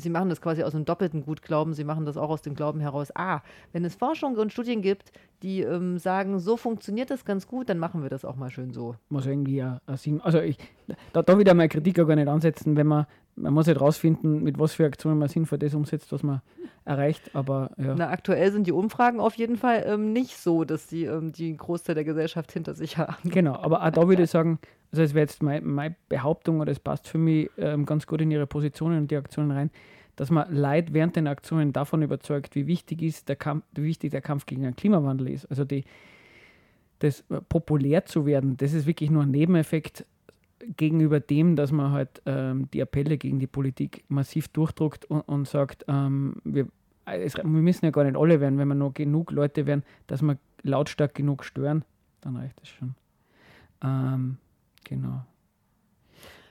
sie 0.00 0.10
machen 0.10 0.28
das 0.28 0.40
quasi 0.40 0.62
aus 0.62 0.74
einem 0.74 0.84
doppelten 0.84 1.24
Gutglauben, 1.24 1.74
sie 1.74 1.84
machen 1.84 2.04
das 2.04 2.16
auch 2.16 2.30
aus 2.30 2.42
dem 2.42 2.54
Glauben 2.54 2.80
heraus, 2.80 3.10
ah, 3.14 3.40
wenn 3.72 3.84
es 3.84 3.94
Forschung 3.94 4.36
und 4.36 4.52
Studien 4.52 4.82
gibt, 4.82 5.12
die 5.42 5.60
ähm, 5.60 5.98
sagen, 5.98 6.38
so 6.38 6.56
funktioniert 6.56 7.10
das 7.10 7.24
ganz 7.24 7.46
gut, 7.46 7.68
dann 7.68 7.78
machen 7.78 8.02
wir 8.02 8.10
das 8.10 8.24
auch 8.24 8.36
mal 8.36 8.50
schön 8.50 8.72
so. 8.72 8.96
muss 9.08 9.26
irgendwie 9.26 9.56
ja 9.56 9.80
Sinn. 9.94 10.20
Also 10.20 10.40
ich, 10.40 10.58
da, 11.12 11.22
da 11.22 11.38
wieder 11.38 11.54
mal 11.54 11.68
Kritik 11.68 11.98
auch 12.00 12.06
gar 12.06 12.16
nicht 12.16 12.28
ansetzen, 12.28 12.76
wenn 12.76 12.86
man, 12.86 13.06
man 13.40 13.54
muss 13.54 13.66
halt 13.66 13.80
rausfinden, 13.80 14.42
mit 14.42 14.58
was 14.58 14.74
für 14.74 14.84
Aktionen 14.84 15.18
man 15.18 15.28
sinnvoll 15.28 15.58
das 15.58 15.74
umsetzt, 15.74 16.12
was 16.12 16.22
man 16.22 16.42
erreicht. 16.84 17.30
Aber 17.34 17.70
ja. 17.76 17.94
Na, 17.96 18.10
aktuell 18.10 18.52
sind 18.52 18.66
die 18.66 18.72
Umfragen 18.72 19.20
auf 19.20 19.34
jeden 19.34 19.56
Fall 19.56 19.84
ähm, 19.86 20.12
nicht 20.12 20.36
so, 20.36 20.64
dass 20.64 20.88
sie 20.88 21.04
ähm, 21.04 21.32
die 21.32 21.56
Großteil 21.56 21.94
der 21.94 22.04
Gesellschaft 22.04 22.52
hinter 22.52 22.74
sich 22.74 22.98
haben. 22.98 23.30
Genau, 23.30 23.56
aber 23.56 23.82
auch 23.84 23.90
da 23.90 24.08
würde 24.08 24.24
ich 24.24 24.30
sagen, 24.30 24.58
also 24.92 25.02
es 25.02 25.14
wäre 25.14 25.22
jetzt 25.22 25.42
mein, 25.42 25.64
meine 25.64 25.96
Behauptung 26.08 26.60
oder 26.60 26.72
es 26.72 26.80
passt 26.80 27.08
für 27.08 27.18
mich 27.18 27.50
ähm, 27.58 27.86
ganz 27.86 28.06
gut 28.06 28.20
in 28.20 28.30
ihre 28.30 28.46
Positionen 28.46 28.98
und 28.98 29.10
die 29.10 29.16
Aktionen 29.16 29.50
rein, 29.50 29.70
dass 30.16 30.30
man 30.30 30.54
Leute 30.54 30.92
während 30.92 31.16
den 31.16 31.26
Aktionen 31.26 31.72
davon 31.72 32.02
überzeugt, 32.02 32.54
wie 32.54 32.66
wichtig 32.66 33.02
ist 33.02 33.28
der 33.28 33.36
Kampf, 33.36 33.64
wie 33.72 33.84
wichtig 33.84 34.10
der 34.10 34.20
Kampf 34.20 34.46
gegen 34.46 34.62
den 34.62 34.76
Klimawandel 34.76 35.28
ist. 35.28 35.46
Also 35.46 35.64
die, 35.64 35.84
das 36.98 37.24
äh, 37.30 37.40
populär 37.48 38.04
zu 38.04 38.26
werden, 38.26 38.56
das 38.56 38.72
ist 38.72 38.86
wirklich 38.86 39.10
nur 39.10 39.22
ein 39.22 39.30
Nebeneffekt 39.30 40.04
gegenüber 40.76 41.20
dem, 41.20 41.56
dass 41.56 41.72
man 41.72 41.92
halt 41.92 42.22
ähm, 42.26 42.68
die 42.72 42.82
Appelle 42.82 43.18
gegen 43.18 43.38
die 43.38 43.46
Politik 43.46 44.04
massiv 44.08 44.48
durchdruckt 44.48 45.04
und, 45.06 45.20
und 45.22 45.48
sagt, 45.48 45.84
ähm, 45.88 46.36
wir, 46.44 46.68
es, 47.04 47.36
wir 47.36 47.44
müssen 47.44 47.84
ja 47.84 47.90
gar 47.90 48.04
nicht 48.04 48.16
alle 48.16 48.40
werden, 48.40 48.58
wenn 48.58 48.68
wir 48.68 48.74
nur 48.74 48.92
genug 48.92 49.30
Leute 49.30 49.66
werden, 49.66 49.84
dass 50.06 50.22
wir 50.22 50.38
lautstark 50.62 51.14
genug 51.14 51.44
stören, 51.44 51.84
dann 52.20 52.36
reicht 52.36 52.60
das 52.60 52.68
schon. 52.68 52.94
Ähm, 53.82 54.36
genau. 54.84 55.24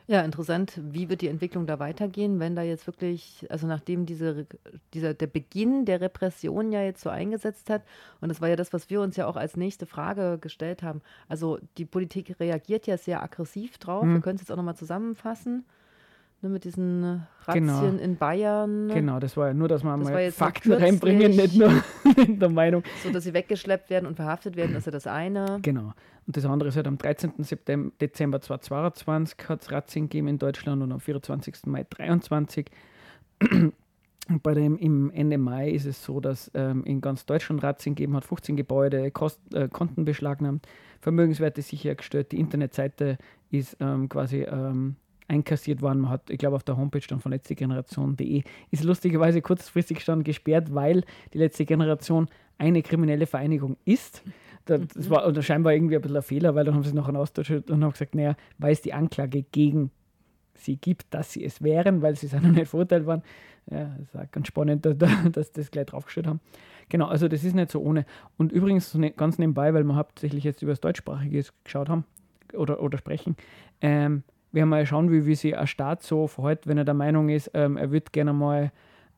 Ja, 0.10 0.22
interessant. 0.22 0.74
Wie 0.82 1.08
wird 1.08 1.22
die 1.22 1.28
Entwicklung 1.28 1.68
da 1.68 1.78
weitergehen, 1.78 2.40
wenn 2.40 2.56
da 2.56 2.64
jetzt 2.64 2.88
wirklich, 2.88 3.46
also 3.52 3.68
nachdem 3.68 4.08
diese, 4.08 4.48
dieser, 4.96 5.14
der 5.14 5.28
Beginn 5.28 5.86
der 5.86 6.02
Repression 6.02 6.72
ja 6.72 6.82
jetzt 6.82 7.04
so 7.04 7.12
eingesetzt 7.12 7.70
hat, 7.70 7.84
und 8.20 8.30
das 8.30 8.42
war 8.42 8.50
ja 8.50 8.56
das, 8.56 8.74
was 8.74 8.90
wir 8.90 9.02
uns 9.02 9.18
ja 9.18 9.28
auch 9.28 9.36
als 9.36 9.56
nächste 9.56 9.86
Frage 9.86 10.40
gestellt 10.42 10.82
haben. 10.82 11.04
Also 11.28 11.60
die 11.78 11.86
Politik 11.86 12.40
reagiert 12.40 12.88
ja 12.88 12.98
sehr 12.98 13.22
aggressiv 13.22 13.78
drauf. 13.78 14.02
Hm. 14.02 14.16
Wir 14.16 14.22
können 14.22 14.38
es 14.38 14.42
jetzt 14.42 14.52
auch 14.52 14.56
nochmal 14.56 14.76
zusammenfassen. 14.76 15.64
Ne, 16.42 16.50
mit 16.50 16.64
diesen 16.64 17.04
äh, 17.04 17.18
Genau. 17.54 17.74
Razzien 17.80 18.00
in 18.00 18.16
Bayern. 18.16 18.90
Genau, 18.90 19.20
das 19.20 19.36
war 19.36 19.48
ja 19.48 19.54
nur, 19.54 19.68
dass 19.68 19.84
wir 19.84 19.98
Das 19.98 20.10
mal 20.10 20.32
Fakten 20.32 20.72
reinbringen, 20.72 21.36
nicht 21.36 21.58
nur 21.58 21.72
in 22.18 22.40
der 22.40 22.50
Meinung. 22.50 22.84
So 23.04 23.12
dass 23.12 23.24
sie 23.24 23.34
weggeschleppt 23.34 23.90
werden 23.90 24.06
und 24.06 24.16
verhaftet 24.16 24.56
werden, 24.56 24.76
ist 24.76 24.86
ja 24.86 24.92
das 24.92 25.08
eine. 25.08 25.60
Genau. 25.62 25.94
Und 26.28 26.38
das 26.38 26.46
andere 26.46 26.70
ist 26.70 26.76
halt 26.76 26.88
am 26.88 26.98
13. 26.98 27.34
September, 27.40 27.92
Dezember 28.00 28.40
2022 28.40 29.50
hat 29.50 29.62
es 29.64 29.72
Razzien 29.72 30.06
gegeben 30.06 30.28
in 30.28 30.38
Deutschland 30.38 30.82
und 30.82 30.92
am 30.92 31.00
24. 31.00 31.66
Mai 31.66 31.84
2023. 31.84 32.68
Und 34.30 34.44
bei 34.44 34.54
dem 34.54 34.78
im 34.78 35.10
Ende 35.10 35.40
Mai 35.40 35.72
ist 35.72 35.88
es 35.88 36.04
so, 36.04 36.20
dass 36.20 36.52
ähm, 36.54 36.84
in 36.84 37.02
ganz 37.02 37.26
Deutschland 37.26 37.64
Razzien 37.64 37.96
gegeben 37.96 38.16
hat, 38.16 38.26
15 38.26 38.58
Gebäude, 38.58 39.10
Kost, 39.10 39.40
äh, 39.56 39.68
Konten 39.68 40.06
beschlagnahmt, 40.06 40.68
Vermögenswerte 41.02 41.64
sichergestellt, 41.64 42.32
die 42.32 42.40
Internetseite 42.40 43.18
ist 43.50 43.78
ähm, 43.80 44.08
quasi 44.08 44.42
ähm, 44.44 44.98
einkassiert 45.30 45.82
worden. 45.82 46.02
Man 46.02 46.12
hat, 46.12 46.30
ich 46.30 46.38
glaube, 46.38 46.56
auf 46.58 46.64
der 46.64 46.76
Homepage 46.76 47.02
dann 47.08 47.20
von 47.22 47.32
letzte 47.32 47.56
Generation.de 47.56 48.44
ist 48.72 48.84
lustigerweise 48.84 49.42
kurzfristig 49.42 50.04
dann 50.04 50.24
gesperrt, 50.24 50.74
weil 50.74 51.04
die 51.34 51.38
letzte 51.38 51.66
Generation 51.66 52.28
eine 52.58 52.82
kriminelle 52.82 53.26
Vereinigung 53.28 53.78
ist. 53.86 54.24
Da- 54.66 54.78
Das 54.80 55.10
war 55.10 55.26
oder 55.28 55.42
scheinbar 55.42 55.74
irgendwie 55.74 55.96
ein 55.96 56.02
bisschen 56.02 56.18
ein 56.18 56.24
Fehler, 56.24 56.56
weil 56.56 56.66
dann 56.66 56.76
haben 56.76 56.84
sie 56.84 56.94
noch 56.94 57.08
einen 57.08 57.18
Austausch 57.18 57.52
und 57.52 57.70
haben 57.84 57.92
gesagt, 57.92 58.16
naja, 58.16 58.36
weil 58.58 58.74
es 58.74 58.82
die 58.82 58.92
Anklage 58.94 59.44
gegen 59.44 59.92
sie 60.56 60.76
gibt, 60.76 61.14
dass 61.14 61.32
sie 61.32 61.44
es 61.46 61.62
wären, 61.64 62.02
weil 62.02 62.16
sie 62.18 62.28
sind 62.28 62.44
noch 62.44 62.52
nicht 62.52 62.68
verurteilt 62.68 63.06
worden. 63.06 63.22
Ja, 63.72 63.86
das 63.98 64.10
ist 64.10 64.16
auch 64.18 64.32
ganz 64.32 64.48
spannend, 64.48 64.86
da- 64.86 64.94
da- 64.94 65.30
dass 65.32 65.48
sie 65.48 65.54
das 65.62 65.72
gleich 65.72 65.86
draufgestellt 65.86 66.28
haben. 66.28 66.42
Genau, 66.90 67.06
also 67.08 67.28
das 67.28 67.44
ist 67.44 67.54
nicht 67.56 67.70
so 67.72 67.80
ohne. 67.82 68.06
Und 68.38 68.52
übrigens 68.52 68.94
ne, 68.96 69.12
ganz 69.12 69.38
nebenbei, 69.38 69.74
weil 69.76 69.84
wir 69.84 69.96
hauptsächlich 69.96 70.44
jetzt 70.44 70.64
über 70.64 70.72
das 70.72 70.82
Deutschsprachige 70.82 71.46
geschaut 71.64 71.88
haben 71.88 72.04
oder, 72.56 72.82
oder 72.82 72.98
sprechen, 72.98 73.38
ähm, 73.80 74.24
wir 74.52 74.62
haben 74.64 74.70
mal 74.70 74.86
schauen, 74.86 75.12
wie, 75.12 75.26
wie 75.26 75.36
sich 75.36 75.58
ein 75.58 75.68
Staat 75.68 76.04
so 76.04 76.28
verhält, 76.28 76.68
wenn 76.68 76.78
er 76.78 76.86
der 76.86 76.94
Meinung 76.94 77.30
ist, 77.30 77.52
ähm, 77.54 77.78
er 77.78 77.92
würde 77.92 78.08
gerne 78.12 78.34
mal 78.34 78.72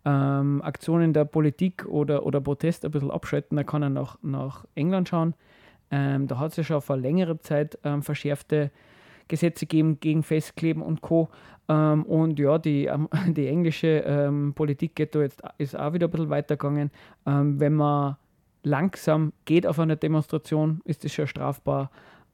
ähm, 0.04 0.62
Aktionen 0.64 1.14
der 1.14 1.26
Politik 1.26 1.86
oder, 1.86 2.26
oder 2.26 2.42
Protest 2.42 2.86
ein 2.86 2.92
bisschen 2.92 3.12
abschalten, 3.12 3.56
dann 3.56 3.66
kann 3.66 3.84
er 3.84 3.90
nach, 3.90 4.18
nach 4.22 4.66
England 4.76 5.10
schauen. 5.10 5.34
Ähm, 5.92 6.28
da 6.28 6.40
hat 6.40 6.52
es 6.52 6.58
ja 6.58 6.64
schon 6.64 6.82
vor 6.82 6.98
längerer 6.98 7.40
Zeit 7.40 7.78
ähm, 7.84 8.02
verschärfte 8.02 8.72
Gesetze 9.28 9.66
gegeben 9.66 10.00
gegen 10.00 10.24
Festkleben 10.24 10.82
und 10.82 11.02
Co. 11.02 11.30
Ähm, 11.70 12.04
und 12.04 12.40
ja, 12.40 12.58
die, 12.58 12.86
ähm, 12.86 13.08
die 13.28 13.48
englische 13.48 14.52
Politik 14.56 14.96
geht 14.96 15.16
da 15.16 15.22
jetzt 15.22 15.42
ist 15.58 15.78
auch 15.78 15.94
wieder 15.94 16.08
ein 16.08 16.12
bisschen 16.12 16.30
weitergegangen. 16.30 16.92
Wenn 17.26 17.74
man 17.74 18.18
langsam 18.64 19.34
geht 19.46 19.66
auf 19.68 19.80
einer 19.80 19.96
Demonstration, 19.96 20.82
ist 20.86 21.04
das 21.04 21.14
schon 21.14 21.28
strafbar. 21.28 21.92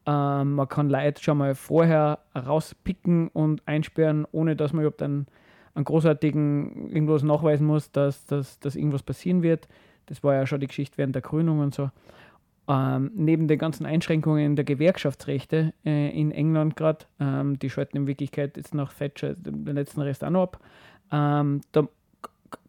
Ähm, 0.08 0.54
man 0.54 0.68
kann 0.68 0.88
Leute 0.88 1.22
schon 1.22 1.36
mal 1.36 1.54
vorher 1.54 2.20
rauspicken 2.34 3.28
und 3.28 3.60
einsperren, 3.66 4.26
ohne 4.32 4.56
dass 4.56 4.72
man 4.72 4.80
überhaupt 4.82 5.02
einen, 5.02 5.26
einen 5.74 5.84
großartigen 5.84 6.88
irgendwas 6.88 7.22
nachweisen 7.22 7.66
muss, 7.66 7.92
dass, 7.92 8.24
dass, 8.24 8.58
dass 8.58 8.74
irgendwas 8.74 9.02
passieren 9.02 9.42
wird. 9.42 9.68
Das 10.06 10.24
war 10.24 10.34
ja 10.34 10.46
schon 10.46 10.60
die 10.60 10.66
Geschichte 10.66 10.96
während 10.96 11.14
der 11.14 11.20
Gründung 11.20 11.60
und 11.60 11.74
so. 11.74 11.90
Ähm, 12.68 13.10
neben 13.14 13.48
den 13.48 13.58
ganzen 13.58 13.84
Einschränkungen 13.84 14.56
der 14.56 14.64
Gewerkschaftsrechte 14.64 15.74
äh, 15.84 16.18
in 16.18 16.30
England 16.30 16.76
gerade, 16.76 17.04
ähm, 17.20 17.58
die 17.58 17.68
schalten 17.68 17.98
in 17.98 18.06
Wirklichkeit 18.06 18.56
jetzt 18.56 18.74
nach 18.74 18.94
Thatcher 18.94 19.34
den 19.34 19.74
letzten 19.74 20.00
Rest 20.00 20.24
auch 20.24 20.30
noch 20.30 20.42
ab, 20.44 20.60
ähm, 21.12 21.60
da 21.72 21.86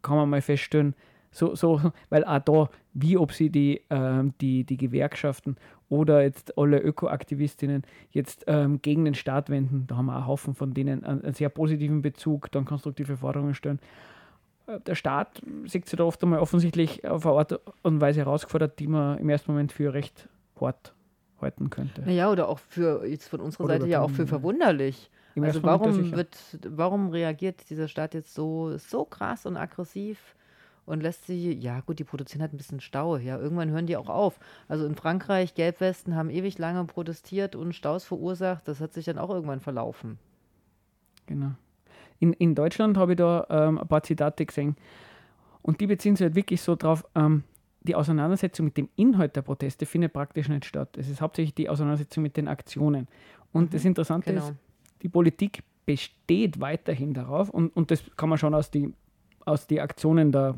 kann 0.02 0.18
man 0.18 0.30
mal 0.30 0.42
feststellen, 0.42 0.94
so, 1.32 1.56
so, 1.56 1.82
weil 2.10 2.26
auch 2.26 2.40
da, 2.40 2.70
wie 2.94 3.18
ob 3.18 3.32
sie 3.32 3.50
die, 3.50 3.82
ähm, 3.90 4.34
die, 4.42 4.64
die 4.64 4.78
Gewerkschaften 4.78 5.58
oder 5.90 6.22
jetzt 6.22 6.58
alle 6.58 6.80
Ökoaktivistinnen 6.80 7.84
jetzt 8.12 8.46
ähm, 8.48 8.82
gegen 8.82 9.06
den 9.06 9.16
Staat 9.16 9.50
wenden, 9.50 9.86
da 9.88 9.98
haben 9.98 10.06
wir 10.06 10.14
auch 10.14 10.18
einen 10.18 10.28
Haufen 10.28 10.54
von 10.54 10.74
denen 10.74 11.04
einen, 11.04 11.24
einen 11.24 11.34
sehr 11.34 11.50
positiven 11.50 12.02
Bezug, 12.02 12.52
dann 12.52 12.66
konstruktive 12.66 13.18
Forderungen 13.18 13.56
stellen. 13.56 13.80
Äh, 14.68 14.80
Der 14.82 14.96
Staat 14.96 15.42
sieht 15.66 15.88
sich 15.88 15.98
da 15.98 16.04
oft 16.04 16.24
einmal 16.24 16.40
offensichtlich 16.40 17.08
auf 17.08 17.26
eine 17.26 17.36
Art 17.36 17.60
und 17.82 18.02
Weise 18.02 18.20
herausgefordert, 18.22 18.80
die 18.80 18.88
man 18.88 19.18
im 19.18 19.30
ersten 19.30 19.52
Moment 19.52 19.72
für 19.72 19.94
recht 19.94 20.30
hart 20.60 20.94
halten 21.42 21.70
könnte. 21.70 22.02
Naja, 22.02 22.32
oder 22.32 22.50
auch 22.50 22.60
für 22.60 23.06
jetzt 23.06 23.28
von 23.28 23.40
unserer 23.40 23.66
Oder 23.66 23.74
Seite 23.76 23.88
ja 23.90 24.02
auch 24.02 24.12
für 24.12 24.28
verwunderlich. 24.28 25.10
Also 25.42 25.64
warum 25.64 26.12
wird, 26.12 26.38
warum 26.68 27.10
reagiert 27.12 27.70
dieser 27.70 27.88
Staat 27.88 28.14
jetzt 28.14 28.34
so, 28.34 28.78
so 28.78 29.06
krass 29.06 29.46
und 29.46 29.56
aggressiv 29.56 30.36
und 30.90 31.02
lässt 31.02 31.28
sie, 31.28 31.54
ja 31.54 31.82
gut, 31.82 32.00
die 32.00 32.04
produzieren 32.04 32.42
halt 32.42 32.54
ein 32.54 32.58
bisschen 32.58 32.82
Stau, 32.82 33.18
ja, 33.18 33.38
irgendwann 33.38 33.70
hören 33.70 33.86
die 33.86 33.96
auch 33.96 34.10
auf. 34.10 34.40
Also 34.68 34.86
in 34.86 34.96
Frankreich, 34.96 35.54
Gelbwesten 35.54 36.16
haben 36.16 36.32
ewig 36.32 36.58
lange 36.58 36.84
protestiert 36.86 37.56
und 37.56 37.74
Staus 37.74 38.06
verursacht, 38.06 38.68
das 38.68 38.82
hat 38.82 38.94
sich 38.94 39.06
dann 39.06 39.20
auch 39.20 39.30
irgendwann 39.30 39.60
verlaufen. 39.60 40.18
Genau. 41.28 41.52
In, 42.20 42.34
in 42.34 42.56
Deutschland 42.56 42.98
habe 42.98 43.14
ich 43.14 43.18
da 43.18 43.46
ähm, 43.50 43.78
ein 43.78 43.88
paar 43.88 44.02
Zitate 44.02 44.46
gesehen 44.48 44.76
und 45.62 45.80
die 45.80 45.86
beziehen 45.88 46.16
sich 46.16 46.24
halt 46.24 46.36
wirklich 46.36 46.62
so 46.62 46.76
drauf, 46.76 47.06
ähm, 47.14 47.44
die 47.82 47.96
Auseinandersetzung 47.96 48.66
mit 48.66 48.78
dem 48.78 48.90
Inhalt 48.96 49.36
der 49.36 49.44
Proteste 49.44 49.86
findet 49.86 50.12
praktisch 50.12 50.50
nicht 50.50 50.66
statt. 50.66 50.98
Es 50.98 51.08
ist 51.08 51.22
hauptsächlich 51.22 51.54
die 51.54 51.70
Auseinandersetzung 51.70 52.24
mit 52.24 52.36
den 52.36 52.48
Aktionen. 52.48 53.08
Und 53.54 53.74
das 53.74 53.86
Interessante 53.86 54.34
genau. 54.34 54.48
ist, 54.48 54.54
die 55.02 55.08
Politik 55.10 55.64
besteht 55.86 56.60
weiterhin 56.60 57.14
darauf 57.14 57.50
und, 57.50 57.76
und 57.76 57.92
das 57.92 58.04
kann 58.18 58.30
man 58.30 58.38
schon 58.38 58.54
aus 58.54 58.70
die, 58.70 58.94
aus 59.46 59.68
die 59.68 59.80
Aktionen 59.82 60.32
der 60.32 60.56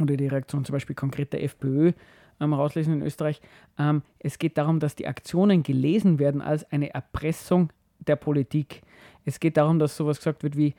oder 0.00 0.16
die 0.16 0.26
Reaktion 0.26 0.64
zum 0.64 0.72
Beispiel 0.72 0.96
konkret 0.96 1.32
der 1.32 1.42
FPÖ 1.42 1.92
ähm, 2.40 2.52
rauslesen 2.52 2.94
in 2.94 3.02
Österreich. 3.02 3.40
Ähm, 3.78 4.02
es 4.18 4.38
geht 4.38 4.58
darum, 4.58 4.80
dass 4.80 4.96
die 4.96 5.06
Aktionen 5.06 5.62
gelesen 5.62 6.18
werden 6.18 6.40
als 6.40 6.70
eine 6.72 6.92
Erpressung 6.92 7.72
der 8.00 8.16
Politik. 8.16 8.82
Es 9.24 9.40
geht 9.40 9.56
darum, 9.56 9.78
dass 9.78 9.96
sowas 9.96 10.18
gesagt 10.18 10.42
wird 10.42 10.56
wie, 10.56 10.74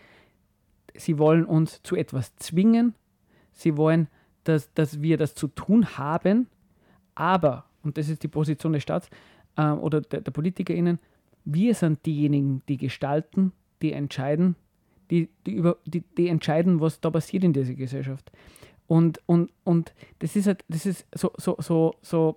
sie 0.94 1.18
wollen 1.18 1.46
uns 1.46 1.82
zu 1.84 1.96
etwas 1.96 2.36
zwingen, 2.38 2.94
sie 3.52 3.78
wollen, 3.78 4.08
dass, 4.44 4.74
dass 4.74 5.02
wir 5.02 5.18
das 5.18 5.36
zu 5.36 5.48
tun 5.48 5.98
haben, 5.98 6.48
aber, 7.16 7.66
und 7.84 7.98
das 7.98 8.10
ist 8.10 8.24
die 8.24 8.28
Position 8.28 8.74
des 8.74 8.84
Staats 8.84 9.10
ähm, 9.58 9.80
oder 9.80 10.02
der, 10.02 10.22
der 10.22 10.32
PolitikerInnen, 10.32 11.00
wir 11.46 11.76
sind 11.76 12.06
diejenigen, 12.06 12.62
die 12.68 12.78
gestalten, 12.78 13.52
die 13.82 13.94
entscheiden, 13.94 14.56
die, 15.12 15.30
die, 15.46 15.54
über, 15.54 15.78
die, 15.86 16.02
die 16.02 16.28
entscheiden, 16.28 16.82
was 16.82 17.00
da 17.00 17.12
passiert 17.12 17.44
in 17.44 17.54
dieser 17.54 17.76
Gesellschaft. 17.76 18.32
Und, 18.88 19.20
und, 19.26 19.52
und 19.64 19.94
das 20.20 20.36
ist 20.36 20.48
halt, 20.48 20.64
das 20.68 20.86
ist 20.86 21.06
so, 21.14 21.32
so, 21.38 21.58
so, 21.60 21.96
so 22.02 22.36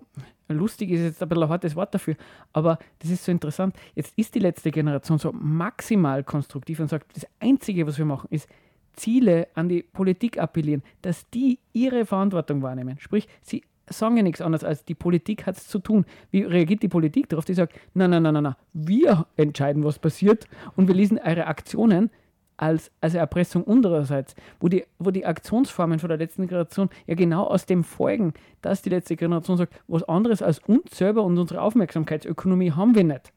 lustig 0.49 0.91
ist 0.91 1.01
jetzt 1.01 1.23
ein 1.23 1.29
bisschen 1.29 1.45
ein 1.45 1.49
hartes 1.49 1.77
Wort 1.77 1.95
dafür, 1.95 2.17
aber 2.53 2.79
das 3.01 3.11
ist 3.11 3.25
so 3.25 3.33
interessant. 3.33 3.77
Jetzt 3.95 4.13
ist 4.17 4.35
die 4.35 4.39
letzte 4.39 4.71
Generation 4.71 5.19
so 5.19 5.33
maximal 5.33 6.25
konstruktiv 6.25 6.81
und 6.81 6.89
sagt, 6.89 7.15
das 7.17 7.27
Einzige, 7.41 7.87
was 7.87 7.99
wir 7.99 8.07
machen, 8.07 8.29
ist 8.31 8.49
Ziele 8.95 9.49
an 9.55 9.69
die 9.69 9.83
Politik 9.83 10.39
appellieren, 10.39 10.83
dass 11.03 11.29
die 11.31 11.59
ihre 11.73 12.05
Verantwortung 12.05 12.63
wahrnehmen. 12.63 12.99
Sprich, 12.99 13.29
sie 13.43 13.63
sagen 13.91 14.17
ja 14.17 14.23
nichts 14.23 14.41
anderes 14.41 14.65
als 14.65 14.85
die 14.85 14.95
Politik 14.95 15.47
hat 15.47 15.57
es 15.57 15.69
zu 15.69 15.79
tun. 15.79 16.05
Wie 16.31 16.43
reagiert 16.43 16.83
die 16.83 16.89
Politik 16.89 17.29
darauf? 17.29 17.45
Die 17.45 17.55
sagt, 17.55 17.79
nein, 17.95 18.11
nein, 18.11 18.23
nein, 18.23 18.35
nein, 18.35 18.43
nein, 18.43 18.57
wir 18.73 19.27
entscheiden, 19.37 19.85
was 19.85 19.99
passiert 19.99 20.47
und 20.77 20.89
wir 20.89 20.95
lesen 20.95 21.19
eure 21.19 21.47
Aktionen 21.47 22.11
als, 22.59 22.91
als 23.01 23.15
Erpressung 23.15 23.65
unsererseits, 23.65 24.35
wo 24.61 24.69
die, 24.69 24.85
wo 24.99 25.11
die 25.11 25.25
Aktionsformen 25.25 25.99
von 25.99 26.09
der 26.11 26.19
letzten 26.19 26.47
Generation 26.47 26.91
ja 27.07 27.15
genau 27.15 27.45
aus 27.45 27.65
dem 27.65 27.85
folgen, 27.85 28.35
dass 28.61 28.83
die 28.83 28.91
letzte 28.91 29.17
Generation 29.17 29.57
sagt, 29.57 29.81
was 29.87 30.03
anderes 30.03 30.43
als 30.43 30.59
uns 30.59 30.97
selber 30.99 31.23
und 31.23 31.39
unsere 31.39 31.63
Aufmerksamkeitsökonomie 31.63 32.73
haben 32.73 32.95
wir 32.95 33.05
nicht. 33.05 33.33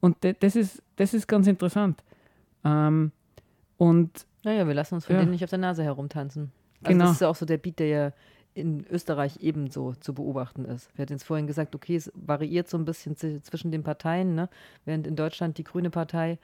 Und 0.00 0.16
das, 0.40 0.54
ist, 0.54 0.82
das 0.96 1.14
ist 1.14 1.26
ganz 1.26 1.46
interessant. 1.46 2.04
Ähm, 2.64 3.10
und 3.78 4.26
Naja, 4.44 4.66
wir 4.66 4.74
lassen 4.74 4.96
uns 4.96 5.06
von 5.06 5.14
Ja. 5.16 5.20
denen 5.22 5.32
nicht 5.32 5.42
auf 5.44 5.50
der 5.50 5.58
Nase 5.58 5.82
herumtanzen. 5.82 6.52
Also 6.82 6.92
Genau. 6.92 7.04
das 7.06 7.12
ist 7.14 7.20
ja 7.22 7.28
auch 7.28 7.34
so 7.36 7.46
der 7.46 7.56
Beat, 7.58 7.78
der 7.78 7.86
ja 7.88 8.12
in 8.52 8.86
Österreich 8.88 9.38
ebenso 9.40 9.94
zu 9.94 10.14
beobachten 10.14 10.64
ist. 10.66 10.88
Wir 10.96 11.02
hatten 11.02 11.14
jetzt 11.14 11.24
vorhin 11.24 11.46
gesagt, 11.46 11.74
okay, 11.74 11.96
es 11.96 12.12
variiert 12.14 12.68
so 12.68 12.76
ein 12.76 12.84
bisschen 12.84 13.16
zwischen 13.16 13.72
den 13.72 13.82
Parteien, 13.82 14.34
ne? 14.34 14.48
während 14.84 15.06
in 15.06 15.16
Deutschland 15.16 15.58
die 15.58 15.64
Grüne 15.64 15.90
Partei 15.90 16.38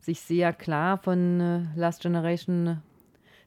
sich 0.00 0.20
sehr 0.20 0.52
klar 0.52 0.98
von 0.98 1.40
äh, 1.40 1.60
Last 1.74 2.02
Generation 2.02 2.82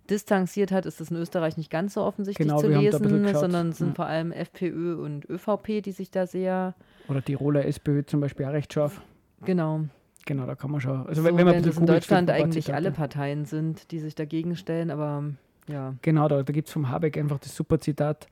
distanziert 0.09 0.71
hat, 0.71 0.85
ist 0.85 0.99
das 0.99 1.11
in 1.11 1.17
Österreich 1.17 1.55
nicht 1.57 1.69
ganz 1.69 1.93
so 1.93 2.01
offensichtlich 2.01 2.47
Genau, 2.47 2.59
zu 2.59 2.67
lesen, 2.67 3.27
sondern 3.33 3.69
es 3.69 3.77
sind 3.77 3.89
Ja. 3.89 3.93
vor 3.95 4.05
allem 4.07 4.31
FPÖ 4.31 4.95
und 4.95 5.29
ÖVP, 5.29 5.81
die 5.83 5.91
sich 5.91 6.09
da 6.11 6.25
sehr, 6.25 6.73
oder 7.07 7.23
Tiroler 7.23 7.65
SPÖ 7.65 8.03
zum 8.05 8.19
Beispiel 8.19 8.45
auch 8.45 8.51
recht 8.53 8.73
scharf. 8.73 9.01
genau, 9.45 9.81
Genau, 10.25 10.45
da 10.45 10.53
kann 10.53 10.69
man 10.69 10.79
schon. 10.81 11.07
Also 11.07 11.21
so, 11.21 11.27
wenn, 11.27 11.33
man 11.35 11.47
ein 11.55 11.63
in 11.63 11.85
Deutschland 11.85 12.29
eigentlich 12.29 12.65
Zitate. 12.65 12.75
alle 12.77 12.91
Parteien 12.91 13.45
sind, 13.45 13.89
die 13.91 13.99
sich 13.99 14.13
dagegen 14.15 14.55
stellen, 14.55 14.91
aber 14.91 15.23
ja. 15.67 15.95
Genau, 16.03 16.27
da, 16.27 16.43
da 16.43 16.53
gibt 16.53 16.67
es 16.67 16.73
vom 16.73 16.89
Habeck 16.89 17.17
einfach 17.17 17.39
das 17.39 17.55
super 17.55 17.79
Zitat, 17.79 18.27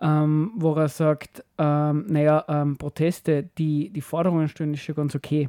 ähm, 0.00 0.52
wo 0.56 0.74
er 0.74 0.88
sagt, 0.88 1.44
ähm, 1.58 2.06
naja, 2.08 2.44
ähm, 2.48 2.76
Proteste, 2.76 3.48
die, 3.58 3.90
die 3.90 4.00
Forderungen 4.00 4.48
stellen, 4.48 4.74
ist 4.74 4.80
schon 4.82 4.94
ganz 4.96 5.14
okay, 5.14 5.48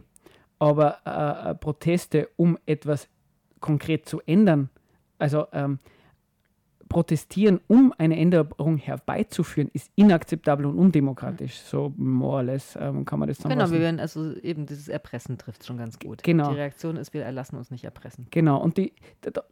aber 0.64 1.00
äh, 1.06 1.52
äh, 1.52 1.56
Proteste, 1.56 2.30
um 2.38 2.58
etwas 2.66 3.10
konkret 3.60 4.08
zu 4.08 4.22
ändern, 4.26 4.70
also 5.18 5.46
ähm, 5.52 5.80
protestieren, 6.88 7.60
um 7.68 7.94
eine 7.98 8.18
Änderung 8.18 8.78
herbeizuführen, 8.78 9.70
ist 9.74 9.92
inakzeptabel 9.96 10.66
und 10.66 10.78
undemokratisch. 10.78 11.58
So 11.58 11.94
more 11.98 12.36
or 12.38 12.44
less 12.44 12.78
ähm, 12.80 13.04
kann 13.04 13.20
man 13.20 13.28
das 13.28 13.40
Genau, 13.40 13.50
zusammenfassen. 13.50 13.74
wir 13.74 13.82
werden 13.82 14.00
also 14.00 14.36
eben 14.38 14.66
dieses 14.66 14.88
Erpressen 14.88 15.38
trifft 15.38 15.66
schon 15.66 15.78
ganz 15.78 16.00
gut. 16.00 16.24
Genau. 16.24 16.52
Die 16.52 16.56
Reaktion 16.56 16.96
ist, 16.96 17.14
wir 17.14 17.26
erlassen 17.26 17.58
uns 17.58 17.70
nicht 17.70 17.84
erpressen. 17.84 18.28
Genau, 18.32 18.62
und 18.62 18.78
die, 18.78 18.94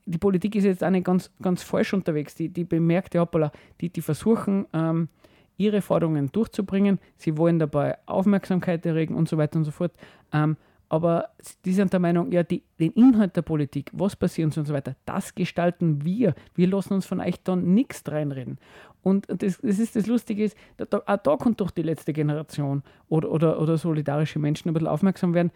die, 0.05 0.18
Politik 0.18 0.55
ist 0.55 0.64
jetzt 0.64 0.82
nicht 0.82 1.03
ganz, 1.03 1.30
ganz 1.41 1.62
falsch 1.62 1.93
unterwegs. 1.93 2.36
Die, 2.36 2.47
die 2.47 2.64
bemerkt 2.64 3.16
ja, 3.16 3.22
hoppala, 3.22 3.51
die, 3.82 3.89
die 3.89 4.01
versuchen, 4.01 4.66
ähm, 4.72 5.09
ihre 5.57 5.82
Forderungen 5.82 6.32
durchzubringen. 6.32 6.99
Sie 7.18 7.38
wollen 7.38 7.59
dabei 7.59 7.97
Aufmerksamkeit 8.05 8.86
erregen 8.86 9.16
und 9.16 9.28
so 9.28 9.38
weiter 9.38 9.57
und 9.57 9.66
so 9.66 9.72
fort. 9.72 9.91
Ähm, 10.32 10.55
aber 10.92 11.30
die 11.64 11.72
sind 11.72 11.94
der 11.94 12.02
Meinung, 12.02 12.34
ja, 12.34 12.44
die, 12.44 12.64
den 12.78 12.92
Inhalt 12.92 13.38
der 13.38 13.44
Politik, 13.44 13.89
was 13.94 14.14
passiert 14.14 14.58
und 14.58 14.68
so 14.68 14.74
weiter, 14.74 14.98
das 15.06 15.34
gestalten 15.34 16.04
wir. 16.04 16.36
Wir 16.54 16.68
lassen 16.68 16.96
uns 16.96 17.06
von 17.06 17.22
euch 17.22 17.42
da 17.46 17.56
nichts 17.56 18.04
reinreden. 18.12 18.58
Und 19.02 19.26
das, 19.30 19.62
das 19.62 19.80
ist 19.80 19.96
das 19.96 20.08
Lustige 20.08 20.44
ist, 20.44 20.58
da, 20.76 20.84
da, 20.84 21.02
auch 21.06 21.18
da 21.18 21.38
kommt 21.38 21.62
doch 21.62 21.72
die 21.72 21.84
letzte 21.84 22.12
Generation 22.12 22.84
oder, 23.08 23.32
oder, 23.32 23.62
oder 23.62 23.78
solidarische 23.78 24.38
Menschen 24.38 24.68
ein 24.68 24.74
bisschen 24.74 24.89
aufmerksam 24.89 25.34
werden. 25.34 25.52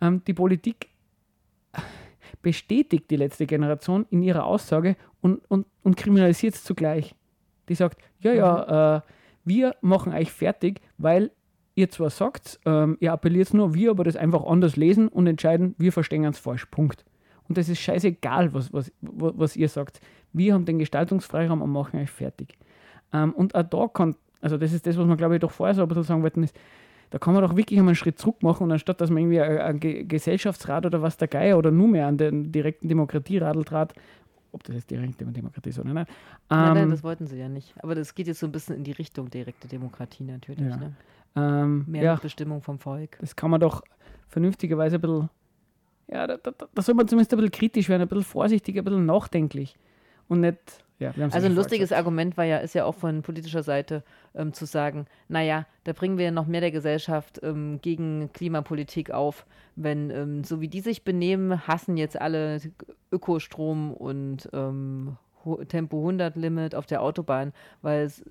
Ähm, 0.00 0.22
die 0.26 0.32
Politik 0.32 0.88
bestätigt 2.40 3.10
die 3.10 3.16
letzte 3.16 3.44
Generation 3.44 4.06
in 4.08 4.22
ihrer 4.22 4.46
Aussage 4.46 4.96
und, 5.20 5.42
und, 5.50 5.66
und 5.82 5.98
kriminalisiert 5.98 6.54
es 6.54 6.64
zugleich. 6.64 7.14
Die 7.68 7.74
sagt, 7.74 8.00
ja, 8.20 8.32
ja, 8.32 8.96
äh, 8.96 9.00
wir 9.44 9.76
machen 9.82 10.14
euch 10.14 10.32
fertig, 10.32 10.80
weil 10.96 11.30
ihr 11.78 11.88
zwar 11.90 12.10
sagt, 12.10 12.58
ähm, 12.66 12.96
ihr 13.00 13.12
appelliert 13.12 13.54
nur, 13.54 13.72
wir 13.74 13.90
aber 13.90 14.04
das 14.04 14.16
einfach 14.16 14.44
anders 14.44 14.76
lesen 14.76 15.08
und 15.08 15.26
entscheiden, 15.26 15.74
wir 15.78 15.92
verstehen 15.92 16.24
es 16.24 16.38
falsch. 16.38 16.66
Punkt. 16.66 17.04
Und 17.48 17.56
das 17.56 17.68
ist 17.68 17.78
scheißegal, 17.80 18.52
was, 18.52 18.72
was, 18.72 18.92
wa- 19.00 19.32
was 19.36 19.56
ihr 19.56 19.68
sagt. 19.68 20.00
Wir 20.32 20.52
haben 20.54 20.64
den 20.66 20.78
Gestaltungsfreiraum 20.78 21.62
und 21.62 21.70
machen 21.70 21.98
euch 22.00 22.10
fertig. 22.10 22.58
Ähm, 23.12 23.32
und 23.32 23.54
auch 23.54 23.62
da 23.62 23.88
kann, 23.88 24.16
also 24.40 24.58
das 24.58 24.72
ist 24.72 24.86
das, 24.86 24.98
was 24.98 25.06
wir 25.06 25.16
glaube 25.16 25.36
ich 25.36 25.40
doch 25.40 25.50
vorher 25.52 25.74
so 25.74 25.82
ein 25.82 25.88
bisschen 25.88 26.02
sagen 26.02 26.22
wollten, 26.22 26.42
ist, 26.42 26.54
da 27.10 27.18
kann 27.18 27.32
man 27.32 27.42
doch 27.42 27.56
wirklich 27.56 27.78
einmal 27.78 27.92
einen 27.92 27.96
Schritt 27.96 28.18
zurück 28.18 28.42
machen 28.42 28.64
und 28.64 28.72
anstatt, 28.72 29.00
dass 29.00 29.08
man 29.08 29.22
irgendwie 29.22 29.40
ein, 29.40 29.58
ein 29.58 29.80
Ge- 29.80 30.04
Gesellschaftsrat 30.04 30.84
oder 30.84 31.00
was 31.00 31.16
der 31.16 31.28
Geier 31.28 31.56
oder 31.56 31.70
nur 31.70 31.88
mehr 31.88 32.06
an 32.06 32.18
den 32.18 32.52
direkten 32.52 32.88
Demokratieradel 32.88 33.64
ob 34.52 34.64
das 34.64 34.76
jetzt 34.76 34.90
direkte 34.90 35.24
Demokratie 35.24 35.70
ist 35.70 35.78
oder 35.78 35.92
nicht. 35.92 36.08
Nein, 36.50 36.74
nein, 36.74 36.76
ähm, 36.84 36.90
das 36.90 37.02
wollten 37.02 37.26
sie 37.26 37.36
ja 37.38 37.48
nicht. 37.48 37.74
Aber 37.82 37.94
das 37.94 38.14
geht 38.14 38.26
jetzt 38.26 38.40
so 38.40 38.46
ein 38.46 38.52
bisschen 38.52 38.76
in 38.76 38.84
die 38.84 38.92
Richtung 38.92 39.30
direkte 39.30 39.68
Demokratie 39.68 40.24
natürlich. 40.24 40.60
Ja. 40.68 40.76
Ne? 40.76 40.92
Ähm, 41.38 41.84
Mehr 41.86 42.02
ja, 42.02 42.12
Mitbestimmung 42.14 42.62
vom 42.62 42.78
Volk. 42.78 43.18
das 43.20 43.36
kann 43.36 43.50
man 43.50 43.60
doch 43.60 43.82
vernünftigerweise 44.28 44.96
ein 44.96 45.00
bisschen, 45.00 45.30
ja, 46.08 46.26
da, 46.26 46.36
da, 46.36 46.52
da 46.74 46.82
soll 46.82 46.94
man 46.94 47.08
zumindest 47.08 47.32
ein 47.32 47.38
bisschen 47.38 47.52
kritisch 47.52 47.88
werden, 47.88 48.02
ein 48.02 48.08
bisschen 48.08 48.24
vorsichtig, 48.24 48.76
ein 48.76 48.84
bisschen 48.84 49.06
nachdenklich. 49.06 49.76
Und 50.28 50.40
nicht, 50.40 50.58
ja, 50.98 51.10
Also 51.10 51.38
ja 51.38 51.44
ein 51.46 51.54
lustiges 51.54 51.88
vorher 51.88 51.98
Argument 51.98 52.36
war 52.36 52.44
ja, 52.44 52.58
ist 52.58 52.74
ja 52.74 52.84
auch 52.84 52.94
von 52.94 53.22
politischer 53.22 53.62
Seite 53.62 54.02
ähm, 54.34 54.52
zu 54.52 54.66
sagen, 54.66 55.06
naja, 55.28 55.66
da 55.84 55.92
bringen 55.92 56.18
wir 56.18 56.30
noch 56.30 56.46
mehr 56.46 56.60
der 56.60 56.70
Gesellschaft 56.70 57.40
ähm, 57.42 57.80
gegen 57.80 58.30
Klimapolitik 58.32 59.10
auf, 59.10 59.46
wenn 59.76 60.10
ähm, 60.10 60.44
so 60.44 60.60
wie 60.60 60.68
die 60.68 60.80
sich 60.80 61.04
benehmen, 61.04 61.66
hassen 61.66 61.96
jetzt 61.96 62.20
alle 62.20 62.60
Ökostrom 63.12 63.94
und 63.94 64.48
ähm, 64.52 65.16
Tempo 65.68 65.98
100 65.98 66.36
Limit 66.36 66.74
auf 66.74 66.86
der 66.86 67.00
Autobahn, 67.02 67.52
weil 67.80 68.04
es 68.04 68.22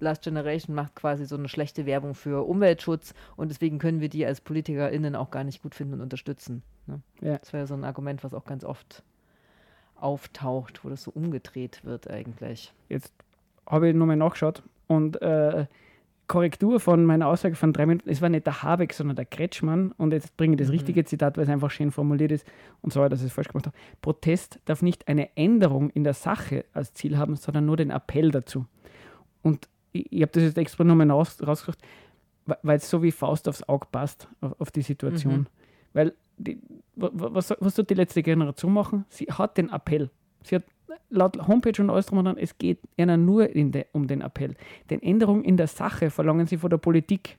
Last 0.00 0.22
Generation 0.22 0.74
macht 0.74 0.94
quasi 0.94 1.26
so 1.26 1.36
eine 1.36 1.48
schlechte 1.48 1.86
Werbung 1.86 2.14
für 2.14 2.46
Umweltschutz 2.46 3.14
und 3.36 3.50
deswegen 3.50 3.78
können 3.78 4.00
wir 4.00 4.08
die 4.08 4.26
als 4.26 4.40
PolitikerInnen 4.40 5.14
auch 5.14 5.30
gar 5.30 5.44
nicht 5.44 5.62
gut 5.62 5.74
finden 5.74 5.94
und 5.94 6.00
unterstützen. 6.00 6.62
Ne? 6.86 7.00
Ja. 7.20 7.38
Das 7.38 7.52
wäre 7.52 7.66
so 7.66 7.74
ein 7.74 7.84
Argument, 7.84 8.24
was 8.24 8.34
auch 8.34 8.44
ganz 8.44 8.64
oft 8.64 9.02
auftaucht, 9.96 10.84
wo 10.84 10.88
das 10.88 11.02
so 11.02 11.10
umgedreht 11.10 11.84
wird 11.84 12.10
eigentlich. 12.10 12.72
Jetzt 12.88 13.12
habe 13.66 13.88
ich 13.88 13.94
nochmal 13.94 14.16
nachgeschaut 14.16 14.62
und 14.88 15.20
äh, 15.22 15.66
Korrektur 16.30 16.78
von 16.78 17.04
meiner 17.04 17.26
Aussage 17.26 17.56
von 17.56 17.72
drei 17.72 17.86
Minuten, 17.86 18.08
es 18.08 18.22
war 18.22 18.28
nicht 18.28 18.46
der 18.46 18.62
Habeck, 18.62 18.92
sondern 18.92 19.16
der 19.16 19.24
Kretschmann 19.24 19.90
und 19.96 20.12
jetzt 20.12 20.36
bringe 20.36 20.54
ich 20.54 20.60
das 20.60 20.70
richtige 20.70 21.04
Zitat, 21.04 21.36
weil 21.36 21.42
es 21.42 21.50
einfach 21.50 21.72
schön 21.72 21.90
formuliert 21.90 22.30
ist 22.30 22.46
und 22.82 22.92
sorry, 22.92 23.08
dass 23.08 23.20
ich 23.20 23.26
es 23.26 23.32
falsch 23.32 23.48
gemacht 23.48 23.66
habe. 23.66 23.76
Protest 24.00 24.60
darf 24.64 24.80
nicht 24.80 25.08
eine 25.08 25.36
Änderung 25.36 25.90
in 25.90 26.04
der 26.04 26.14
Sache 26.14 26.66
als 26.72 26.94
Ziel 26.94 27.18
haben, 27.18 27.34
sondern 27.34 27.66
nur 27.66 27.76
den 27.76 27.90
Appell 27.90 28.30
dazu. 28.30 28.64
Und 29.42 29.68
ich, 29.92 30.10
ich 30.12 30.22
habe 30.22 30.32
das 30.32 30.42
jetzt 30.42 30.58
extra 30.58 30.84
nochmal 30.84 31.10
raus, 31.10 31.36
rausgesucht, 31.46 31.78
weil- 32.62 32.76
es 32.76 32.88
so 32.90 33.02
wie 33.02 33.12
Faust 33.12 33.48
aufs 33.48 33.62
Auge 33.68 33.86
passt, 33.90 34.28
auf, 34.40 34.54
auf 34.60 34.70
die 34.70 34.82
Situation. 34.82 35.46
Weil, 35.92 36.12
die, 36.38 36.58
wa- 36.96 37.10
wa- 37.12 37.30
was, 37.32 37.52
was 37.60 37.74
tut 37.74 37.90
die 37.90 37.94
letzte 37.94 38.22
Generation 38.22 38.72
machen? 38.72 39.04
Sie 39.08 39.26
hat 39.26 39.56
den 39.58 39.70
Appell. 39.70 40.10
Sie 40.42 40.56
hat 40.56 40.62
laut 41.10 41.36
Homepage 41.46 41.80
und 41.82 41.90
alles 41.90 42.06
drum 42.06 42.18
und 42.18 42.24
dran, 42.26 42.36
es 42.38 42.56
geht 42.56 42.78
ihnen 42.96 43.24
nur 43.24 43.48
in 43.50 43.72
de, 43.72 43.84
um 43.92 44.06
den 44.06 44.20
Appell. 44.22 44.54
Den 44.90 45.02
Änderung 45.02 45.42
in 45.44 45.56
der 45.56 45.66
Sache 45.66 46.10
verlangen 46.10 46.46
sie 46.46 46.56
von 46.56 46.70
der 46.70 46.78
Politik. 46.78 47.36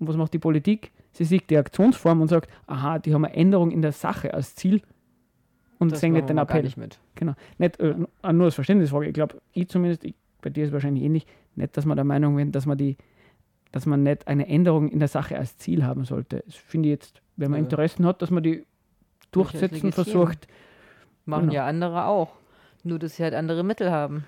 Und 0.00 0.08
was 0.08 0.16
macht 0.16 0.34
die 0.34 0.38
Politik? 0.40 0.90
Sie 1.12 1.24
sieht 1.24 1.48
die 1.48 1.56
Aktionsform 1.56 2.20
und 2.20 2.28
sagt, 2.28 2.50
aha, 2.66 2.98
die 2.98 3.14
haben 3.14 3.24
eine 3.24 3.34
Änderung 3.34 3.70
in 3.70 3.82
der 3.82 3.92
Sache 3.92 4.34
als 4.34 4.56
Ziel 4.56 4.82
und 5.78 5.92
Das 5.92 6.00
sehen 6.00 6.12
nicht 6.12 6.28
den 6.28 6.38
Appell. 6.38 6.62
nicht 6.64 6.76
mit. 6.76 6.98
Genau. 7.14 7.34
Nicht, 7.58 7.78
äh, 7.78 7.94
nur 8.32 8.44
als 8.46 8.54
Verständnisfrage. 8.56 9.06
Ich 9.06 9.14
glaube, 9.14 9.40
ich 9.52 9.68
zumindest, 9.68 10.04
ich, 10.04 10.14
bei 10.42 10.50
dir 10.50 10.64
ist 10.64 10.68
es 10.68 10.72
wahrscheinlich 10.72 11.04
ähnlich, 11.04 11.26
nicht, 11.56 11.76
dass 11.76 11.84
man 11.84 11.96
der 11.96 12.04
Meinung 12.04 12.36
bin, 12.36 12.52
dass 12.52 12.66
man 12.66 12.78
die, 12.78 12.96
dass 13.72 13.86
man 13.86 14.02
nicht 14.02 14.26
eine 14.28 14.46
Änderung 14.48 14.88
in 14.88 14.98
der 14.98 15.08
Sache 15.08 15.36
als 15.38 15.56
Ziel 15.58 15.84
haben 15.84 16.04
sollte. 16.04 16.42
Das 16.46 16.54
finde 16.54 16.88
ich 16.88 16.92
jetzt, 16.92 17.22
wenn 17.36 17.50
man 17.50 17.58
Ja. 17.60 17.64
Interessen 17.64 18.06
hat, 18.06 18.22
dass 18.22 18.30
man 18.30 18.42
die 18.42 18.64
durchsetzen 19.32 19.92
versucht. 19.92 20.46
Machen 21.24 21.42
Genau. 21.44 21.54
ja 21.54 21.66
andere 21.66 22.06
auch. 22.06 22.32
Nur, 22.82 22.98
dass 22.98 23.16
sie 23.16 23.22
halt 23.22 23.34
andere 23.34 23.64
Mittel 23.64 23.90
haben. 23.90 24.24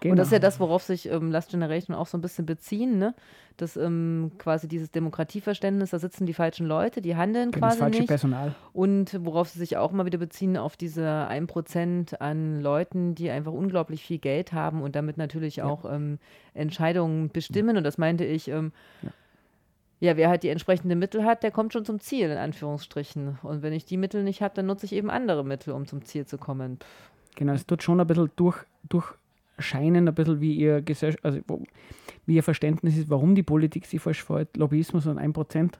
Genau. 0.00 0.12
Und 0.12 0.16
das 0.18 0.28
ist 0.28 0.32
ja 0.32 0.38
das, 0.38 0.58
worauf 0.60 0.82
sich 0.82 1.10
ähm, 1.10 1.30
Last 1.30 1.50
Generation 1.50 1.94
auch 1.94 2.06
so 2.06 2.16
ein 2.16 2.20
bisschen 2.20 2.46
beziehen, 2.46 2.98
ne? 2.98 3.14
Das 3.56 3.76
ähm, 3.76 4.32
quasi 4.38 4.68
dieses 4.68 4.90
Demokratieverständnis, 4.90 5.90
da 5.90 5.98
sitzen 5.98 6.24
die 6.24 6.32
falschen 6.32 6.66
Leute, 6.66 7.02
die 7.02 7.16
handeln 7.16 7.50
Genau, 7.50 7.66
das 7.66 7.76
quasi 7.76 7.78
falsche 7.80 7.98
nicht. 8.00 8.08
Personal. 8.08 8.54
Und 8.72 9.18
worauf 9.22 9.50
sie 9.50 9.58
sich 9.58 9.76
auch 9.76 9.92
mal 9.92 10.06
wieder 10.06 10.16
beziehen, 10.16 10.56
auf 10.56 10.78
diese 10.78 11.02
1% 11.02 12.14
an 12.16 12.60
Leuten, 12.60 13.14
die 13.14 13.30
einfach 13.30 13.52
unglaublich 13.52 14.02
viel 14.02 14.18
Geld 14.18 14.54
haben 14.54 14.80
und 14.80 14.96
damit 14.96 15.18
natürlich 15.18 15.60
auch 15.60 15.84
ähm, 15.84 16.18
Entscheidungen 16.54 17.28
bestimmen. 17.28 17.76
Und 17.76 17.84
das 17.84 17.98
meinte 17.98 18.24
ich, 18.24 18.48
ähm, 18.48 18.72
ja. 20.00 20.16
wer 20.16 20.30
halt 20.30 20.42
die 20.42 20.48
entsprechenden 20.48 20.98
Mittel 20.98 21.26
hat, 21.26 21.42
der 21.42 21.50
kommt 21.50 21.74
schon 21.74 21.84
zum 21.84 22.00
Ziel, 22.00 22.30
in 22.30 22.38
Anführungsstrichen. 22.38 23.38
Und 23.42 23.60
wenn 23.60 23.74
ich 23.74 23.84
die 23.84 23.98
Mittel 23.98 24.22
nicht 24.22 24.40
habe, 24.40 24.54
dann 24.54 24.66
nutze 24.66 24.86
ich 24.86 24.94
eben 24.94 25.10
andere 25.10 25.44
Mittel, 25.44 25.74
um 25.74 25.86
zum 25.86 26.02
Ziel 26.06 26.24
zu 26.24 26.38
kommen. 26.38 26.78
Pff, 26.78 27.10
Genau, 27.36 27.52
es 27.52 27.66
tut 27.66 27.82
schon 27.82 28.00
ein 28.00 28.06
bisschen 28.06 28.30
durch, 28.36 28.58
durchscheinen, 29.60 30.08
ein 30.08 30.14
bisschen 30.14 30.40
wie 30.40 30.54
ihr, 30.54 30.80
Gesell 30.82 31.16
also, 31.22 31.40
wie 32.26 32.34
ihr 32.36 32.42
Verständnis 32.42 32.96
ist, 32.96 33.10
warum 33.10 33.34
die 33.34 33.42
Politik 33.42 33.86
sich 33.86 34.00
falsch 34.00 34.22
verhält. 34.24 34.56
Lobbyismus 34.56 35.06
und 35.06 35.18
1%. 35.18 35.72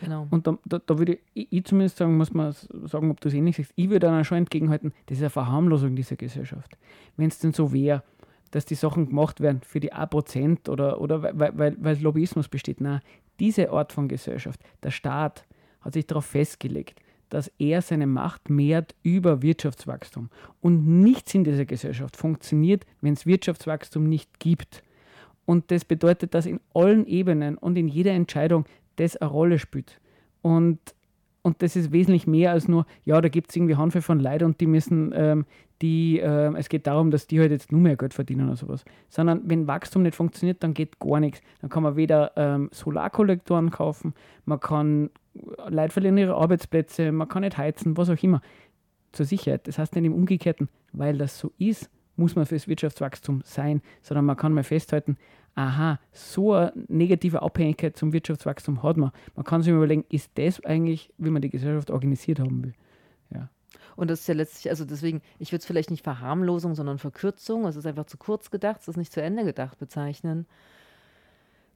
Genau. 0.00 0.26
Und 0.30 0.46
da, 0.46 0.58
da, 0.66 0.80
da 0.84 0.98
würde 0.98 1.18
ich, 1.34 1.48
ich 1.50 1.64
zumindest 1.64 1.96
sagen, 1.98 2.16
muss 2.16 2.34
man 2.34 2.52
sagen, 2.52 3.10
ob 3.10 3.20
du 3.20 3.28
es 3.28 3.34
ähnlich 3.34 3.56
siehst. 3.56 3.72
Ich 3.76 3.88
würde 3.88 4.06
dann 4.06 4.24
schon 4.24 4.38
entgegenhalten, 4.38 4.92
das 5.06 5.18
ist 5.18 5.22
eine 5.22 5.30
Verharmlosung 5.30 5.96
dieser 5.96 6.16
Gesellschaft. 6.16 6.76
Wenn 7.16 7.28
es 7.28 7.38
denn 7.38 7.52
so 7.52 7.72
wäre, 7.72 8.02
dass 8.50 8.66
die 8.66 8.74
Sachen 8.74 9.08
gemacht 9.08 9.40
werden 9.40 9.60
für 9.64 9.80
die 9.80 9.92
1% 9.94 10.68
oder, 10.68 11.00
oder 11.00 11.22
weil, 11.22 11.38
weil- 11.38 11.58
weil, 11.58 11.76
weil 11.80 11.98
Lobbyismus 12.02 12.48
besteht. 12.48 12.80
Nein, 12.80 13.00
diese 13.40 13.70
Art 13.70 13.92
von 13.92 14.08
Gesellschaft, 14.08 14.60
der 14.82 14.90
Staat 14.90 15.44
hat 15.80 15.94
sich 15.94 16.06
darauf 16.06 16.26
festgelegt, 16.26 17.00
dass 17.28 17.50
er 17.58 17.82
seine 17.82 18.06
Macht 18.06 18.50
mehrt 18.50 18.94
über 19.02 19.42
Wirtschaftswachstum. 19.42 20.30
Und 20.60 20.86
nichts 20.86 21.34
in 21.34 21.44
dieser 21.44 21.64
Gesellschaft 21.64 22.16
funktioniert, 22.16 22.84
wenn 23.00 23.14
es 23.14 23.26
Wirtschaftswachstum 23.26 24.08
nicht 24.08 24.38
gibt. 24.38 24.82
Und 25.46 25.70
das 25.70 25.84
bedeutet, 25.84 26.34
dass 26.34 26.46
in 26.46 26.60
allen 26.72 27.06
Ebenen 27.06 27.58
und 27.58 27.76
in 27.76 27.88
jeder 27.88 28.12
Entscheidung 28.12 28.64
das 28.96 29.16
eine 29.16 29.30
Rolle 29.30 29.58
spielt. 29.58 30.00
Und, 30.42 30.78
und 31.44 31.60
das 31.60 31.76
ist 31.76 31.92
wesentlich 31.92 32.26
mehr 32.26 32.52
als 32.52 32.68
nur, 32.68 32.86
ja, 33.04 33.20
da 33.20 33.28
gibt 33.28 33.50
es 33.50 33.56
irgendwie 33.56 33.76
Handvoll 33.76 34.00
von 34.00 34.18
Leuten 34.18 34.46
und 34.46 34.60
die 34.62 34.66
müssen, 34.66 35.12
ähm, 35.14 35.44
die, 35.82 36.18
ähm, 36.18 36.56
es 36.56 36.70
geht 36.70 36.86
darum, 36.86 37.10
dass 37.10 37.26
die 37.26 37.38
halt 37.38 37.50
jetzt 37.50 37.70
nur 37.70 37.82
mehr 37.82 37.96
Geld 37.96 38.14
verdienen 38.14 38.46
oder 38.46 38.56
sowas. 38.56 38.82
Sondern 39.10 39.42
wenn 39.44 39.66
Wachstum 39.66 40.02
nicht 40.02 40.14
funktioniert, 40.14 40.62
dann 40.62 40.72
geht 40.72 40.98
gar 40.98 41.20
nichts. 41.20 41.42
Dann 41.60 41.68
kann 41.68 41.82
man 41.82 41.96
weder 41.96 42.32
ähm, 42.36 42.70
Solarkollektoren 42.72 43.70
kaufen, 43.70 44.14
man 44.46 44.58
kann, 44.58 45.10
Leute 45.68 45.92
verlieren 45.92 46.16
ihre 46.16 46.34
Arbeitsplätze, 46.34 47.12
man 47.12 47.28
kann 47.28 47.42
nicht 47.42 47.58
heizen, 47.58 47.96
was 47.98 48.08
auch 48.08 48.22
immer. 48.22 48.40
Zur 49.12 49.26
Sicherheit. 49.26 49.68
Das 49.68 49.78
heißt 49.78 49.94
nicht 49.94 50.06
im 50.06 50.14
Umgekehrten, 50.14 50.68
weil 50.92 51.18
das 51.18 51.38
so 51.38 51.52
ist, 51.58 51.90
muss 52.16 52.36
man 52.36 52.46
fürs 52.46 52.68
Wirtschaftswachstum 52.68 53.42
sein, 53.44 53.82
sondern 54.00 54.24
man 54.24 54.36
kann 54.36 54.54
mal 54.54 54.64
festhalten, 54.64 55.18
aha, 55.54 55.98
so 56.12 56.52
eine 56.52 56.72
negative 56.88 57.42
Abhängigkeit 57.42 57.96
zum 57.96 58.12
Wirtschaftswachstum 58.12 58.82
hat 58.82 58.96
man. 58.96 59.12
Man 59.36 59.44
kann 59.44 59.62
sich 59.62 59.72
überlegen, 59.72 60.04
ist 60.08 60.30
das 60.34 60.64
eigentlich, 60.64 61.12
wie 61.18 61.30
man 61.30 61.42
die 61.42 61.50
Gesellschaft 61.50 61.90
organisiert 61.90 62.40
haben 62.40 62.64
will? 62.64 62.74
Ja. 63.30 63.48
Und 63.96 64.10
das 64.10 64.20
ist 64.20 64.26
ja 64.26 64.34
letztlich, 64.34 64.70
also 64.70 64.84
deswegen, 64.84 65.22
ich 65.38 65.52
würde 65.52 65.60
es 65.60 65.66
vielleicht 65.66 65.90
nicht 65.90 66.02
Verharmlosung, 66.02 66.74
sondern 66.74 66.98
Verkürzung, 66.98 67.66
es 67.66 67.76
ist 67.76 67.86
einfach 67.86 68.06
zu 68.06 68.16
kurz 68.16 68.50
gedacht, 68.50 68.80
es 68.80 68.88
ist 68.88 68.96
nicht 68.96 69.12
zu 69.12 69.22
Ende 69.22 69.44
gedacht 69.44 69.78
bezeichnen. 69.78 70.46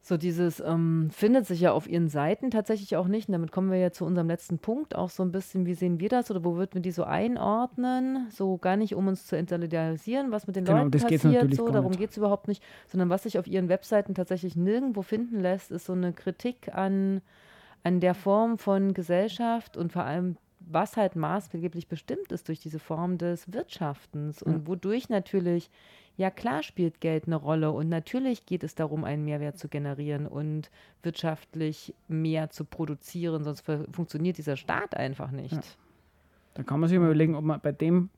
So 0.01 0.16
dieses 0.16 0.61
ähm, 0.61 1.11
findet 1.11 1.46
sich 1.46 1.61
ja 1.61 1.72
auf 1.72 1.88
ihren 1.88 2.09
Seiten 2.09 2.51
tatsächlich 2.51 2.96
auch 2.96 3.09
nicht. 3.09 3.28
Und 3.28 3.32
damit 3.32 3.53
kommen 3.53 3.70
wir 3.70 3.78
ja 3.78 3.90
zu 3.90 4.05
unserem 4.05 4.28
letzten 4.28 4.59
Punkt 4.59 4.94
auch 4.94 5.11
so 5.11 5.22
ein 5.22 5.32
bisschen, 5.32 5.66
wie 5.66 5.74
sehen 5.74 6.01
wir 6.01 6.09
das 6.09 6.30
oder 6.30 6.44
wo 6.44 6.57
würden 6.57 6.74
wir 6.74 6.80
die 6.80 6.92
so 6.92 7.05
einordnen? 7.05 8.28
So 8.30 8.57
gar 8.57 8.76
nicht, 8.76 8.94
um 8.94 9.07
uns 9.07 9.26
zu 9.26 9.36
solidarisieren, 9.46 10.30
was 10.30 10.46
mit 10.46 10.57
den 10.57 10.64
Genau, 10.64 10.78
Leuten 10.78 10.90
passiert, 10.92 11.55
so, 11.55 11.68
darum 11.68 11.92
geht 11.92 12.11
es 12.11 12.16
überhaupt 12.16 12.49
nicht, 12.49 12.62
sondern 12.86 13.11
was 13.11 13.24
sich 13.24 13.38
auf 13.38 13.46
ihren 13.46 13.68
Webseiten 13.68 14.14
tatsächlich 14.14 14.57
nirgendwo 14.57 15.03
finden 15.03 15.40
lässt, 15.40 15.70
ist 15.70 15.86
so 15.86 15.92
eine 15.92 16.12
Kritik 16.12 16.74
an, 16.74 17.20
an 17.82 18.01
der 18.01 18.14
Form 18.14 18.59
von 18.59 18.94
Gesellschaft 18.94 19.76
und 19.76 19.92
vor 19.92 20.05
allem 20.05 20.36
was 20.71 20.97
halt 20.97 21.16
maßgeblich 21.16 21.89
bestimmt 21.89 22.31
ist 22.33 22.49
durch 22.49 22.61
diese 22.61 22.79
Form 22.79 23.19
des 23.19 23.53
Wirtschaftens 23.53 24.43
und 24.43 24.66
wodurch 24.66 25.09
natürlich, 25.09 25.71
ja 26.16 26.31
klar 26.31 26.62
spielt 26.62 27.01
Geld 27.01 27.27
eine 27.27 27.37
Rolle 27.37 27.71
und 27.73 27.89
natürlich 27.89 28.45
geht 28.47 28.62
es 28.64 28.75
darum, 28.75 29.05
einen 29.05 29.25
Mehrwert 29.25 29.59
zu 29.59 29.69
generieren 29.69 30.27
und 30.27 30.71
wirtschaftlich 31.03 31.95
mehr 32.09 32.51
zu 32.51 32.64
produzieren, 32.64 33.45
sonst 33.45 33.62
fu- 33.62 33.87
funktioniert 33.93 34.37
dieser 34.39 34.57
Staat 34.57 34.97
einfach 34.97 35.31
nicht. 35.31 35.53
Ja. 35.55 35.61
Da 36.55 36.62
kann 36.64 36.81
man 36.81 36.89
sich 36.89 36.99
mal 36.99 37.07
überlegen, 37.07 37.35
ob 37.35 37.45
man 37.45 37.61
bei 37.61 37.73
dem 37.73 38.11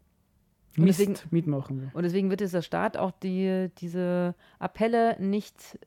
Mist 0.76 1.00
deswegen- 1.00 1.18
mitmachen 1.30 1.80
will. 1.82 1.90
Und 1.92 2.02
deswegen 2.04 2.30
wird 2.30 2.40
dieser 2.40 2.62
Staat 2.62 2.96
auch 2.96 3.10
die, 3.10 3.70
diese 3.78 4.34
Appelle 4.58 5.16
nicht 5.20 5.78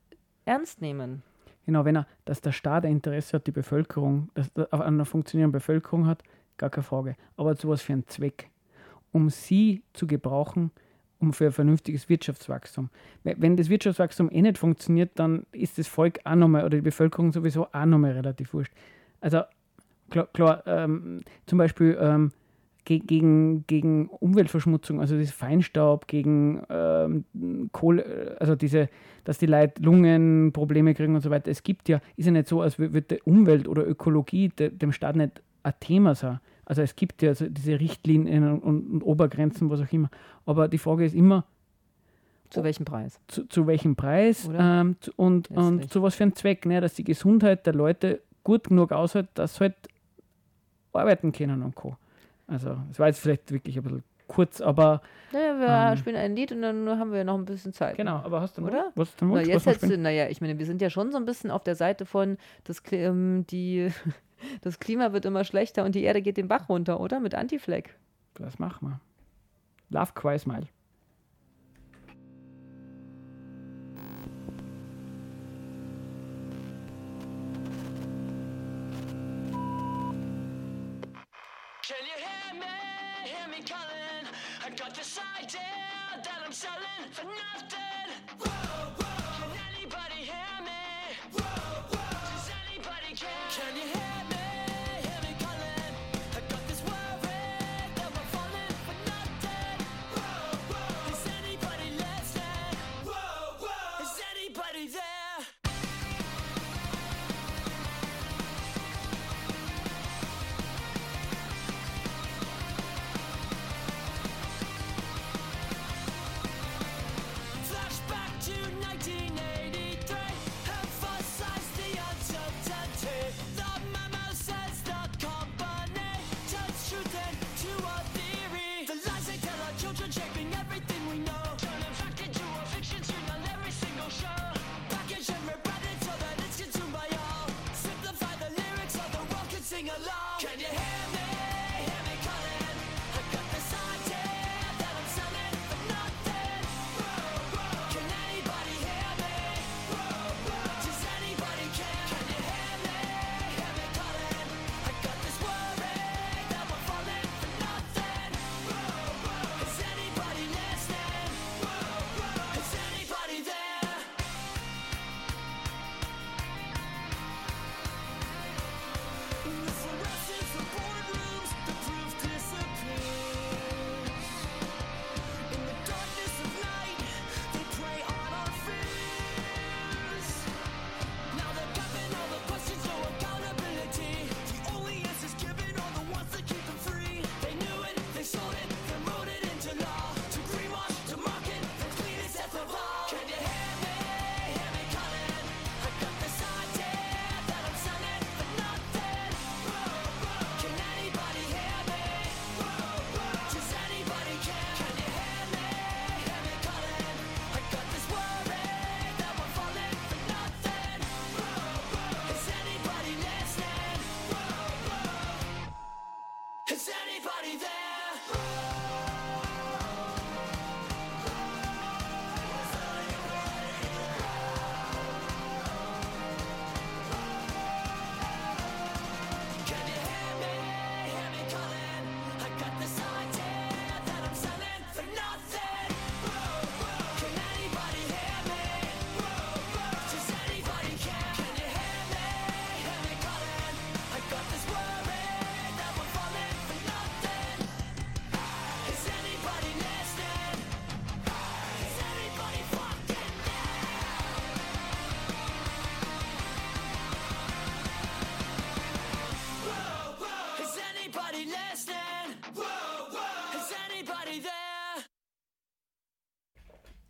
ernst 0.46 0.82
nehmen. 0.82 1.24
Genau, 1.66 1.86
wenn 1.86 1.96
er, 1.96 2.08
dass 2.26 2.42
der 2.42 2.52
Staat 2.52 2.86
ein 2.86 2.92
Interesse 2.92 3.38
hat, 3.38 3.48
die 3.48 3.52
Bevölkerung, 3.52 4.30
dass 4.34 4.50
er 4.56 4.68
auf 4.72 4.82
einer 4.82 5.06
funktionierenden 5.06 5.54
Bevölkerung 5.54 6.06
hat, 6.08 6.22
gar 6.58 6.70
keine 6.70 6.84
Frage. 6.84 7.16
Aber 7.38 7.56
zu 7.56 7.70
was 7.70 7.82
für 7.82 7.94
einen 7.94 8.08
Zweck? 8.08 8.50
Um 9.12 9.30
sie 9.30 9.84
zu 9.94 10.08
gebrauchen, 10.08 10.72
um 11.20 11.34
für 11.34 11.46
ein 11.46 11.52
vernünftiges 11.52 12.10
Wirtschaftswachstum. 12.10 12.90
Wenn 13.24 13.56
das 13.56 13.70
Wirtschaftswachstum 13.70 14.30
eh 14.32 14.42
nicht 14.42 14.58
funktioniert, 14.58 15.12
dann 15.16 15.46
ist 15.52 15.78
das 15.78 15.88
Volk 15.88 16.20
auch 16.26 16.36
nochmal 16.36 16.66
oder 16.66 16.78
die 16.78 16.82
Bevölkerung 16.82 17.32
sowieso 17.32 17.68
auch 17.72 17.86
nochmal 17.86 18.12
relativ 18.12 18.54
wurscht. 18.54 18.74
Also 19.22 19.42
klar, 20.10 20.28
klar 20.34 20.64
ähm, 20.66 21.22
zum 21.46 21.60
Beispiel 21.60 21.98
ähm, 22.02 22.32
ge 22.86 23.00
gegen, 23.00 23.66
gegen 23.68 24.08
Umweltverschmutzung, 24.08 25.00
also 25.00 25.18
das 25.18 25.32
Feinstaub, 25.32 26.08
gegen 26.08 26.64
ähm, 26.70 27.24
Kohle, 27.72 28.36
also 28.40 28.56
diese, 28.56 28.90
dass 29.24 29.38
die 29.38 29.46
Leute 29.46 29.82
Lungenprobleme 29.82 30.94
kriegen 30.94 31.16
und 31.16 31.22
so 31.22 31.30
weiter. 31.30 31.52
Es 31.52 31.64
gibt 31.64 31.88
ja, 31.88 32.02
ist 32.18 32.26
ja 32.26 32.32
nicht 32.32 32.48
so, 32.48 32.62
als 32.62 32.78
wür- 32.80 32.94
würde 32.94 33.20
Umwelt 33.24 33.68
oder 33.68 33.88
Ökologie 33.88 34.50
de, 34.50 34.72
dem 34.72 34.92
Staat 34.92 35.16
nicht 35.16 35.42
ein 35.64 35.74
Thema 35.80 36.16
sein. 36.16 36.40
Also 36.66 36.82
es 36.82 36.96
gibt 36.96 37.22
ja 37.22 37.34
so 37.36 37.48
diese 37.50 37.80
Richtlinien 37.80 38.48
und, 38.62 38.62
und, 38.62 39.02
Obergrenzen, 39.04 39.70
was 39.70 39.82
auch 39.82 39.92
immer. 39.92 40.10
Aber 40.46 40.68
die 40.68 40.78
Frage 40.78 41.04
ist 41.06 41.14
immer, 41.16 41.46
Zu 42.50 42.64
welchem 42.64 42.86
Preis? 42.86 43.20
zu, 43.28 43.46
zu 43.48 43.68
welchem 43.68 43.96
Preis 43.96 44.50
ähm, 44.54 44.96
zu, 45.02 45.12
und, 45.18 45.50
und 45.52 45.90
zu 45.92 46.02
was 46.04 46.16
für 46.16 46.24
einem 46.24 46.36
Zweck, 46.36 46.66
ne? 46.66 46.80
dass 46.80 46.94
die 46.94 47.04
Gesundheit 47.04 47.66
der 47.66 47.74
Leute 47.74 48.22
gut 48.44 48.66
genug 48.70 48.92
aushält, 48.92 49.28
dass 49.34 49.56
sie 49.56 49.62
halt 49.66 49.76
arbeiten 50.94 51.32
können 51.32 51.62
und 51.64 51.76
Co. 51.76 51.98
Also, 52.48 52.78
es 52.92 53.00
war 53.00 53.08
jetzt 53.08 53.20
vielleicht 53.20 53.52
wirklich 53.52 53.78
ein 53.78 53.84
bisschen 53.84 54.04
kurz, 54.28 54.62
aber 54.62 55.02
Naja, 55.32 55.60
wir 55.60 55.92
Ähm. 55.92 55.98
spielen 55.98 56.16
ein 56.16 56.36
Lied 56.36 56.52
und 56.52 56.62
dann 56.62 56.88
haben 57.00 57.12
wir 57.12 57.24
noch 57.24 57.38
ein 57.38 57.46
bisschen 57.46 57.74
Zeit. 57.74 57.98
genau, 57.98 58.18
aber 58.18 58.42
hast 58.42 58.58
du 58.58 58.62
noch, 58.62 58.70
Oder? 58.70 58.92
was 58.96 59.16
du 59.16 59.26
Na, 59.26 59.42
jetzt 59.42 59.66
was 59.66 59.66
hättest 59.66 59.92
du, 59.92 59.98
naja, 59.98 60.28
ich 60.30 60.40
meine, 60.42 60.58
wir 60.58 60.66
sind 60.66 60.82
ja 60.82 60.90
schon 60.90 61.12
so 61.12 61.18
ein 61.18 61.26
bisschen 61.26 61.52
auf 61.52 61.64
der 61.64 61.76
Seite 61.76 62.06
von, 62.06 62.38
das, 62.64 62.84
Kli- 62.86 63.08
ähm, 63.08 63.46
die, 63.50 63.90
das 64.62 64.80
Klima 64.80 65.14
wird 65.14 65.26
immer 65.26 65.44
schlechter 65.44 65.84
und 65.84 65.96
die 65.96 66.04
Erde 66.04 66.22
geht 66.22 66.38
den 66.38 66.48
Bach 66.48 66.70
runter, 66.70 67.00
oder? 67.00 67.20
Mit 67.20 67.36
Anti-Flag. 67.36 67.90
Das 68.36 68.60
machen 68.60 68.90
wir. 68.90 69.00
Love 69.90 70.14
Cry 70.14 70.40
Smile. 70.40 70.68
Can 81.82 82.06
you 82.06 82.18
hear 82.18 82.54
me? 82.60 82.66
Hear 83.26 83.48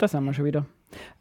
Da 0.04 0.10
sind 0.10 0.26
wir 0.26 0.34
schon 0.34 0.44
wieder. 0.44 0.66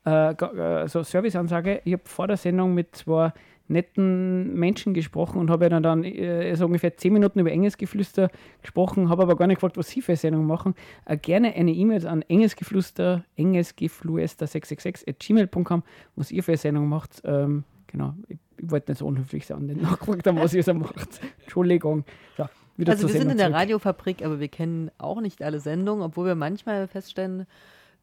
Äh, 0.04 0.32
äh, 0.32 0.88
so 0.88 1.04
Serviceansage. 1.04 1.82
Ich 1.84 1.92
habe 1.92 2.02
vor 2.04 2.26
der 2.26 2.36
Sendung 2.36 2.74
mit 2.74 2.96
zwei 2.96 3.32
netten 3.68 4.54
Menschen 4.54 4.92
gesprochen 4.92 5.38
und 5.38 5.50
habe 5.50 5.66
ihnen 5.66 5.84
dann 5.84 6.02
äh, 6.02 6.52
so 6.56 6.66
ungefähr 6.66 6.96
zehn 6.96 7.12
Minuten 7.12 7.38
über 7.38 7.52
Engesgeflüster 7.52 8.28
gesprochen, 8.60 9.08
habe 9.08 9.22
aber 9.22 9.36
gar 9.36 9.46
nicht 9.46 9.58
gefragt, 9.58 9.76
was 9.76 9.88
sie 9.88 10.02
für 10.02 10.10
eine 10.10 10.16
Sendung 10.16 10.48
machen. 10.48 10.74
Äh, 11.04 11.16
gerne 11.16 11.54
eine 11.54 11.70
E-Mail 11.70 12.04
an 12.08 12.22
engesgeflüster, 12.22 13.24
engesgefluester666 13.38 15.08
at 15.08 15.20
gmail.com, 15.20 15.84
was 16.16 16.32
ihr 16.32 16.42
für 16.42 16.50
eine 16.50 16.58
Sendung 16.58 16.88
macht. 16.88 17.22
Ähm, 17.24 17.62
genau, 17.86 18.14
ich, 18.26 18.38
ich 18.58 18.68
wollte 18.68 18.90
nicht 18.90 18.98
so 18.98 19.06
unhöflich 19.06 19.46
sein 19.46 19.66
nicht 19.66 19.80
nachgefragt 19.80 20.26
haben, 20.26 20.40
was 20.40 20.54
ihr 20.54 20.64
so 20.64 20.74
macht. 20.74 21.20
Entschuldigung. 21.44 22.04
So, 22.36 22.42
Also 22.42 22.50
wir 22.78 22.96
sind 22.96 23.10
Sendung 23.10 23.30
in 23.30 23.36
der 23.38 23.46
zurück. 23.46 23.60
Radiofabrik, 23.60 24.24
aber 24.24 24.40
wir 24.40 24.48
kennen 24.48 24.90
auch 24.98 25.20
nicht 25.20 25.40
alle 25.40 25.60
Sendungen, 25.60 26.02
obwohl 26.02 26.26
wir 26.26 26.34
manchmal 26.34 26.88
feststellen, 26.88 27.46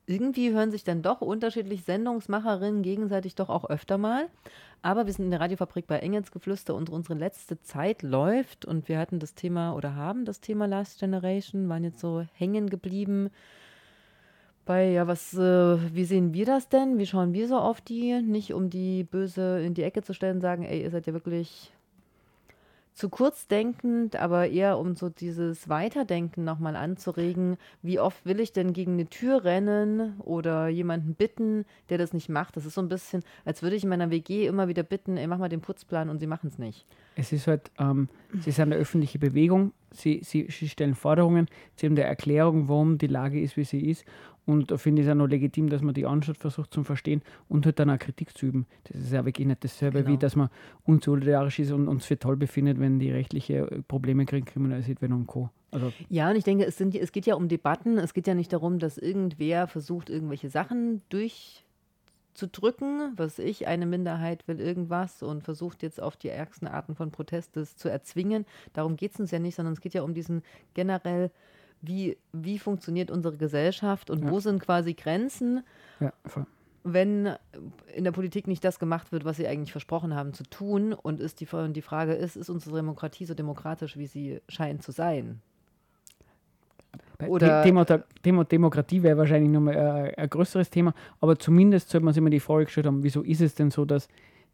irgendwie 0.09 0.51
hören 0.51 0.71
sich 0.71 0.83
dann 0.83 1.03
doch 1.03 1.21
unterschiedlich 1.21 1.83
Sendungsmacherinnen 1.83 2.81
gegenseitig 2.81 3.35
doch 3.35 3.47
auch 3.47 3.69
öfter 3.69 3.99
mal. 3.99 4.27
Aber 4.81 5.05
wir 5.05 5.13
sind 5.13 5.25
in 5.25 5.31
der 5.31 5.39
Radiofabrik 5.39 5.85
bei 5.85 5.99
Engelsgeflüster 5.99 6.73
und 6.73 6.89
unsere 6.89 7.13
letzte 7.13 7.61
Zeit 7.61 8.01
läuft 8.01 8.65
und 8.65 8.89
wir 8.89 8.97
hatten 8.97 9.19
das 9.19 9.35
Thema 9.35 9.73
oder 9.75 9.95
haben 9.95 10.25
das 10.25 10.41
Thema 10.41 10.65
Last 10.65 10.99
Generation, 10.99 11.69
waren 11.69 11.83
jetzt 11.83 11.99
so 11.99 12.25
hängen 12.33 12.69
geblieben. 12.69 13.29
Bei, 14.65 14.89
ja, 14.89 15.05
was, 15.05 15.33
äh, 15.35 15.95
wie 15.95 16.05
sehen 16.05 16.33
wir 16.33 16.45
das 16.45 16.69
denn? 16.69 16.97
Wie 16.97 17.05
schauen 17.05 17.33
wir 17.33 17.47
so 17.47 17.57
auf 17.57 17.79
die? 17.79 18.21
Nicht 18.21 18.53
um 18.53 18.69
die 18.69 19.03
böse 19.03 19.61
in 19.61 19.75
die 19.75 19.83
Ecke 19.83 20.01
zu 20.01 20.13
stellen, 20.13 20.41
sagen, 20.41 20.63
ey, 20.63 20.81
ihr 20.81 20.89
seid 20.89 21.05
ja 21.05 21.13
wirklich 21.13 21.71
zu 22.99 23.07
kurz 23.07 23.47
denkend, 23.47 24.17
aber 24.17 24.49
eher 24.49 24.77
um 24.77 24.93
so 24.93 25.07
dieses 25.07 25.69
Weiterdenken 25.69 26.43
nochmal 26.43 26.75
anzuregen. 26.75 27.55
Wie 27.81 27.97
oft 27.97 28.25
will 28.25 28.41
ich 28.41 28.51
denn 28.51 28.73
gegen 28.73 28.93
eine 28.93 29.07
Tür 29.07 29.45
rennen 29.45 30.19
oder 30.19 30.67
jemanden 30.67 31.15
bitten, 31.15 31.63
der 31.87 31.97
das 31.97 32.11
nicht 32.11 32.27
macht? 32.27 32.57
Das 32.57 32.65
ist 32.65 32.73
so 32.73 32.81
ein 32.81 32.89
bisschen, 32.89 33.23
als 33.45 33.63
würde 33.63 33.77
ich 33.77 33.83
in 33.83 33.89
meiner 33.89 34.11
WG 34.11 34.45
immer 34.47 34.67
wieder 34.67 34.83
bitten, 34.83 35.15
ey, 35.15 35.27
mach 35.27 35.37
mal 35.37 35.47
den 35.47 35.61
Putzplan 35.61 36.09
und 36.09 36.19
sie 36.19 36.27
machen 36.27 36.49
es 36.49 36.59
nicht. 36.59 36.85
Es 37.15 37.31
ist 37.31 37.47
halt, 37.47 37.71
ähm, 37.79 38.09
sie 38.41 38.51
sind 38.51 38.63
eine 38.63 38.75
öffentliche 38.75 39.17
Bewegung, 39.17 39.71
sie, 39.91 40.19
sie, 40.21 40.47
sie 40.49 40.67
stellen 40.67 40.93
Forderungen, 40.93 41.47
sie 41.77 41.85
haben 41.85 41.93
eine 41.93 42.03
Erklärung, 42.03 42.67
warum 42.67 42.97
die 42.97 43.07
Lage 43.07 43.39
ist, 43.39 43.55
wie 43.55 43.63
sie 43.63 43.89
ist. 43.89 44.03
Und 44.49 44.71
da 44.71 44.77
finde 44.77 45.03
ich 45.03 45.07
es 45.07 45.11
auch 45.11 45.15
noch 45.15 45.27
legitim, 45.27 45.69
dass 45.69 45.83
man 45.83 45.93
die 45.93 46.07
anschaut, 46.07 46.37
versucht 46.37 46.73
zu 46.73 46.83
verstehen 46.83 47.21
und 47.49 47.67
halt 47.67 47.77
dann 47.77 47.91
auch 47.91 47.99
Kritik 47.99 48.35
zu 48.35 48.47
üben. 48.47 48.65
Das 48.85 48.99
ist 48.99 49.13
ja 49.13 49.23
wirklich 49.23 49.45
nicht 49.45 49.63
dasselbe, 49.63 49.99
Genau. 49.99 50.13
wie 50.13 50.17
dass 50.17 50.35
man 50.35 50.49
unsolidarisch 50.85 51.59
ist 51.59 51.71
und 51.71 51.87
uns 51.87 52.05
für 52.05 52.17
toll 52.17 52.35
befindet, 52.35 52.79
wenn 52.79 52.97
die 52.97 53.11
rechtliche 53.11 53.69
äh, 53.69 53.83
Probleme 53.83 54.25
kriegen, 54.25 54.47
kriminalisiert 54.47 55.03
werden 55.03 55.13
und 55.13 55.27
Co. 55.27 55.51
Also 55.69 55.93
Ja, 56.09 56.31
und 56.31 56.35
ich 56.35 56.45
denke, 56.45 56.65
es, 56.65 56.77
sind, 56.77 56.95
es 56.95 57.11
geht 57.11 57.27
ja 57.27 57.35
um 57.35 57.47
Debatten. 57.47 57.99
Es 57.99 58.15
geht 58.15 58.25
ja 58.25 58.33
nicht 58.33 58.51
darum, 58.51 58.79
dass 58.79 58.97
irgendwer 58.97 59.67
versucht, 59.67 60.09
irgendwelche 60.09 60.49
Sachen 60.49 61.03
durchzudrücken. 61.09 63.13
Was 63.17 63.37
ich, 63.37 63.67
eine 63.67 63.85
Minderheit 63.85 64.47
will 64.47 64.59
irgendwas 64.59 65.21
und 65.21 65.43
versucht 65.43 65.83
jetzt 65.83 66.01
auf 66.01 66.17
die 66.17 66.29
ärgsten 66.29 66.67
Arten 66.67 66.95
von 66.95 67.11
Protest 67.11 67.55
das 67.55 67.75
zu 67.75 67.87
erzwingen. 67.87 68.47
Darum 68.73 68.95
geht 68.95 69.13
es 69.13 69.19
uns 69.19 69.29
ja 69.29 69.37
nicht, 69.37 69.53
sondern 69.53 69.73
es 69.73 69.81
geht 69.81 69.93
ja 69.93 70.01
um 70.01 70.15
diesen 70.15 70.41
generell, 70.73 71.29
wie, 71.81 72.17
wie 72.33 72.59
funktioniert 72.59 73.09
unsere 73.11 73.37
Gesellschaft 73.37 74.09
und 74.09 74.23
Ja. 74.25 74.31
wo 74.31 74.39
sind 74.39 74.59
quasi 74.61 74.93
Grenzen, 74.93 75.63
ja, 75.99 76.11
wenn 76.83 77.35
in 77.93 78.03
der 78.05 78.11
Politik 78.13 78.47
nicht 78.47 78.63
das 78.63 78.79
gemacht 78.79 79.11
wird, 79.11 79.25
was 79.25 79.37
sie 79.37 79.47
eigentlich 79.47 79.71
versprochen 79.71 80.15
haben 80.15 80.33
zu 80.33 80.43
tun. 80.43 80.93
Und 80.93 81.19
ist 81.19 81.41
die, 81.41 81.47
und 81.47 81.73
die 81.73 81.81
Frage 81.81 82.13
ist, 82.13 82.35
ist 82.37 82.49
unsere 82.49 82.75
Demokratie 82.77 83.25
so 83.25 83.33
demokratisch, 83.33 83.97
wie 83.97 84.07
sie 84.07 84.41
scheint 84.47 84.81
zu 84.81 84.91
sein? 84.91 85.41
Oder- 87.27 87.61
The- 87.63 87.67
Thema, 87.69 87.85
Thema 88.23 88.45
Demokratie 88.45 89.03
wäre 89.03 89.17
wahrscheinlich 89.17 89.51
nochmal 89.51 89.77
ein, 89.77 90.15
ein 90.15 90.29
größeres 90.29 90.69
Thema, 90.69 90.93
aber 91.19 91.37
zumindest 91.37 91.89
sollte 91.89 92.05
man 92.05 92.13
sich 92.13 92.19
immer 92.19 92.29
die 92.29 92.39
Frage 92.39 92.65
gestellt 92.65 92.87
haben, 92.87 93.03
wieso 93.03 93.21
ist 93.23 93.41
es 93.41 93.55
denn 93.55 93.71
so, 93.71 93.83
dass 93.83 94.07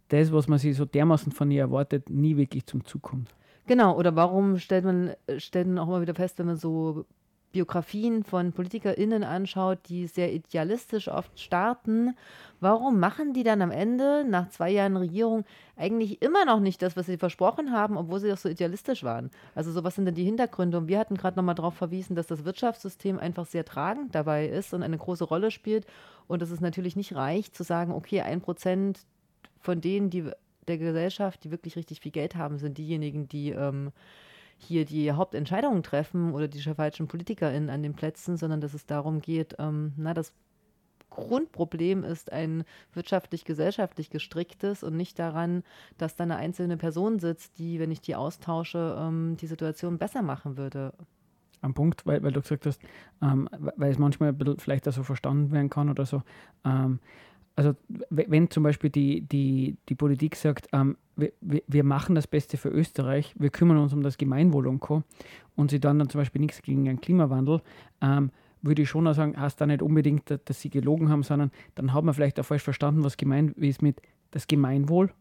das, 0.10 0.32
was 0.32 0.48
man 0.48 0.58
sich 0.60 0.76
so 0.76 0.86
dermaßen 0.86 1.32
von 1.32 1.50
ihr 1.52 1.62
erwartet, 1.62 2.10
nie 2.10 2.36
wirklich 2.38 2.66
zum 2.66 2.84
Zug 2.86 3.04
kommt. 3.04 3.34
Genau, 3.68 3.98
oder 3.98 4.16
warum 4.16 4.58
stellt 4.60 4.86
man, 4.86 5.16
äh, 5.28 5.40
stellt 5.40 5.68
man 5.68 5.80
auch 5.80 5.88
immer 5.88 6.02
wieder 6.02 6.16
fest, 6.16 6.38
wenn 6.38 6.46
man 6.46 6.58
so 6.58 7.06
Biografien 7.52 8.24
von 8.24 8.52
PolitikerInnen 8.52 9.24
anschaut, 9.24 9.80
die 9.88 10.08
sehr 10.08 10.34
idealistisch 10.34 11.08
oft 11.08 11.40
starten, 11.40 12.16
warum 12.60 13.00
machen 13.00 13.34
die 13.34 13.44
dann 13.44 13.62
am 13.62 13.72
Ende, 13.72 14.26
nach 14.28 14.50
zwei 14.50 14.70
Jahren 14.72 14.98
Regierung, 14.98 15.46
eigentlich 15.78 16.22
immer 16.22 16.44
noch 16.46 16.60
nicht 16.60 16.82
das, 16.82 16.98
was 16.98 17.06
sie 17.06 17.18
versprochen 17.18 17.72
haben, 17.72 17.96
obwohl 17.98 18.20
sie 18.20 18.30
doch 18.30 18.38
so 18.38 18.50
idealistisch 18.50 19.04
waren? 19.06 19.32
Also 19.56 19.72
so, 19.72 19.86
was 19.86 19.96
sind 19.96 20.06
denn 20.06 20.16
die 20.16 20.26
Hintergründe? 20.26 20.78
Und 20.78 20.90
wir 20.90 21.00
hatten 21.00 21.16
gerade 21.16 21.38
nochmal 21.38 21.56
darauf 21.56 21.76
verwiesen, 21.76 22.16
dass 22.16 22.28
das 22.28 22.44
Wirtschaftssystem 22.44 23.18
einfach 23.20 23.46
sehr 23.46 23.64
tragend 23.64 24.14
dabei 24.14 24.48
ist 24.48 24.74
und 24.74 24.84
eine 24.84 24.98
große 24.98 25.24
Rolle 25.24 25.50
spielt 25.50 25.86
und 26.28 26.42
dass 26.42 26.52
es 26.52 26.60
natürlich 26.60 26.98
nicht 26.98 27.16
reicht 27.16 27.56
zu 27.56 27.64
sagen, 27.64 27.94
okay, 27.94 28.20
ein 28.20 28.42
Prozent 28.42 29.00
von 29.62 29.80
denen, 29.80 30.10
die 30.10 30.30
der 30.68 30.78
Gesellschaft, 30.78 31.44
die 31.44 31.52
wirklich 31.52 31.76
richtig 31.76 32.00
viel 32.00 32.12
Geld 32.12 32.36
haben, 32.36 32.58
sind 32.58 32.78
diejenigen, 32.78 33.28
die 33.28 33.52
ähm, 33.52 33.92
hier 34.58 34.86
die 34.86 35.12
Hauptentscheidungen 35.12 35.84
treffen 35.84 36.34
oder 36.34 36.48
die 36.48 36.62
falschen 36.62 37.08
PolitikerInnen 37.08 37.70
an 37.70 37.84
den 37.84 37.94
Plätzen, 37.94 38.38
sondern 38.38 38.62
dass 38.62 38.74
es 38.74 38.86
darum 38.86 39.22
geht, 39.22 39.56
ähm, 39.60 39.94
na, 39.98 40.14
das 40.14 40.34
Grundproblem 41.10 42.04
ist 42.04 42.32
ein 42.32 42.66
wirtschaftlich-gesellschaftlich 42.94 44.10
gestricktes 44.10 44.84
und 44.84 44.98
nicht 44.98 45.18
daran, 45.18 45.64
dass 45.98 46.16
da 46.16 46.24
eine 46.24 46.36
einzelne 46.36 46.78
Person 46.78 47.20
sitzt, 47.20 47.58
die, 47.58 47.80
wenn 47.80 47.92
ich 47.92 48.02
die 48.02 48.16
austausche, 48.16 48.98
ähm, 49.00 49.38
die 49.38 49.48
Situation 49.48 49.98
besser 49.98 50.22
machen 50.22 50.58
würde. 50.58 50.94
Am 51.62 51.74
Punkt, 51.74 52.06
weil, 52.06 52.22
weil 52.22 52.34
du 52.34 52.42
gesagt 52.42 52.66
hast, 52.66 52.82
ähm, 53.22 53.50
weil 53.78 53.92
es 53.92 53.98
manchmal 53.98 54.30
ein 54.30 54.38
bisschen 54.38 54.60
vielleicht 54.60 54.88
auch 54.88 54.94
so 54.94 55.04
verstanden 55.04 55.52
werden 55.52 55.70
kann 55.70 55.90
oder 55.90 56.06
so. 56.06 56.22
Ähm, 56.66 57.00
also 57.56 57.76
wenn 58.10 58.50
zum 58.50 58.64
Beispiel 58.64 58.90
die, 58.90 59.22
die, 59.22 59.78
die 59.88 59.96
Politik 59.96 60.36
sagt, 60.36 60.68
ähm, 60.74 60.98
wir, 61.16 61.32
wir, 61.40 61.84
machen 61.86 62.16
das 62.16 62.28
Beste 62.28 62.58
für 62.58 62.70
Österreich, 62.70 63.34
wir 63.38 63.50
kümmern 63.50 63.78
uns 63.78 63.94
um 63.94 64.04
das 64.04 64.18
Gemeinwohl 64.18 64.68
und 64.68 64.82
Co. 64.82 65.04
und 65.56 65.72
sie 65.72 65.80
dann, 65.80 65.98
dann 65.98 66.10
zum 66.10 66.20
Beispiel 66.20 66.42
nichts 66.42 66.62
gegen 66.62 66.84
den 66.84 67.00
Klimawandel, 67.00 67.62
ähm, 68.02 68.32
würde 68.62 68.82
ich 68.82 68.90
schon 68.90 69.08
auch 69.08 69.14
sagen, 69.14 69.40
heißt 69.40 69.62
da 69.62 69.66
nicht 69.66 69.82
unbedingt, 69.82 70.30
dass, 70.30 70.44
dass 70.44 70.62
sie 70.62 70.70
gelogen 70.70 71.10
haben, 71.10 71.24
sondern 71.24 71.52
dann 71.76 71.94
hat 71.94 72.04
man 72.04 72.14
vielleicht 72.14 72.40
auch 72.40 72.46
falsch 72.46 72.64
verstanden, 72.64 73.04
was 73.04 73.16
gemeint 73.16 73.58
ist 73.58 73.82
mit 73.82 74.02
das 74.32 74.48
Gemeinwohl. 74.48 75.12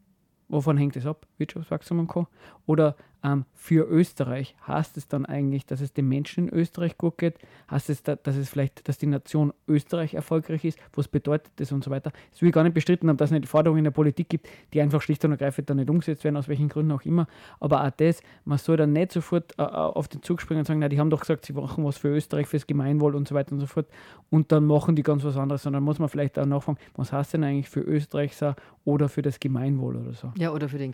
Wovon 0.48 0.76
hängt 0.76 0.96
es 0.96 1.06
ab? 1.06 1.26
Wirtschaftswachstum 1.38 2.00
und 2.00 2.06
Co. 2.08 2.26
Oder 2.66 2.96
ähm, 3.24 3.46
für 3.54 3.88
Österreich 3.88 4.54
heißt 4.68 4.96
es 4.98 5.08
dann 5.08 5.24
eigentlich, 5.24 5.64
dass 5.64 5.80
es 5.80 5.92
den 5.92 6.08
Menschen 6.08 6.48
in 6.48 6.54
Österreich 6.54 6.98
gut 6.98 7.18
geht? 7.18 7.38
Heißt 7.70 7.88
es, 7.88 8.02
da, 8.02 8.16
dass 8.16 8.36
es 8.36 8.50
vielleicht, 8.50 8.86
dass 8.86 8.98
die 8.98 9.06
Nation 9.06 9.52
Österreich 9.66 10.14
erfolgreich 10.14 10.64
ist? 10.64 10.78
Was 10.92 11.08
bedeutet 11.08 11.50
das 11.56 11.72
und 11.72 11.82
so 11.82 11.90
weiter? 11.90 12.12
Das 12.30 12.42
will 12.42 12.52
gar 12.52 12.62
nicht 12.62 12.74
bestritten 12.74 13.08
haben, 13.08 13.16
dass 13.16 13.30
es 13.30 13.40
nicht 13.40 13.48
Forderungen 13.48 13.78
in 13.78 13.84
der 13.84 13.90
Politik 13.90 14.28
gibt, 14.28 14.48
die 14.74 14.80
einfach 14.82 15.00
schlicht 15.00 15.24
und 15.24 15.30
ergreifend 15.30 15.70
dann 15.70 15.78
nicht 15.78 15.88
umgesetzt 15.88 16.22
werden, 16.22 16.36
aus 16.36 16.48
welchen 16.48 16.68
Gründen 16.68 16.92
auch 16.92 17.02
immer. 17.02 17.26
Aber 17.60 17.84
auch 17.84 17.90
das, 17.90 18.22
man 18.44 18.58
soll 18.58 18.76
dann 18.76 18.92
nicht 18.92 19.12
sofort 19.12 19.58
äh, 19.58 19.62
äh, 19.62 19.66
auf 19.66 20.08
den 20.08 20.22
Zug 20.22 20.42
springen 20.42 20.60
und 20.60 20.66
sagen, 20.66 20.80
na, 20.80 20.90
die 20.90 21.00
haben 21.00 21.10
doch 21.10 21.20
gesagt, 21.20 21.46
sie 21.46 21.54
machen 21.54 21.84
was 21.84 21.96
für 21.96 22.08
Österreich, 22.08 22.46
fürs 22.46 22.66
Gemeinwohl 22.66 23.14
und 23.14 23.26
so 23.26 23.34
weiter 23.34 23.52
und 23.52 23.60
so 23.60 23.66
fort. 23.66 23.86
Und 24.28 24.52
dann 24.52 24.66
machen 24.66 24.96
die 24.96 25.02
ganz 25.02 25.24
was 25.24 25.38
anderes, 25.38 25.62
sondern 25.62 25.82
muss 25.82 25.98
man 25.98 26.10
vielleicht 26.10 26.38
auch 26.38 26.46
nachfragen, 26.46 26.78
was 26.94 27.12
heißt 27.12 27.32
denn 27.32 27.44
eigentlich 27.44 27.70
für 27.70 27.80
Österreich 27.80 28.36
so 28.36 28.54
oder 28.84 29.08
für 29.08 29.22
das 29.22 29.40
Gemeinwohl 29.40 29.96
oder 29.96 30.12
so. 30.12 30.32
Ja, 30.36 30.52
oder 30.52 30.68
für 30.68 30.78
den 30.78 30.92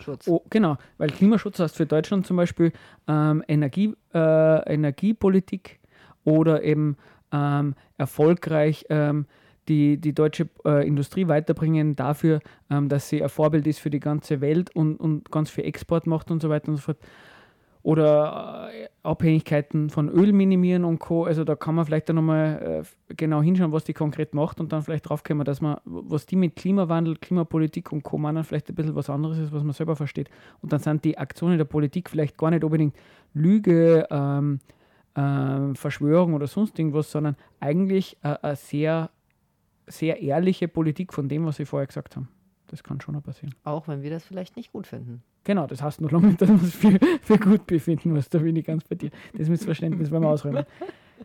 Klimaschutz. 0.00 0.28
Oh, 0.28 0.42
genau, 0.50 0.76
weil 0.98 1.10
Klimaschutz 1.10 1.58
heißt 1.58 1.76
für 1.76 1.86
Deutschland 1.86 2.26
zum 2.26 2.36
Beispiel 2.36 2.72
ähm, 3.06 3.44
Energie, 3.46 3.94
äh, 4.14 4.72
Energiepolitik 4.72 5.80
oder 6.24 6.62
eben 6.62 6.96
ähm, 7.32 7.74
erfolgreich 7.98 8.86
ähm, 8.88 9.26
die, 9.68 9.98
die 9.98 10.14
deutsche 10.14 10.48
äh, 10.64 10.86
Industrie 10.86 11.28
weiterbringen 11.28 11.94
dafür, 11.94 12.40
ähm, 12.70 12.88
dass 12.88 13.08
sie 13.08 13.22
ein 13.22 13.28
Vorbild 13.28 13.66
ist 13.66 13.78
für 13.78 13.90
die 13.90 14.00
ganze 14.00 14.40
Welt 14.40 14.74
und, 14.74 14.96
und 14.96 15.30
ganz 15.30 15.50
viel 15.50 15.64
Export 15.64 16.06
macht 16.06 16.30
und 16.30 16.42
so 16.42 16.48
weiter 16.48 16.68
und 16.68 16.76
so 16.76 16.82
fort. 16.82 16.98
Oder 17.82 18.70
äh, 18.72 18.88
Abhängigkeiten 19.02 19.88
von 19.88 20.10
Öl 20.10 20.32
minimieren 20.32 20.84
und 20.84 20.98
Co. 20.98 21.24
Also 21.24 21.44
da 21.44 21.56
kann 21.56 21.74
man 21.74 21.86
vielleicht 21.86 22.08
dann 22.08 22.16
nochmal 22.16 22.84
äh, 22.84 23.14
genau 23.14 23.40
hinschauen, 23.40 23.72
was 23.72 23.84
die 23.84 23.94
konkret 23.94 24.34
macht 24.34 24.60
und 24.60 24.72
dann 24.72 24.82
vielleicht 24.82 25.08
draufkommen, 25.08 25.44
dass 25.44 25.62
man, 25.62 25.78
was 25.84 26.26
die 26.26 26.36
mit 26.36 26.56
Klimawandel, 26.56 27.16
Klimapolitik 27.16 27.90
und 27.92 28.02
Co. 28.02 28.18
meinen, 28.18 28.44
vielleicht 28.44 28.68
ein 28.68 28.74
bisschen 28.74 28.94
was 28.94 29.08
anderes 29.08 29.38
ist, 29.38 29.52
was 29.52 29.62
man 29.62 29.72
selber 29.72 29.96
versteht. 29.96 30.28
Und 30.60 30.72
dann 30.72 30.80
sind 30.80 31.04
die 31.04 31.16
Aktionen 31.16 31.56
der 31.56 31.64
Politik 31.64 32.10
vielleicht 32.10 32.36
gar 32.36 32.50
nicht 32.50 32.64
unbedingt 32.64 32.94
Lüge, 33.32 34.06
ähm, 34.10 34.58
ähm, 35.16 35.74
Verschwörung 35.74 36.34
oder 36.34 36.46
sonst 36.46 36.78
irgendwas, 36.78 37.10
sondern 37.10 37.36
eigentlich 37.60 38.16
äh, 38.22 38.36
eine 38.42 38.56
sehr, 38.56 39.10
sehr 39.86 40.20
ehrliche 40.20 40.68
Politik 40.68 41.12
von 41.12 41.28
dem, 41.28 41.46
was 41.46 41.56
sie 41.56 41.64
vorher 41.64 41.86
gesagt 41.86 42.16
haben. 42.16 42.28
Das 42.68 42.84
kann 42.84 43.00
schon 43.00 43.14
noch 43.14 43.22
passieren. 43.22 43.54
Auch 43.64 43.88
wenn 43.88 44.02
wir 44.02 44.10
das 44.10 44.24
vielleicht 44.24 44.56
nicht 44.56 44.70
gut 44.70 44.86
finden. 44.86 45.22
Genau, 45.44 45.66
das 45.66 45.82
heißt 45.82 46.00
noch 46.00 46.10
lange 46.10 46.28
nicht, 46.28 46.40
dass 46.40 46.48
wir 46.48 46.62
es 46.62 46.74
für, 46.74 46.98
für 47.22 47.38
gut 47.38 47.66
befinden, 47.66 48.14
was 48.14 48.28
da 48.28 48.38
bin 48.38 48.56
ich 48.56 48.66
ganz 48.66 48.84
bei 48.84 48.94
dir. 48.94 49.10
Das 49.36 49.48
Missverständnis 49.48 50.10
werden 50.10 50.22
wir 50.22 50.28
ausräumen. 50.28 50.64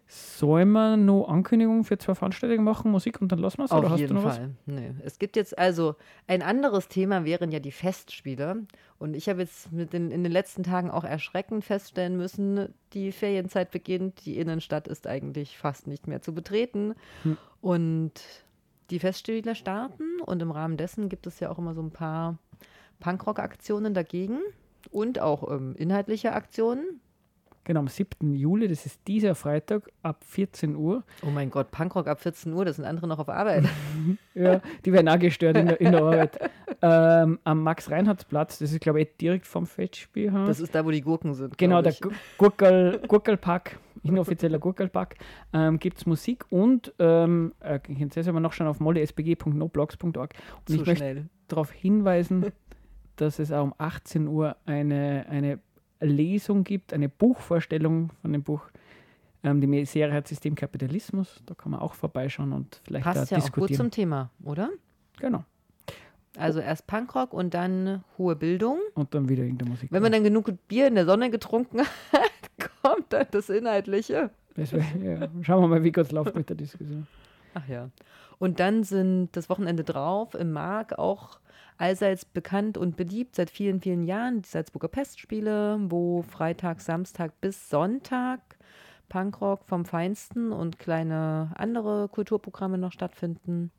Sollen 0.07 0.71
wir 0.71 0.97
noch 0.97 1.27
Ankündigungen 1.27 1.83
für 1.83 1.97
zwei 1.97 2.15
Veranstaltungen 2.15 2.63
machen, 2.63 2.91
Musik 2.91 3.21
und 3.21 3.31
dann 3.31 3.39
lassen 3.39 3.59
wir 3.59 3.65
es? 3.65 3.71
Oder 3.71 3.87
Auf 3.87 3.93
hast 3.93 3.99
jeden 3.99 4.15
du 4.15 4.21
noch 4.21 4.33
Fall. 4.33 4.51
Nee. 4.65 4.91
Es 5.03 5.19
gibt 5.19 5.35
jetzt 5.35 5.57
also 5.57 5.95
ein 6.27 6.41
anderes 6.41 6.87
Thema 6.89 7.25
wären 7.25 7.51
ja 7.51 7.59
die 7.59 7.71
Festspiele. 7.71 8.65
Und 8.99 9.15
ich 9.15 9.27
habe 9.29 9.41
jetzt 9.41 9.71
mit 9.71 9.93
den, 9.93 10.11
in 10.11 10.23
den 10.23 10.31
letzten 10.31 10.63
Tagen 10.63 10.91
auch 10.91 11.03
erschreckend 11.03 11.63
feststellen 11.65 12.17
müssen, 12.17 12.73
die 12.93 13.11
Ferienzeit 13.11 13.71
beginnt, 13.71 14.25
die 14.25 14.37
Innenstadt 14.37 14.87
ist 14.87 15.07
eigentlich 15.07 15.57
fast 15.57 15.87
nicht 15.87 16.07
mehr 16.07 16.21
zu 16.21 16.33
betreten. 16.33 16.93
Hm. 17.23 17.37
Und 17.61 18.13
die 18.89 18.99
Festspiele 18.99 19.55
starten 19.55 20.21
und 20.25 20.41
im 20.41 20.51
Rahmen 20.51 20.77
dessen 20.77 21.09
gibt 21.09 21.25
es 21.25 21.39
ja 21.39 21.49
auch 21.49 21.57
immer 21.57 21.73
so 21.73 21.81
ein 21.81 21.91
paar 21.91 22.37
Punkrock-Aktionen 22.99 23.93
dagegen 23.93 24.39
und 24.91 25.19
auch 25.19 25.49
ähm, 25.51 25.75
inhaltliche 25.77 26.33
Aktionen. 26.33 27.01
Genau, 27.65 27.79
am 27.79 27.87
7. 27.87 28.35
Juli, 28.35 28.67
das 28.67 28.85
ist 28.85 29.01
dieser 29.07 29.33
Freitag 29.33 29.89
ab 30.03 30.23
14 30.23 30.75
Uhr. 30.75 31.03
Oh 31.25 31.31
mein 31.31 31.49
Gott, 31.49 31.71
Punkrock 31.71 32.07
ab 32.07 32.21
14 32.21 32.53
Uhr, 32.53 32.63
das 32.63 32.75
sind 32.75 32.85
andere 32.85 33.07
noch 33.07 33.19
auf 33.19 33.29
Arbeit. 33.29 33.65
Ja, 34.35 34.61
die 34.83 34.91
werden 34.91 35.07
auch 35.07 35.17
gestört 35.17 35.55
in 35.55 35.67
der, 35.67 35.79
in 35.79 35.93
der 35.93 36.03
Arbeit. 36.03 36.51
Ähm, 36.81 37.39
am 37.45 37.63
Max-Reinhardt-Platz, 37.63 38.59
das 38.59 38.73
ist, 38.73 38.81
glaube 38.81 39.01
ich, 39.01 39.15
direkt 39.15 39.47
vom 39.47 39.65
Festspielhaus. 39.65 40.49
Das 40.49 40.59
ist 40.59 40.75
da, 40.75 40.85
wo 40.85 40.91
die 40.91 40.99
Gurken 40.99 41.33
sind. 41.33 41.57
Genau, 41.57 41.81
der 41.81 41.95
Gurkel, 42.37 43.01
Gurkelpark 43.07 43.79
inoffizieller 44.05 44.59
Gurkelpack, 44.59 45.15
ähm, 45.53 45.79
gibt 45.79 45.97
es 45.97 46.05
Musik 46.05 46.45
und 46.49 46.93
ähm, 46.99 47.53
äh, 47.59 47.79
ich 47.87 47.97
kann 47.97 48.09
es 48.13 48.27
aber 48.27 48.39
noch 48.39 48.53
schon 48.53 48.67
auf 48.67 48.79
mollesbg.noblogs.org 48.79 50.15
und 50.15 50.67
Zu 50.67 50.73
ich 50.73 50.79
möchte 50.79 50.95
schnell. 50.97 51.25
darauf 51.47 51.71
hinweisen, 51.71 52.51
dass 53.15 53.39
es 53.39 53.51
auch 53.51 53.63
um 53.63 53.73
18 53.77 54.27
Uhr 54.27 54.55
eine, 54.65 55.25
eine 55.29 55.59
Lesung 55.99 56.63
gibt, 56.63 56.93
eine 56.93 57.09
Buchvorstellung 57.09 58.11
von 58.21 58.33
dem 58.33 58.43
Buch. 58.43 58.61
Ähm, 59.43 59.61
die 59.61 59.85
Serie 59.85 60.13
hat 60.13 60.27
System 60.27 60.55
Kapitalismus, 60.55 61.41
da 61.45 61.53
kann 61.53 61.71
man 61.71 61.79
auch 61.79 61.93
vorbeischauen 61.93 62.53
und 62.53 62.81
vielleicht 62.85 63.05
Passt 63.05 63.31
da 63.31 63.35
ja 63.35 63.41
auch 63.41 63.45
gut 63.45 63.69
diskutieren. 63.69 63.77
zum 63.77 63.91
Thema, 63.91 64.29
oder? 64.43 64.69
genau. 65.19 65.43
Also 66.37 66.59
erst 66.59 66.85
Punkrock 66.87 67.33
und 67.33 67.53
dann 67.53 68.03
hohe 68.17 68.35
Bildung. 68.35 68.79
Und 68.93 69.13
dann 69.13 69.29
wieder 69.29 69.43
irgendeine 69.43 69.71
Musik. 69.71 69.89
Wenn 69.91 70.01
man 70.01 70.11
dann 70.11 70.23
genug 70.23 70.51
Bier 70.67 70.87
in 70.87 70.95
der 70.95 71.05
Sonne 71.05 71.29
getrunken 71.29 71.79
hat, 72.11 72.71
kommt 72.81 73.13
dann 73.13 73.27
das 73.31 73.49
Inhaltliche. 73.49 74.31
Das 74.55 74.73
wär, 74.73 74.83
ja, 75.01 75.29
schauen 75.43 75.63
wir 75.63 75.67
mal, 75.67 75.83
wie 75.83 75.91
Gott 75.91 76.11
läuft 76.11 76.35
mit 76.35 76.49
der 76.49 76.57
Diskussion. 76.57 77.07
Ach 77.53 77.67
ja. 77.67 77.89
Und 78.37 78.59
dann 78.59 78.83
sind 78.83 79.29
das 79.33 79.49
Wochenende 79.49 79.83
drauf 79.83 80.33
im 80.33 80.51
Mark 80.51 80.99
auch 80.99 81.39
allseits 81.77 82.25
bekannt 82.25 82.77
und 82.77 82.95
beliebt 82.95 83.35
seit 83.35 83.49
vielen, 83.49 83.81
vielen 83.81 84.03
Jahren 84.03 84.41
die 84.41 84.47
Salzburger 84.49 84.87
Pestspiele, 84.87 85.77
wo 85.89 86.21
Freitag, 86.21 86.81
Samstag 86.81 87.39
bis 87.41 87.69
Sonntag 87.69 88.39
Punkrock 89.09 89.65
vom 89.65 89.85
Feinsten 89.85 90.51
und 90.51 90.79
kleine 90.79 91.51
andere 91.55 92.09
Kulturprogramme 92.09 92.77
noch 92.77 92.91
stattfinden. 92.91 93.71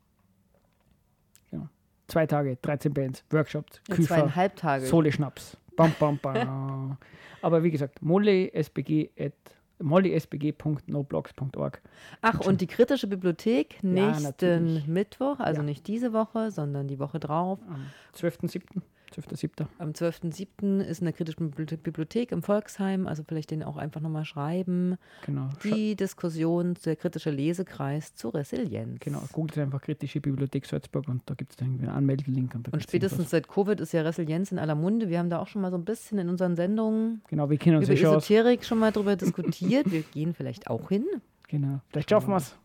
Zwei 2.07 2.25
Tage, 2.25 2.57
13 2.61 2.93
Bands, 2.93 3.25
Workshops, 3.31 3.81
Ja, 3.89 3.95
Küfer, 3.95 4.15
zweieinhalb 4.15 4.55
Tage. 4.55 4.85
Sole 4.85 5.11
Schnaps. 5.11 5.57
Bam, 5.75 5.93
bam, 5.99 6.17
bam. 6.17 6.97
Aber 7.41 7.63
wie 7.63 7.71
gesagt, 7.71 8.01
mollysbg 8.01 9.09
at 9.19 9.33
mollysbg.noblogs.org. 9.79 11.81
Ach, 12.21 12.39
und 12.41 12.61
die 12.61 12.67
kritische 12.67 13.07
Bibliothek 13.07 13.75
Ja, 13.83 13.89
nächsten 13.89 14.23
natürlich. 14.23 14.87
Mittwoch, 14.87 15.39
also 15.39 15.61
Ja. 15.61 15.65
nicht 15.65 15.87
diese 15.87 16.13
Woche, 16.13 16.51
sondern 16.51 16.87
die 16.87 16.99
Woche 16.99 17.19
drauf. 17.19 17.59
Am 17.67 17.85
12.07. 18.15 18.81
12.07. 19.13 19.65
Am 19.79 19.91
12.07. 19.91 20.81
ist 20.81 20.99
in 20.99 21.05
der 21.05 21.13
kritischen 21.13 21.51
Bibli- 21.51 21.77
Bibliothek 21.77 22.31
im 22.31 22.41
Volksheim, 22.43 23.07
also 23.07 23.23
vielleicht 23.27 23.51
den 23.51 23.63
auch 23.63 23.77
einfach 23.77 24.01
nochmal 24.01 24.25
schreiben. 24.25 24.97
Genau. 25.25 25.49
Die 25.63 25.95
Diskussion, 25.95 26.75
der 26.85 26.95
kritische 26.95 27.29
Lesekreis 27.31 28.13
zu 28.15 28.29
Resilienz. 28.29 28.99
Genau, 28.99 29.21
googelt 29.31 29.57
einfach 29.59 29.81
kritische 29.81 30.19
Bibliothek 30.21 30.65
Salzburg 30.65 31.07
und 31.07 31.21
da 31.25 31.33
gibt 31.33 31.51
es 31.51 31.57
dann 31.57 31.69
irgendwie 31.69 31.87
einen 31.87 31.97
Anmeldelink. 31.97 32.53
Und, 32.55 32.71
Und 32.73 32.83
spätestens 32.83 33.29
seit 33.29 33.47
Covid 33.47 33.79
ist 33.79 33.91
ja 33.93 34.01
Resilienz 34.01 34.51
in 34.51 34.59
aller 34.59 34.75
Munde. 34.75 35.09
Wir 35.09 35.19
haben 35.19 35.29
da 35.29 35.39
auch 35.39 35.47
schon 35.47 35.61
mal 35.61 35.71
so 35.71 35.77
ein 35.77 35.85
bisschen 35.85 36.17
in 36.19 36.29
unseren 36.29 36.55
Sendungen. 36.55 37.21
Genau, 37.29 37.49
wir 37.49 37.57
kennen 37.57 37.77
uns 37.77 37.87
über 37.89 37.97
ja. 37.97 38.09
Esoterik 38.17 38.63
schon 38.65 38.79
mal 38.79 38.91
drüber 38.91 39.15
diskutiert. 39.15 39.91
Wir 39.91 40.01
gehen 40.13 40.33
vielleicht 40.33 40.67
auch 40.69 40.89
hin. 40.89 41.05
Genau. 41.47 41.79
Vielleicht 41.89 42.09
schaffen 42.09 42.29
wir 42.31 42.37
es. 42.37 42.55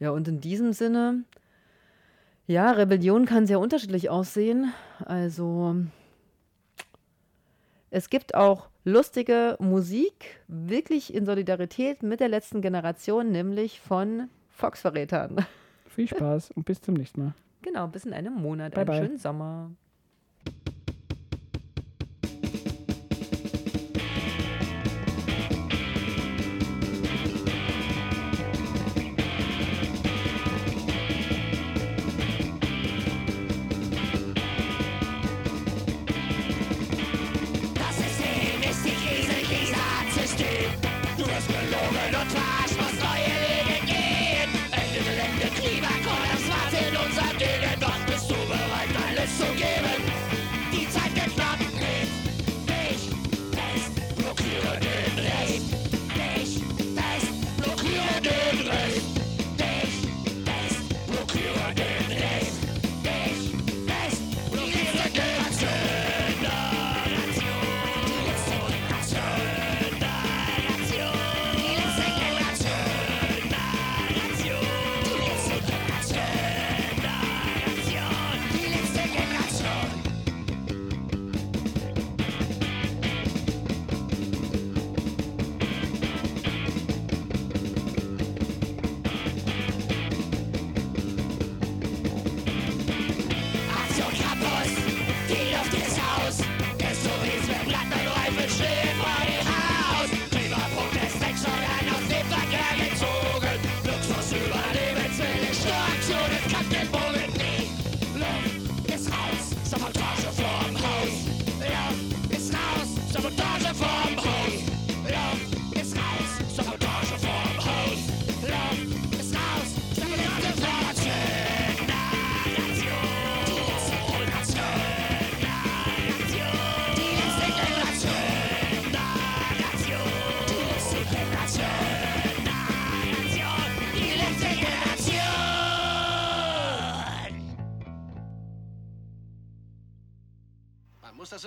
Ja, 0.00 0.10
und 0.10 0.26
in 0.28 0.40
diesem 0.40 0.72
Sinne, 0.72 1.22
ja, 2.46 2.70
Rebellion 2.72 3.26
kann 3.26 3.46
sehr 3.46 3.60
unterschiedlich 3.60 4.10
aussehen. 4.10 4.72
Also, 5.04 5.76
es 7.90 8.10
gibt 8.10 8.34
auch 8.34 8.68
lustige 8.84 9.56
Musik, 9.60 10.42
wirklich 10.48 11.14
in 11.14 11.26
Solidarität 11.26 12.02
mit 12.02 12.20
der 12.20 12.28
letzten 12.28 12.60
Generation, 12.60 13.30
nämlich 13.30 13.80
von 13.80 14.28
Volksverrätern. 14.50 15.44
Viel 15.86 16.08
Spaß 16.08 16.50
und 16.52 16.64
bis 16.64 16.80
zum 16.80 16.94
nächsten 16.94 17.22
Mal. 17.22 17.34
Genau, 17.62 17.86
bis 17.86 18.04
in 18.04 18.12
einem 18.12 18.34
Monat. 18.34 18.74
Bye, 18.74 18.80
einen 18.80 18.86
bye. 18.86 18.98
schönen 18.98 19.18
Sommer. 19.18 19.70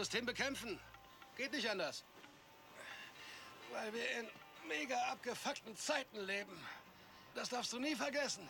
System 0.08 0.26
bekämpfen. 0.26 0.80
Geht 1.36 1.52
nicht 1.52 1.70
anders. 1.70 2.06
Weil 3.74 3.92
wir 3.92 4.10
in 4.20 4.28
mega 4.70 4.96
abgefuckten 5.12 5.76
Zeiten 5.76 6.22
leben. 6.22 6.58
Das 7.36 7.50
darfst 7.50 7.74
du 7.74 7.80
nie 7.80 7.94
vergessen. 7.94 8.50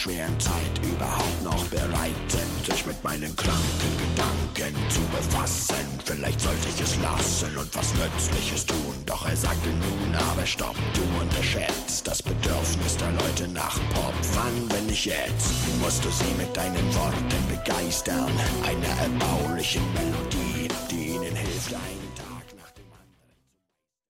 Schweren 0.00 0.40
Zeit 0.40 0.80
überhaupt 0.82 1.44
noch 1.44 1.62
bereit 1.66 2.24
sind, 2.28 2.64
sich 2.64 2.86
mit 2.86 3.04
meinen 3.04 3.36
kranken 3.36 3.92
Gedanken 3.98 4.74
zu 4.88 5.00
befassen. 5.14 5.84
Vielleicht 6.06 6.40
sollte 6.40 6.68
ich 6.74 6.80
es 6.80 6.96
lassen 7.02 7.54
und 7.54 7.68
was 7.76 7.92
Nützliches 7.94 8.64
tun. 8.64 8.94
Doch 9.04 9.26
er 9.28 9.36
sagte 9.36 9.68
nun, 9.68 10.14
aber 10.14 10.46
stopp, 10.46 10.76
du 10.94 11.02
unterschätzt 11.20 12.06
das 12.06 12.22
Bedürfnis 12.22 12.96
der 12.96 13.12
Leute 13.12 13.48
nach 13.48 13.76
Pop. 13.92 14.14
Wann, 14.32 14.70
wenn 14.70 14.86
nicht 14.86 15.04
jetzt? 15.04 15.52
Musst 15.82 16.02
du 16.02 16.08
sie 16.08 16.32
mit 16.38 16.56
deinen 16.56 16.94
Worten 16.94 17.42
begeistern. 17.50 18.32
Einer 18.64 18.94
erbaulichen 19.02 19.82
Melodie, 19.92 20.39